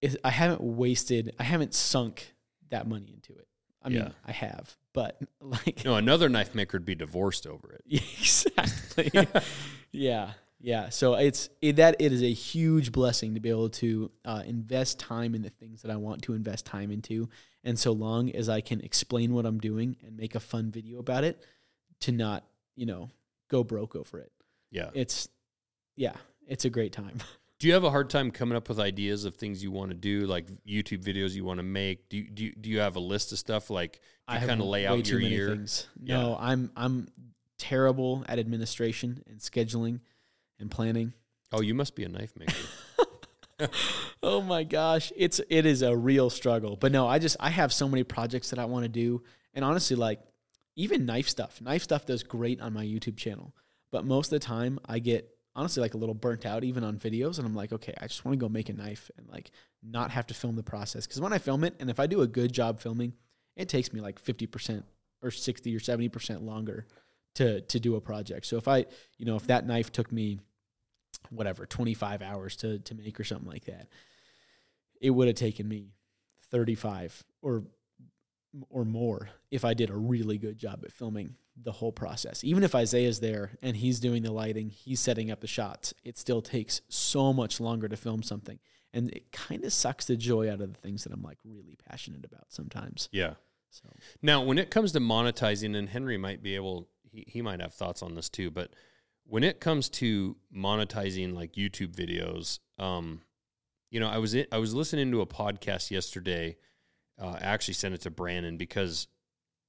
[0.00, 2.34] it i haven't wasted i haven't sunk
[2.70, 3.46] that money into it.
[3.82, 4.08] I mean, Yeah.
[4.26, 7.82] I have, but like No, another knife maker would be divorced over it.
[8.18, 9.10] exactly.
[9.92, 10.88] yeah, yeah.
[10.88, 14.98] So it's it, that it is a huge blessing to be able to uh, invest
[14.98, 17.28] time in the things that I want to invest time into,
[17.62, 20.98] and so long as I can explain what I'm doing and make a fun video
[20.98, 21.40] about it,
[22.00, 22.44] to not
[22.74, 23.10] you know
[23.48, 24.32] go broke over it.
[24.70, 24.90] Yeah.
[24.94, 25.28] It's
[25.96, 26.14] yeah,
[26.46, 27.18] it's a great time.
[27.58, 29.96] Do you have a hard time coming up with ideas of things you want to
[29.96, 32.10] do, like YouTube videos you want to make?
[32.10, 34.66] Do you, do you, do you have a list of stuff like I kind of
[34.66, 35.48] lay out your year?
[35.48, 35.88] things.
[35.98, 37.08] No, I'm I'm
[37.56, 40.00] terrible at administration and scheduling
[40.60, 41.14] and planning.
[41.50, 42.52] Oh, you must be a knife maker.
[44.22, 46.76] oh my gosh, it's it is a real struggle.
[46.76, 49.22] But no, I just I have so many projects that I want to do,
[49.54, 50.20] and honestly, like
[50.76, 51.60] even knife stuff.
[51.60, 53.54] Knife stuff does great on my YouTube channel,
[53.90, 56.98] but most of the time I get honestly like a little burnt out even on
[56.98, 59.50] videos, and I'm like, okay, I just want to go make a knife and like
[59.82, 62.20] not have to film the process because when I film it, and if I do
[62.20, 63.14] a good job filming,
[63.56, 64.84] it takes me like fifty percent
[65.22, 66.86] or sixty or seventy percent longer
[67.36, 68.46] to to do a project.
[68.46, 68.86] So if I
[69.16, 70.38] you know if that knife took me
[71.30, 73.88] whatever 25 hours to to make or something like that
[75.00, 75.90] it would have taken me
[76.50, 77.64] 35 or
[78.70, 82.44] or more if I did a really good job at filming the whole process.
[82.44, 86.18] Even if Isaiah's there and he's doing the lighting, he's setting up the shots, it
[86.18, 88.58] still takes so much longer to film something.
[88.92, 91.76] And it kind of sucks the joy out of the things that I'm like really
[91.88, 93.08] passionate about sometimes.
[93.12, 93.34] yeah.
[93.70, 93.88] So
[94.22, 97.74] Now, when it comes to monetizing, and Henry might be able, he, he might have
[97.74, 98.72] thoughts on this too, but
[99.24, 103.22] when it comes to monetizing like YouTube videos, um,
[103.90, 106.56] you know, I was in, I was listening to a podcast yesterday.
[107.18, 109.08] Uh, actually sent it to Brandon because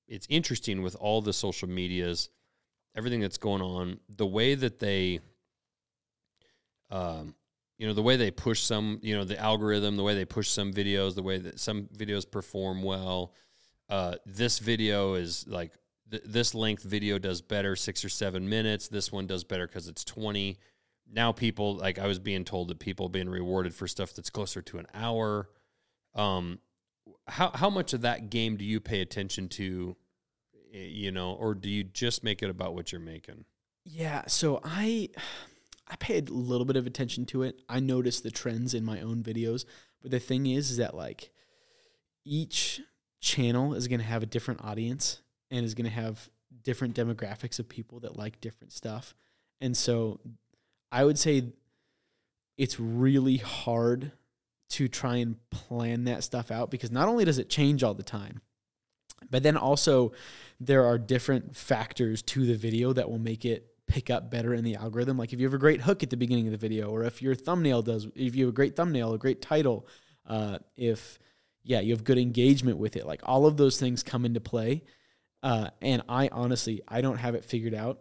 [0.08, 2.30] it's interesting with all the social medias,
[2.96, 5.20] everything that's going on, the way that they,
[6.90, 7.36] um,
[7.78, 10.50] you know, the way they push some, you know, the algorithm, the way they push
[10.50, 13.34] some videos, the way that some videos perform well.
[13.90, 15.72] Uh, this video is like
[16.10, 18.88] th- this length video does better six or seven minutes.
[18.88, 20.58] This one does better because it's 20.
[21.10, 24.62] Now, people, like I was being told that people being rewarded for stuff that's closer
[24.64, 25.50] to an hour.
[26.16, 26.60] Um,
[27.28, 29.96] how, how much of that game do you pay attention to,
[30.74, 33.46] eh, you know, or do you just make it about what you're making?
[33.86, 35.10] Yeah, so I
[35.90, 37.62] I paid a little bit of attention to it.
[37.70, 39.64] I noticed the trends in my own videos,
[40.02, 41.32] but the thing is, is that like
[42.26, 42.82] each
[43.22, 46.30] channel is going to have a different audience and is going to have
[46.64, 49.16] different demographics of people that like different stuff.
[49.62, 50.20] And so
[50.92, 51.54] I would say
[52.58, 54.12] it's really hard
[54.70, 58.04] to try and plan that stuff out because not only does it change all the
[58.04, 58.42] time,
[59.30, 60.12] but then also
[60.60, 64.64] there are different factors to the video that will make it pick up better in
[64.64, 65.18] the algorithm.
[65.18, 67.22] Like if you have a great hook at the beginning of the video, or if
[67.22, 69.88] your thumbnail does, if you have a great thumbnail, a great title,
[70.28, 71.20] uh, if
[71.64, 73.06] yeah, you have good engagement with it.
[73.06, 74.84] Like all of those things come into play.
[75.44, 78.00] Uh, and I honestly, I don't have it figured out.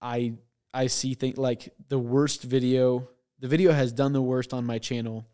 [0.00, 0.34] I
[0.72, 3.08] I see things like the worst video.
[3.40, 5.26] The video has done the worst on my channel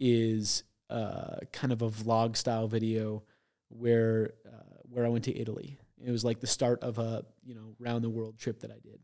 [0.00, 3.22] is uh, kind of a vlog style video
[3.68, 5.78] where uh, where I went to Italy.
[6.04, 8.78] It was like the start of a you know round the world trip that I
[8.82, 9.00] did,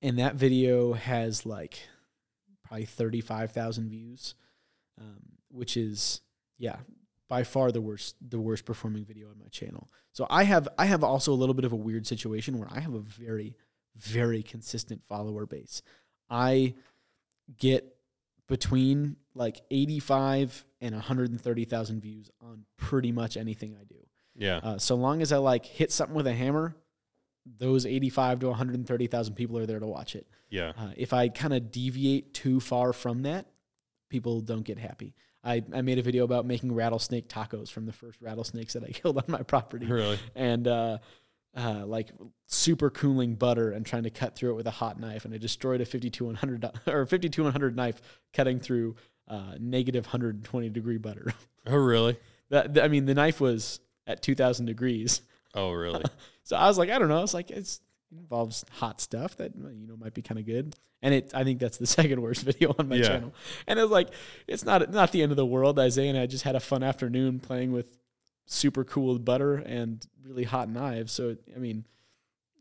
[0.00, 1.80] and that video has like
[2.64, 4.34] probably thirty five thousand views,
[5.00, 6.22] um, which is
[6.58, 6.76] yeah
[7.28, 9.88] by far the worst the worst performing video on my channel.
[10.12, 12.80] So I have I have also a little bit of a weird situation where I
[12.80, 13.56] have a very
[13.96, 15.82] very consistent follower base.
[16.30, 16.74] I
[17.58, 17.91] get
[18.52, 23.94] between like 85 and 130,000 views on pretty much anything I do.
[24.36, 24.56] Yeah.
[24.62, 26.76] Uh, so long as I like hit something with a hammer,
[27.46, 30.26] those 85 to 130,000 people are there to watch it.
[30.50, 30.72] yeah.
[30.76, 33.46] Uh, if I kind of deviate too far from that,
[34.10, 35.14] people don't get happy.
[35.42, 38.88] I, I made a video about making rattlesnake tacos from the first rattlesnakes that I
[39.00, 40.18] killed on my property Really?
[40.36, 40.98] and uh,
[41.56, 42.10] uh, like
[42.46, 45.24] super cooling butter and trying to cut through it with a hot knife.
[45.24, 48.00] And I destroyed a 5200 or 5200 knife
[48.32, 48.96] cutting through
[49.28, 51.32] uh, negative 120 degree butter.
[51.64, 52.16] Oh, really?
[52.50, 55.22] that I mean, the knife was at 2000 degrees.
[55.54, 56.02] Oh, really?
[56.44, 57.22] So I was like, I don't know.
[57.22, 57.80] It's like it's
[58.10, 60.74] it involves hot stuff that you know might be kind of good.
[61.02, 63.02] And it, I think that's the second worst video on my Yeah.
[63.08, 63.34] channel.
[63.68, 64.08] And it was like,
[64.48, 65.78] it's not not the end of the world.
[65.78, 67.96] Isaiah and I just had a fun afternoon playing with
[68.46, 71.12] super cool butter and really hot knives.
[71.12, 71.84] So I mean,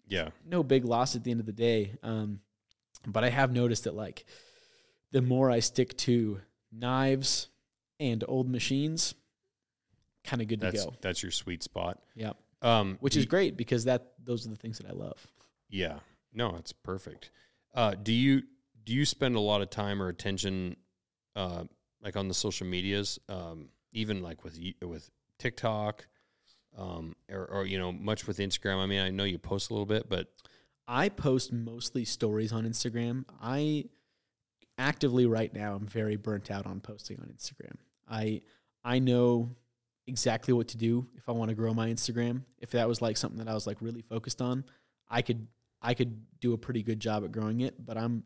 [0.08, 0.30] yeah.
[0.46, 1.94] no big loss at the end of the day.
[2.04, 2.40] Um,
[3.08, 4.26] but I have noticed that like
[5.12, 6.42] the more I stick to
[6.72, 7.50] knives
[8.00, 9.14] and old machines,
[10.24, 10.98] kind of good That's to go.
[11.02, 12.00] that's your sweet spot.
[12.16, 12.34] Yeah.
[12.62, 15.26] Um, Which is great because that those are the things that I love.
[15.70, 16.00] Yeah.
[16.34, 17.32] No, it's perfect.
[17.74, 18.44] Uh, do you
[18.84, 20.76] do you spend a lot of time or attention,
[21.36, 21.64] uh,
[22.02, 23.20] like on the social medias?
[23.30, 25.10] Um, even like with with
[25.42, 26.08] TikTok,
[26.78, 28.78] um, or, or you know, much with Instagram.
[28.78, 30.28] I mean, I know you post a little bit, but
[30.88, 33.26] I post mostly stories on Instagram.
[33.42, 33.86] I
[34.78, 37.76] actively right now I'm very burnt out on posting on Instagram.
[38.10, 38.42] I
[38.84, 39.56] I know
[40.08, 42.44] exactly what to do if I want to grow my Instagram.
[42.60, 44.64] If that was like something that I was like really focused on,
[45.10, 45.48] I could
[45.82, 48.24] I could do a pretty good job at growing it, but I'm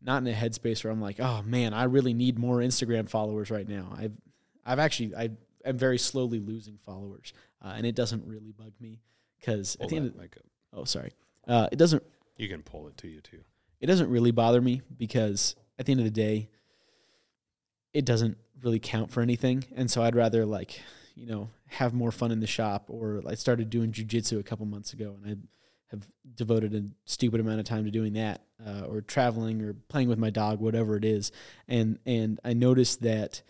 [0.00, 3.50] not in a headspace where I'm like, "Oh man, I really need more Instagram followers
[3.50, 4.12] right now." I've
[4.64, 5.30] I've actually I
[5.64, 7.32] am very slowly losing followers,
[7.64, 9.00] uh, and it doesn't really bug me
[9.40, 10.28] because at the end of, up.
[10.72, 11.12] oh sorry,
[11.48, 12.02] uh, it doesn't
[12.36, 13.40] You can pull it to you too.
[13.80, 16.48] it doesn't really bother me because at the end of the day,
[17.92, 19.64] it doesn't really count for anything.
[19.76, 20.80] And so I'd rather like,
[21.14, 24.66] you know, have more fun in the shop or I started doing jujitsu a couple
[24.66, 25.36] months ago and I
[25.90, 30.08] have devoted a stupid amount of time to doing that uh, or traveling or playing
[30.08, 31.30] with my dog, whatever it is.
[31.68, 33.42] And, and I noticed that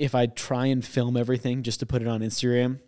[0.00, 2.80] if I try and film everything just to put it on Instagram,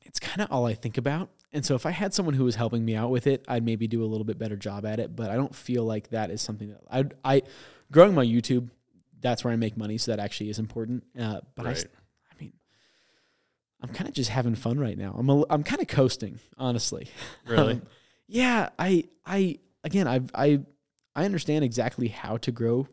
[0.00, 1.28] it's kind of all I think about.
[1.52, 3.86] And so if I had someone who was helping me out with it, I'd maybe
[3.86, 5.14] do a little bit better job at it.
[5.14, 7.42] But I don't feel like that is something that I, I
[7.92, 8.70] growing my YouTube,
[9.20, 9.98] that's where I make money.
[9.98, 11.04] So that actually is important.
[11.20, 12.54] Uh, but I, I mean,
[13.82, 15.14] I'm kind of just having fun right now.
[15.16, 17.08] I'm, a, I'm kind of coasting, honestly.
[17.46, 17.74] Really?
[17.74, 17.82] Um,
[18.26, 18.70] yeah.
[18.78, 20.60] I, I, again, I, I,
[21.14, 22.88] I understand exactly how to grow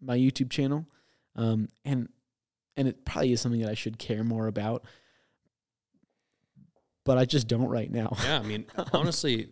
[0.00, 0.86] my YouTube channel.
[1.34, 2.08] Um, and,
[2.76, 4.84] and it probably is something that I should care more about.
[7.04, 8.14] But I just don't right now.
[8.22, 9.48] yeah, I mean, honestly,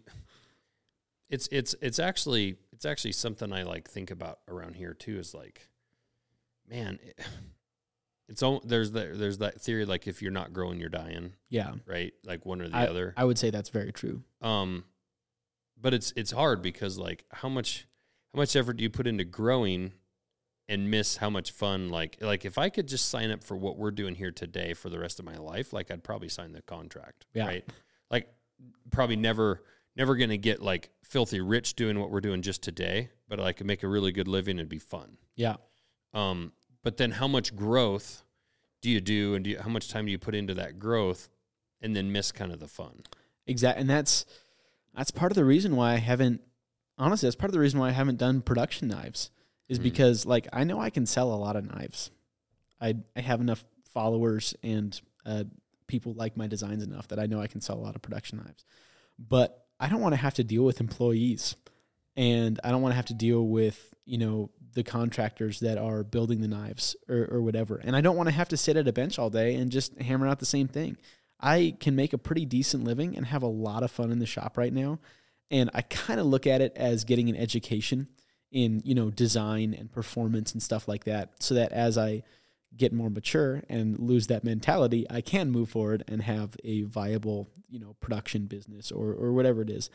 [1.30, 5.18] it's it's it's actually it's actually something I like think about around here too.
[5.18, 5.68] Is like,
[6.68, 7.18] man, it,
[8.28, 11.72] it's all there's that there's that theory like if you're not growing, you're dying, Yeah.
[11.86, 12.12] right?
[12.24, 13.14] Like one or the I, other.
[13.16, 14.22] I would say that's very true.
[14.42, 14.84] Um,
[15.80, 17.88] but it's it's hard because like how much
[18.34, 19.92] how much effort do you put into growing
[20.68, 23.78] and miss how much fun like like if I could just sign up for what
[23.78, 26.62] we're doing here today for the rest of my life, like I'd probably sign the
[26.62, 27.46] contract, Yeah.
[27.46, 27.64] right?
[28.10, 28.28] Like
[28.90, 29.62] probably never
[29.96, 33.66] never gonna get like filthy rich doing what we're doing just today, but I could
[33.66, 35.16] make a really good living and be fun.
[35.36, 35.56] Yeah.
[36.12, 38.22] Um, but then how much growth
[38.80, 41.28] do you do and do you, how much time do you put into that growth
[41.80, 43.02] and then miss kind of the fun?
[43.46, 43.80] Exactly.
[43.80, 44.24] And that's
[44.94, 46.42] that's part of the reason why I haven't
[46.98, 49.30] honestly, that's part of the reason why I haven't done production knives
[49.68, 49.82] is Mm.
[49.84, 52.10] because like I know I can sell a lot of knives.
[52.80, 55.44] I I have enough followers and uh,
[55.86, 58.38] people like my designs enough that I know I can sell a lot of production
[58.38, 58.64] knives.
[59.18, 61.56] But I don't want to have to deal with employees
[62.16, 66.04] and I don't want to have to deal with, you know, the contractors that are
[66.04, 67.80] building the knives or, or whatever.
[67.82, 69.98] And I don't want to have to sit at a bench all day and just
[70.00, 70.96] hammer out the same thing.
[71.40, 74.26] I can make a pretty decent living and have a lot of fun in the
[74.26, 74.98] shop right now.
[75.50, 78.08] And I kind of look at it as getting an education
[78.50, 81.42] in, you know, design and performance and stuff like that.
[81.42, 82.22] So that as I
[82.76, 87.48] get more mature and lose that mentality, I can move forward and have a viable,
[87.68, 89.90] you know, production business or, or whatever it is.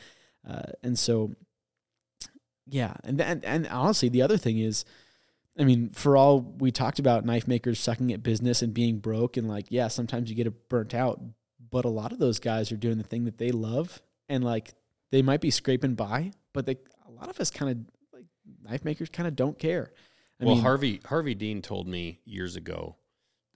[0.47, 1.31] Uh, and so,
[2.67, 2.93] yeah.
[3.03, 4.85] And, and, and honestly, the other thing is,
[5.57, 9.37] I mean, for all we talked about knife makers sucking at business and being broke,
[9.37, 11.21] and like, yeah, sometimes you get burnt out,
[11.69, 14.73] but a lot of those guys are doing the thing that they love, and like,
[15.11, 16.77] they might be scraping by, but they,
[17.07, 17.77] a lot of us kind of
[18.63, 19.91] knife makers kind of don't care.
[20.39, 22.97] I well, mean, Harvey Harvey Dean told me years ago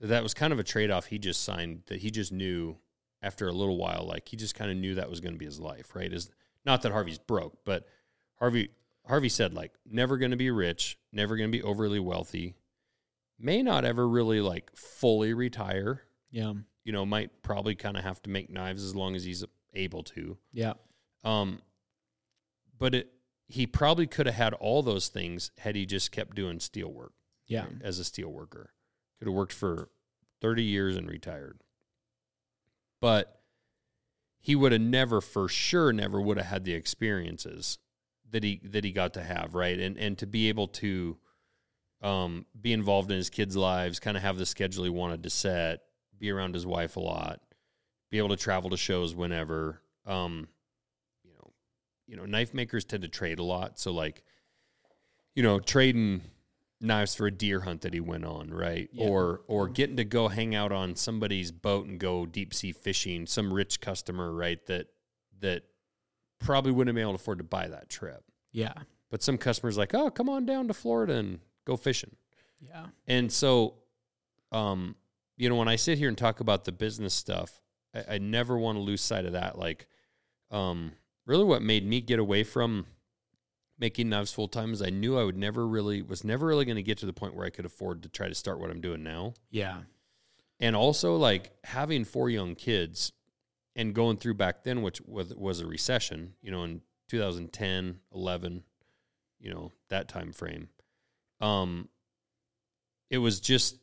[0.00, 2.76] that that was kind of a trade off he just signed that he just knew
[3.20, 5.44] after a little while, like he just kind of knew that was going to be
[5.44, 6.12] his life, right?
[6.12, 6.30] Is
[6.64, 7.86] not that Harvey's broke, but
[8.36, 8.70] Harvey
[9.06, 12.54] Harvey said like never going to be rich, never going to be overly wealthy,
[13.38, 16.02] may not ever really like fully retire.
[16.30, 16.52] yeah,
[16.84, 19.44] You know, might probably kind of have to make knives as long as he's
[19.74, 20.38] able to.
[20.52, 20.74] yeah,
[21.24, 21.60] Um,
[22.78, 23.12] but it
[23.48, 27.12] he probably could have had all those things had he just kept doing steel work
[27.46, 28.74] yeah, right, as a steel worker.
[29.18, 29.88] Could have worked for
[30.42, 31.62] 30 years and retired.
[33.00, 33.40] But
[34.38, 37.78] he would have never for sure never would have had the experiences
[38.30, 39.78] that he that he got to have, right?
[39.78, 41.16] And and to be able to
[42.02, 45.30] um be involved in his kids' lives, kind of have the schedule he wanted to
[45.30, 45.80] set,
[46.18, 47.40] be around his wife a lot,
[48.10, 49.80] be able to travel to shows whenever.
[50.06, 50.48] Um you know,
[52.08, 54.24] you know, knife makers tend to trade a lot, so like
[55.34, 56.22] you know, trading
[56.80, 58.88] knives for a deer hunt that he went on, right?
[58.92, 59.06] Yeah.
[59.06, 63.26] Or or getting to go hang out on somebody's boat and go deep sea fishing,
[63.26, 64.64] some rich customer, right?
[64.66, 64.88] That
[65.40, 65.62] that
[66.40, 68.24] probably wouldn't have been able to afford to buy that trip.
[68.52, 68.72] yeah,
[69.10, 72.14] But some customers like, oh, come on down to Florida and go fishing.
[72.60, 73.74] yeah, And so,
[74.52, 74.94] um,
[75.36, 77.60] you know, when I sit here and talk about the business stuff,
[77.94, 79.58] I, I never want to lose sight of that.
[79.58, 79.86] Like,
[80.50, 80.92] um,
[81.28, 82.86] really, what made me get away from
[83.78, 86.76] making knives full time is I knew I would never really was never really going
[86.76, 88.80] to get to the point where I could afford to try to start what I'm
[88.80, 89.34] doing now.
[89.50, 89.82] Yeah.
[90.58, 93.12] And also like having four young kids
[93.76, 98.64] and going through back then which was was a recession, you know, in 2010, 11,
[99.38, 100.68] you know, that time frame.
[101.40, 101.88] Um
[103.10, 103.76] it was just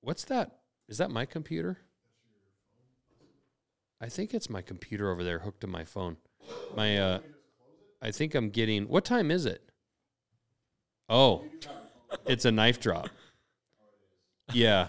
[0.00, 0.58] what's that?
[0.88, 1.78] Is that my computer?
[4.02, 6.16] I think it's my computer over there hooked to my phone.
[6.76, 7.18] My uh
[8.02, 9.62] I think I'm getting what time is it?
[11.08, 11.44] Oh.
[12.26, 13.08] It's a knife drop.
[14.52, 14.88] Yeah.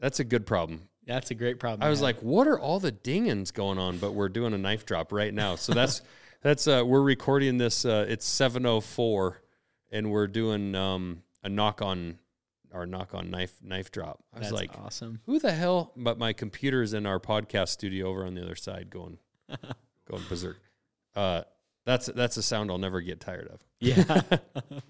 [0.00, 0.88] That's a good problem.
[1.06, 1.86] That's a great problem.
[1.86, 3.98] I was like, what are all the dingings going on?
[3.98, 5.56] But we're doing a knife drop right now.
[5.56, 6.02] So that's
[6.42, 9.42] that's uh we're recording this uh it's 704
[9.90, 12.18] and we're doing um a knock on
[12.72, 14.22] our knock on knife knife drop.
[14.34, 15.20] I was That's like, awesome.
[15.26, 15.92] who the hell?
[15.96, 19.18] But my computer's in our podcast studio over on the other side going
[20.10, 20.58] going berserk.
[21.14, 21.42] Uh
[21.84, 23.60] that's that's a sound I'll never get tired of.
[23.80, 24.20] Yeah.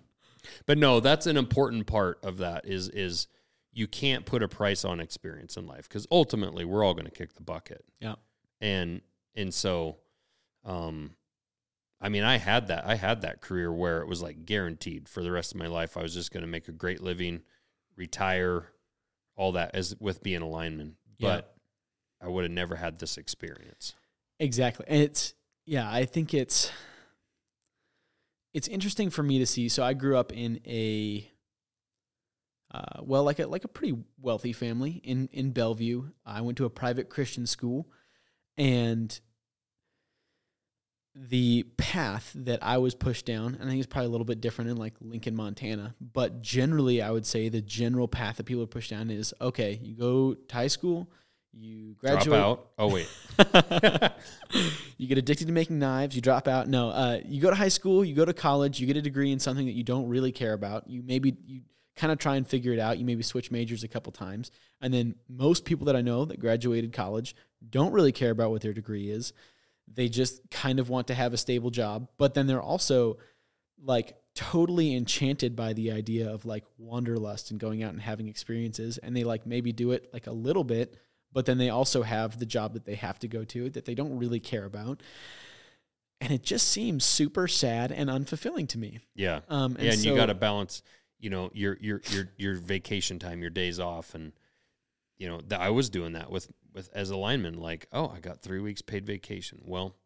[0.67, 3.29] But no, that's an important part of that is is
[3.73, 7.11] you can't put a price on experience in life because ultimately we're all going to
[7.11, 7.85] kick the bucket.
[8.01, 8.17] yeah.
[8.61, 9.01] And
[9.35, 9.99] and so
[10.65, 11.17] um
[12.01, 15.23] I mean I had that I had that career where it was like guaranteed for
[15.23, 17.43] the rest of my life I was just going to make a great living,
[17.97, 18.67] retire,
[19.37, 20.97] all that as with being a lineman.
[21.19, 21.37] Yeah.
[21.37, 21.55] But
[22.21, 23.95] I would have never had this experience.
[24.43, 24.85] Exactly.
[24.89, 25.35] And it's
[25.67, 26.73] yeah, I think it's
[28.53, 29.69] it's interesting for me to see.
[29.69, 31.31] So I grew up in a
[32.75, 36.11] uh, well, like a like a pretty wealthy family in in Bellevue.
[36.27, 37.89] I went to a private Christian school,
[38.57, 39.19] and
[41.15, 44.41] the path that I was pushed down, and I think it's probably a little bit
[44.41, 45.95] different in like Lincoln, Montana.
[46.01, 49.79] But generally, I would say the general path that people are pushed down is okay.
[49.81, 51.09] You go to high school,
[51.53, 52.67] you graduate, Drop out.
[52.79, 53.09] Oh wait.
[54.99, 56.69] you get addicted to making knives, you drop out.
[56.69, 59.33] No, uh, you go to high school, you go to college, you get a degree
[59.33, 60.89] in something that you don't really care about.
[60.89, 61.63] You maybe you
[61.95, 62.99] kind of try and figure it out.
[62.99, 64.51] You maybe switch majors a couple times,
[64.81, 67.37] and then most people that I know that graduated college
[67.69, 69.35] don't really care about what their degree is.
[69.93, 73.19] They just kind of want to have a stable job, but then they're also
[73.85, 78.97] like totally enchanted by the idea of like wanderlust and going out and having experiences,
[78.97, 80.97] and they like maybe do it like a little bit
[81.33, 83.95] but then they also have the job that they have to go to that they
[83.95, 85.03] don't really care about.
[86.21, 89.01] And it just seems super sad and unfulfilling to me.
[89.15, 89.41] Yeah.
[89.49, 90.83] Um, and yeah, and so, you got to balance,
[91.19, 94.33] you know, your your your your vacation time, your days off, and
[95.19, 97.59] you know, th- I was doing that with with as a lineman.
[97.59, 99.63] Like, oh, I got three weeks paid vacation.
[99.65, 99.97] Well,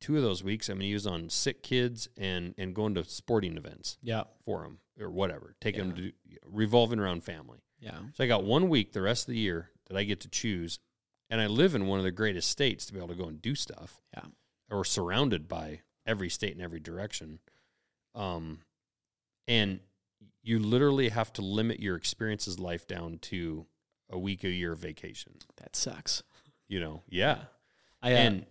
[0.00, 3.04] two of those weeks I'm going to use on sick kids and and going to
[3.04, 6.12] sporting events yeah, for them or whatever, taking them to do,
[6.44, 7.60] revolving around family.
[7.80, 10.28] yeah, So I got one week the rest of the year that I get to
[10.28, 10.78] choose,
[11.28, 13.40] and I live in one of the greatest states to be able to go and
[13.40, 14.00] do stuff.
[14.14, 14.24] Yeah.
[14.70, 17.38] or surrounded by every state in every direction.
[18.14, 18.60] Um,
[19.46, 19.80] and
[20.42, 23.66] you literally have to limit your experiences life down to
[24.10, 25.34] a week a year vacation.
[25.56, 26.22] that sucks.
[26.68, 27.38] You know, yeah,
[28.02, 28.46] I uh, and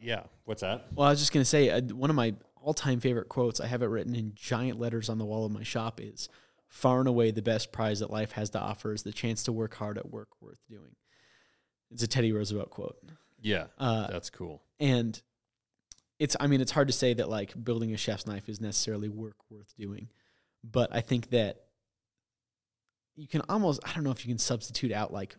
[0.00, 0.22] yeah.
[0.44, 0.86] What's that?
[0.94, 3.60] well, I was just gonna say uh, one of my all-time favorite quotes.
[3.60, 6.00] I have it written in giant letters on the wall of my shop.
[6.00, 6.28] Is
[6.68, 9.52] far and away the best prize that life has to offer is the chance to
[9.52, 10.96] work hard at work worth doing.
[11.90, 12.96] It's a Teddy Roosevelt quote.
[13.40, 14.62] Yeah, Uh, that's cool.
[14.80, 15.20] and
[16.18, 19.06] it's i mean it's hard to say that like building a chef's knife is necessarily
[19.10, 20.08] work worth doing
[20.64, 21.66] but i think that
[23.16, 25.36] you can almost i don't know if you can substitute out like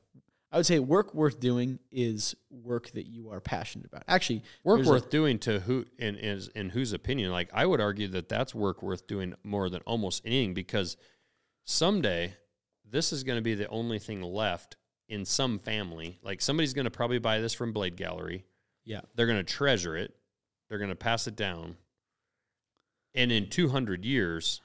[0.52, 4.78] i would say work worth doing is work that you are passionate about actually Work
[4.78, 7.32] there's a- worth doing to who in is in whose opinion?
[7.32, 10.96] Like I would argue that that's work worth doing more than almost anything because
[11.68, 12.34] someday
[12.90, 14.78] this is going to be the only thing left
[15.10, 16.18] in some family.
[16.24, 18.46] Like somebody's going to probably buy this from Blade Gallery.
[18.86, 20.16] yeah They're going to treasure it.
[20.70, 21.76] They're going to pass it down.
[23.14, 24.62] And in 200 years,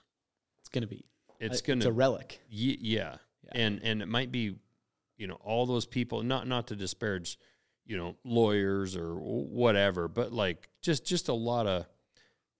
[0.60, 1.04] it's gonna be
[1.40, 3.16] it's uh, a- going it's a relic Ye- yeah.
[3.44, 3.50] Yeah.
[3.54, 4.56] And and it might be,
[5.16, 7.38] you know, all those people not not to disparage,
[7.86, 11.86] you know, lawyers or whatever, but like just just a lot of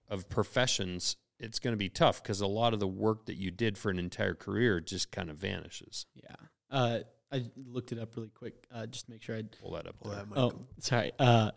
[0.08, 3.50] of professions it's going to be tough cuz a lot of the work that you
[3.50, 6.06] did for an entire career just kind of vanishes.
[6.14, 6.36] yeah
[6.70, 7.00] uh
[7.30, 9.98] i looked it up really quick uh just to make sure i Pull that up
[10.00, 11.12] Pull that Oh, sorry.
[11.18, 11.50] Uh,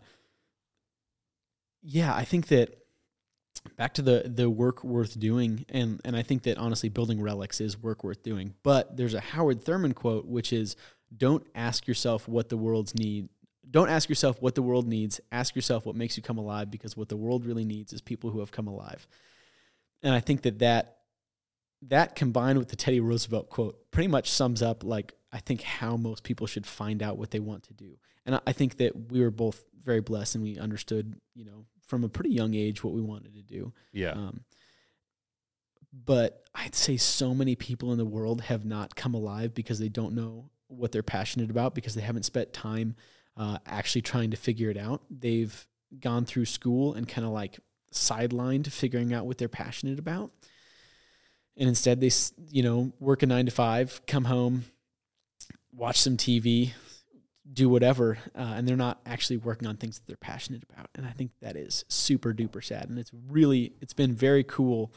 [1.82, 2.78] yeah, I think that
[3.76, 7.60] back to the the work worth doing, and and I think that honestly, building relics
[7.60, 8.54] is work worth doing.
[8.62, 10.76] But there's a Howard Thurman quote, which is,
[11.16, 13.28] "Don't ask yourself what the world's need.
[13.70, 15.20] Don't ask yourself what the world needs.
[15.30, 18.30] Ask yourself what makes you come alive, because what the world really needs is people
[18.30, 19.06] who have come alive."
[20.02, 20.92] And I think that that
[21.82, 25.96] that combined with the Teddy Roosevelt quote pretty much sums up like I think how
[25.96, 27.96] most people should find out what they want to do.
[28.24, 31.66] And I- I think that we were both very blessed and we understood, you know,
[31.86, 33.72] from a pretty young age what we wanted to do.
[33.92, 34.10] Yeah.
[34.12, 34.44] Um,
[35.92, 39.88] but I'd say so many people in the world have not come alive because they
[39.88, 42.96] don't know what they're passionate about because they haven't spent time
[43.36, 45.02] uh, actually trying to figure it out.
[45.10, 45.66] They've
[46.00, 47.60] gone through school and kind of like
[47.96, 50.30] sidelined to figuring out what they're passionate about.
[51.56, 52.10] And instead, they,
[52.50, 54.64] you know, work a nine to five, come home,
[55.72, 56.72] watch some TV,
[57.50, 60.90] do whatever, uh, and they're not actually working on things that they're passionate about.
[60.94, 62.88] And I think that is super duper sad.
[62.88, 64.92] And it's really, it's been very cool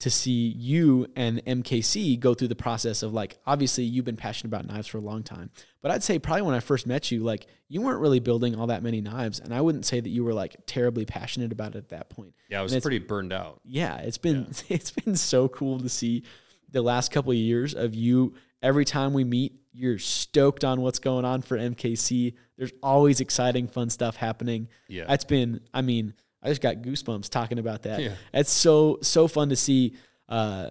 [0.00, 4.48] to see you and MKC go through the process of like, obviously, you've been passionate
[4.48, 5.50] about knives for a long time.
[5.80, 8.66] But I'd say probably when I first met you, like, you weren't really building all
[8.66, 9.40] that many knives.
[9.40, 12.34] And I wouldn't say that you were like terribly passionate about it at that point.
[12.48, 13.60] Yeah, I was pretty burned out.
[13.64, 16.24] Yeah, it's been it's been so cool to see
[16.70, 18.34] the last couple of years of you.
[18.62, 22.34] Every time we meet, you're stoked on what's going on for MKC.
[22.56, 24.68] There's always exciting, fun stuff happening.
[24.88, 25.04] Yeah.
[25.06, 26.14] That's been, I mean,
[26.44, 28.00] I just got goosebumps talking about that.
[28.00, 28.14] Yeah.
[28.32, 29.94] It's so so fun to see
[30.28, 30.70] uh,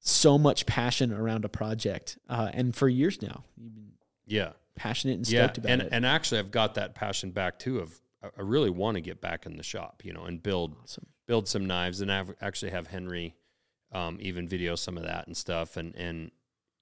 [0.00, 3.92] so much passion around a project, uh, and for years now, you've been
[4.26, 4.52] Yeah.
[4.76, 5.44] passionate and Yeah.
[5.44, 5.88] stoked about And it.
[5.92, 9.20] and actually I've got that passion back too of I- I really want to get
[9.20, 11.06] back in the shop, you know, and build awesome.
[11.26, 13.34] build some knives and I've actually have Henry
[13.92, 16.30] um, even video some of that and stuff and and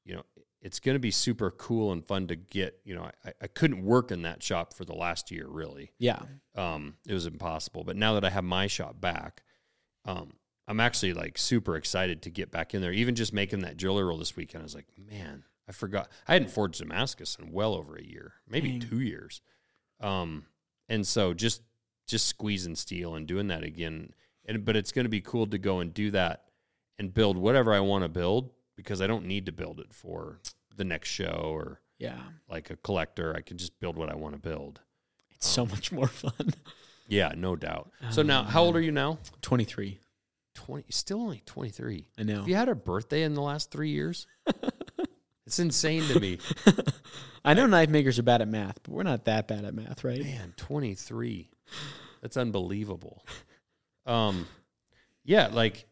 [0.04, 0.22] you know
[0.62, 3.84] it's going to be super cool and fun to get you know I, I couldn't
[3.84, 5.90] work in that shop for the last year really.
[5.98, 6.20] Yeah,
[6.54, 9.42] um, it was impossible but now that I have my shop back
[10.04, 10.34] um,
[10.66, 12.92] I'm actually like super excited to get back in there.
[12.92, 16.10] Even just making that jewelry roll this weekend I was like man I forgot.
[16.26, 18.88] I hadn't forged Damascus in well over a year maybe Dang.
[18.88, 19.42] two years.
[20.00, 20.46] Um,
[20.88, 21.62] and so just
[22.06, 24.12] just squeezing steel and doing that again
[24.44, 26.44] and but it's going to be cool to go and do that
[26.98, 30.40] and build whatever I want to build because I don't need to build it for
[30.76, 32.18] the next show or yeah.
[32.48, 33.34] like a collector.
[33.36, 34.80] I can just build what I want to build.
[35.30, 36.54] It's so much more fun.
[37.08, 37.90] Yeah, no doubt.
[38.10, 39.18] So now, how old are you now?
[39.40, 40.00] Twenty three.
[40.54, 40.84] Twenty.
[40.90, 42.06] Still only twenty three.
[42.18, 42.36] I know.
[42.36, 44.26] Have you had a birthday in the last three years?
[45.46, 46.38] it's insane to me.
[47.44, 50.04] I know knife makers are bad at math, but we're not that bad at math,
[50.04, 50.22] right?
[50.22, 51.50] Man, 23.
[52.22, 53.24] That's unbelievable.
[54.06, 54.46] Um
[55.24, 55.86] yeah, like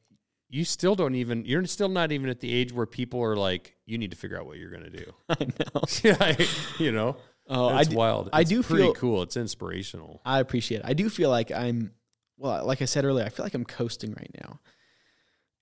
[0.51, 3.77] you still don't even you're still not even at the age where people are like
[3.87, 5.05] you need to figure out what you're going to do.
[5.29, 5.83] I know.
[6.03, 6.47] yeah,
[6.79, 7.17] you know.
[7.49, 8.31] Oh, I it's wild.
[8.33, 9.23] I do pretty feel- cool.
[9.23, 10.21] It's inspirational.
[10.25, 10.87] I appreciate it.
[10.87, 11.93] I do feel like I'm,
[12.37, 14.61] well, like I said earlier, I feel like I'm coasting right now.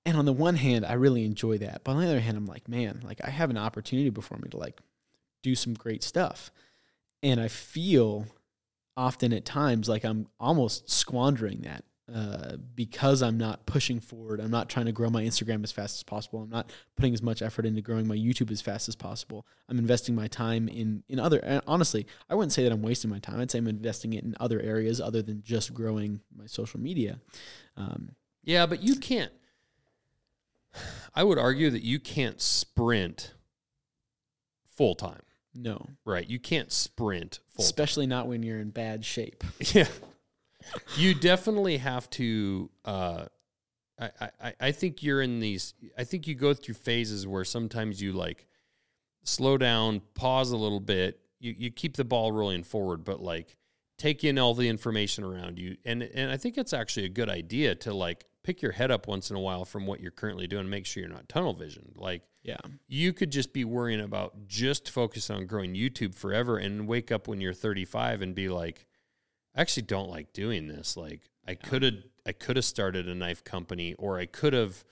[0.05, 1.85] And on the one hand, I really enjoy that.
[1.85, 4.49] But on the other hand, I'm like, man, like I have an opportunity before me
[4.51, 4.81] to like
[5.43, 6.51] do some great stuff.
[7.23, 8.27] And I feel
[8.97, 14.41] often at times like I'm almost squandering that uh, because I'm not pushing forward.
[14.41, 16.41] I'm not trying to grow my Instagram as fast as possible.
[16.43, 19.47] I'm not putting as much effort into growing my YouTube as fast as possible.
[19.69, 21.39] I'm investing my time in in other.
[21.39, 23.41] And honestly, I wouldn't say that I'm wasting my time.
[23.41, 27.21] I'd say I'm investing it in other areas other than just growing my social media.
[27.77, 28.13] Um,
[28.45, 29.33] Yeah, but you can't
[31.15, 33.35] I would argue that you can't sprint
[34.77, 35.23] full time,
[35.55, 36.29] no, right?
[36.29, 37.65] You can't sprint full time.
[37.65, 39.45] especially not when you're in bad shape.
[39.75, 39.89] Yeah.
[40.97, 43.27] You definitely have to uh
[44.01, 48.01] I, I, I think you're in these I think you go through phases where sometimes
[48.01, 48.47] you like
[49.25, 53.57] slow down, pause a little bit, you, you keep the ball rolling forward, but like
[53.97, 55.77] take in all the information around you.
[55.85, 59.07] And and I think it's actually a good idea to like pick your head up
[59.07, 61.55] once in a while from what you're currently doing, and make sure you're not tunnel
[61.55, 61.93] vision.
[61.97, 66.87] Like Yeah, you could just be worrying about just focus on growing YouTube forever and
[66.87, 68.87] wake up when you're 35 and be like,
[69.55, 70.97] I actually don't like doing this.
[70.97, 71.95] Like I could have,
[72.27, 74.85] I could have started a knife company or I could have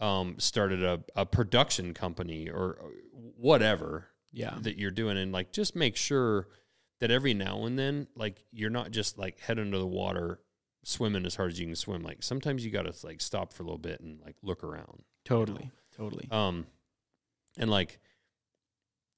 [0.00, 2.90] um, started a, a production company or or
[3.36, 5.16] whatever yeah, that you're doing.
[5.16, 6.48] And like, just make sure
[7.00, 10.40] that every now and then, like you're not just like head under the water,
[10.84, 12.02] swimming as hard as you can swim.
[12.02, 15.02] Like sometimes you got to like stop for a little bit and like look around.
[15.24, 16.28] totally, totally.
[16.30, 16.66] Um,
[17.58, 17.98] and like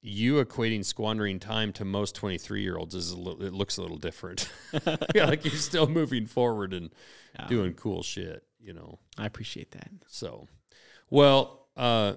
[0.01, 3.83] you equating squandering time to most 23 year olds is a little, it looks a
[3.83, 4.49] little different.
[5.15, 6.91] yeah, like you're still moving forward and
[7.39, 7.47] Yeah.
[7.49, 8.99] doing cool shit, you know?
[9.17, 9.89] I appreciate that.
[10.07, 10.47] So,
[11.11, 12.15] well, uh,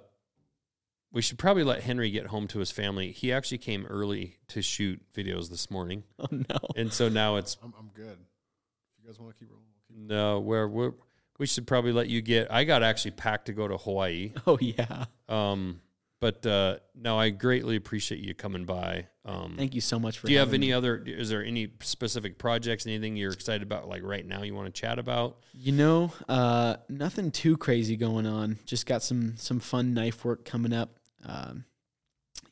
[1.12, 3.12] we should probably let Henry get home to his family.
[3.12, 6.04] He actually came early to shoot videos this morning.
[6.20, 6.60] Oh no.
[6.76, 8.18] And so now it's, I'm, I'm good.
[8.18, 10.94] If you guys want to keep rolling, we'll keep no, where we're,
[11.40, 14.32] we should probably let you get, I got actually packed to go to Hawaii.
[14.48, 15.06] Oh yeah.
[15.28, 15.82] Um,
[16.22, 19.08] but uh, no, I greatly appreciate you coming by.
[19.26, 20.28] Um, Thank you so much for.
[20.28, 20.74] do you have any me.
[20.74, 21.04] other?
[21.06, 22.86] Is there any specific projects?
[22.86, 25.40] Anything you're excited about, like right now, you want to chat about?
[25.54, 28.60] You know, uh, nothing too crazy going on.
[28.66, 30.98] Just got some some fun knife work coming up.
[31.26, 31.66] Um,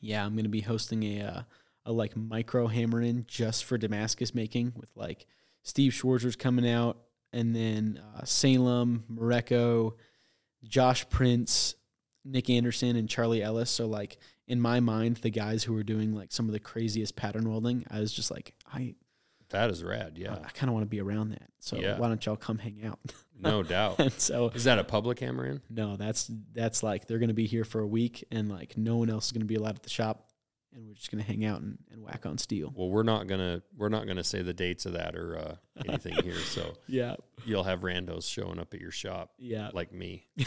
[0.00, 1.42] yeah, I'm gonna be hosting a uh,
[1.86, 5.26] a like micro hammer in just for Damascus making with like
[5.62, 6.98] Steve Schwarzer's coming out.
[7.32, 9.92] and then uh, Salem, Mareko,
[10.64, 11.76] Josh Prince,
[12.24, 13.70] Nick Anderson, and Charlie Ellis.
[13.70, 17.16] So like in my mind, the guys who were doing like some of the craziest
[17.16, 18.94] pattern welding, I was just like, I
[19.50, 20.18] That is rad.
[20.18, 20.34] Yeah.
[20.34, 21.48] I kind of want to be around that.
[21.60, 21.98] So Yeah.
[21.98, 22.98] why don't y'all come hang out?
[23.42, 23.98] No doubt.
[23.98, 25.62] and so Is that a public hammer in?
[25.70, 29.08] no, that's that's like they're gonna be here for a week, and like no one
[29.08, 30.28] else is gonna be allowed at the shop,
[30.74, 32.72] and we're just gonna hang out and, and whack on steel.
[32.76, 35.56] Well, we're not gonna we're not gonna say the dates of that or uh,
[35.86, 36.36] anything here.
[36.36, 40.26] So Yeah, you'll have randos showing up at your shop yeah, like me.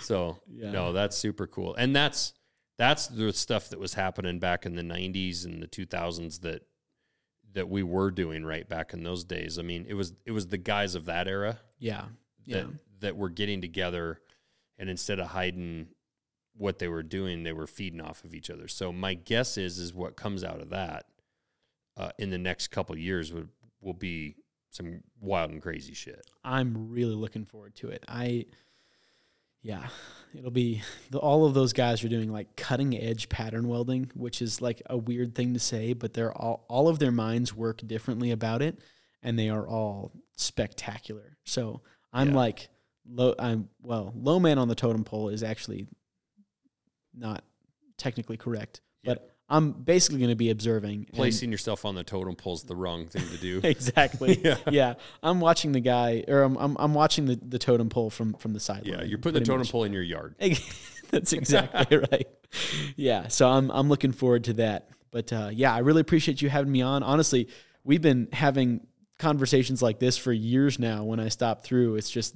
[0.00, 0.70] So Yeah.
[0.70, 2.32] no, that's super cool, and that's
[2.78, 6.62] that's the stuff that was happening back in the '90s and the 2000s that
[7.54, 9.58] that we were doing right back in those days.
[9.58, 12.04] I mean, it was it was the guys of that era yeah,
[12.44, 12.56] yeah.
[12.62, 12.66] that
[13.00, 14.20] that were getting together,
[14.78, 15.88] and instead of hiding
[16.56, 18.68] what they were doing, they were feeding off of each other.
[18.68, 21.06] So my guess is is what comes out of that
[21.96, 23.48] uh, in the next couple years would
[23.80, 24.36] will be
[24.70, 26.24] some wild and crazy shit.
[26.44, 28.04] I'm really looking forward to it.
[28.08, 28.46] I,
[29.62, 29.86] yeah,
[30.36, 34.40] it'll be the, all of those guys are doing like cutting edge pattern welding, which
[34.42, 37.80] is like a weird thing to say, but they're all all of their minds work
[37.86, 38.78] differently about it,
[39.22, 41.36] and they are all spectacular.
[41.44, 42.36] So I'm Yeah.
[42.36, 42.68] like
[43.08, 43.34] low.
[43.38, 45.86] I'm well, low man on the totem pole is actually
[47.14, 47.44] not
[47.98, 49.14] technically correct, Yeah.
[49.14, 52.62] but I'm basically going to be observing and- Placing yourself on the totem pole is
[52.62, 53.60] the wrong thing to do.
[53.64, 54.40] exactly.
[54.44, 54.56] Yeah.
[54.70, 54.94] yeah.
[55.22, 58.54] I'm watching the guy, or I'm I'm, I'm watching the, the totem pole from from
[58.54, 58.98] the sideline.
[59.00, 59.72] yeah, you're putting the totem much.
[59.72, 60.36] pole in your yard.
[61.10, 62.26] That's exactly right.
[62.96, 63.28] Yeah.
[63.28, 64.88] So I'm I'm looking forward to that.
[65.10, 67.02] But uh, yeah, I really appreciate you having me on.
[67.02, 67.48] Honestly,
[67.84, 68.86] we've been having
[69.18, 71.04] conversations like this for years now.
[71.04, 72.34] When I stop through, it's just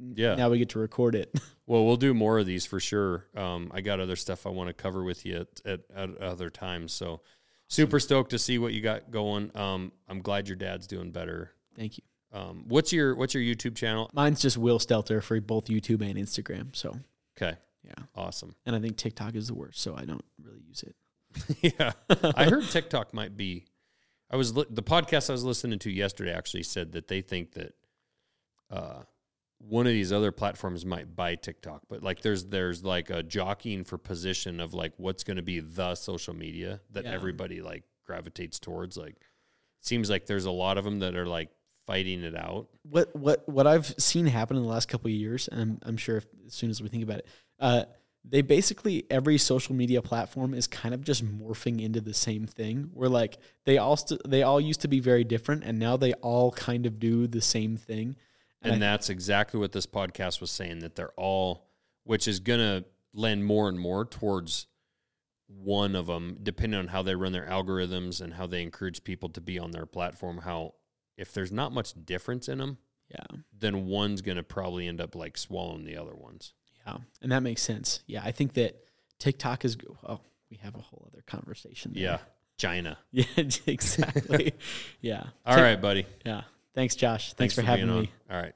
[0.00, 0.34] Yeah.
[0.36, 1.34] now we get to record it.
[1.66, 3.26] Well, we'll do more of these for sure.
[3.36, 6.48] Um, I got other stuff I want to cover with you at, at, at other
[6.48, 6.94] times.
[6.94, 7.20] So
[7.66, 9.54] super stoked to see what you got going.
[9.54, 11.52] Um, I'm glad your dad's doing better.
[11.76, 12.04] Thank you.
[12.32, 14.10] Um, what's your what's your YouTube channel?
[14.14, 16.74] Mine's just Will Stelter for both YouTube and Instagram.
[16.74, 16.96] So
[17.36, 18.54] Okay, yeah, awesome.
[18.64, 21.74] and I think TikTok is the worst, so I don't really use it.
[21.78, 21.92] yeah,
[22.34, 23.66] I heard TikTok might be.
[24.30, 27.52] I was li- the podcast I was listening to yesterday actually said that they think
[27.52, 27.74] that
[28.70, 29.02] uh,
[29.58, 33.84] one of these other platforms might buy TikTok, but like there's there's like a jockeying
[33.84, 37.12] for position of like what's going to be the social media that Yeah.
[37.12, 38.96] everybody like gravitates towards.
[38.96, 39.16] Like,
[39.80, 41.50] seems like there's a lot of them that are like
[41.86, 42.68] fighting it out.
[42.82, 45.96] what what what I've seen happen in the last couple of years, and I'm, I'm
[45.96, 47.26] sure if, as soon as we think about it,
[47.58, 47.84] uh,
[48.24, 52.90] they basically every social media platform is kind of just morphing into the same thing.
[52.94, 56.12] Where like they all st- they all used to be very different, and now they
[56.14, 58.16] all kind of do the same thing.
[58.62, 61.68] And, And I- that's exactly what this podcast was saying that they're all,
[62.04, 64.66] which is going to lend more and more towards
[65.46, 69.28] one of them, depending on how they run their algorithms and how they encourage people
[69.30, 70.38] to be on their platform.
[70.38, 70.74] How,
[71.16, 72.78] if there's not much difference in them,
[73.10, 76.52] Yeah, then one's going to probably end up like swallowing the other ones.
[76.86, 78.00] yeah, and that makes sense.
[78.06, 78.84] Yeah, I think that
[79.18, 79.78] TikTok is.
[80.06, 80.20] Oh,
[80.50, 81.92] we have a whole other conversation.
[81.94, 82.02] there.
[82.02, 82.18] Yeah.
[82.58, 82.98] China.
[83.12, 83.24] yeah,
[83.66, 84.52] exactly.
[85.00, 85.28] yeah.
[85.46, 86.06] All right, buddy.
[86.26, 86.42] Yeah.
[86.78, 87.32] Thanks, Josh.
[87.32, 87.92] Thanks, for, having me.
[87.92, 88.08] on.
[88.30, 88.54] All right.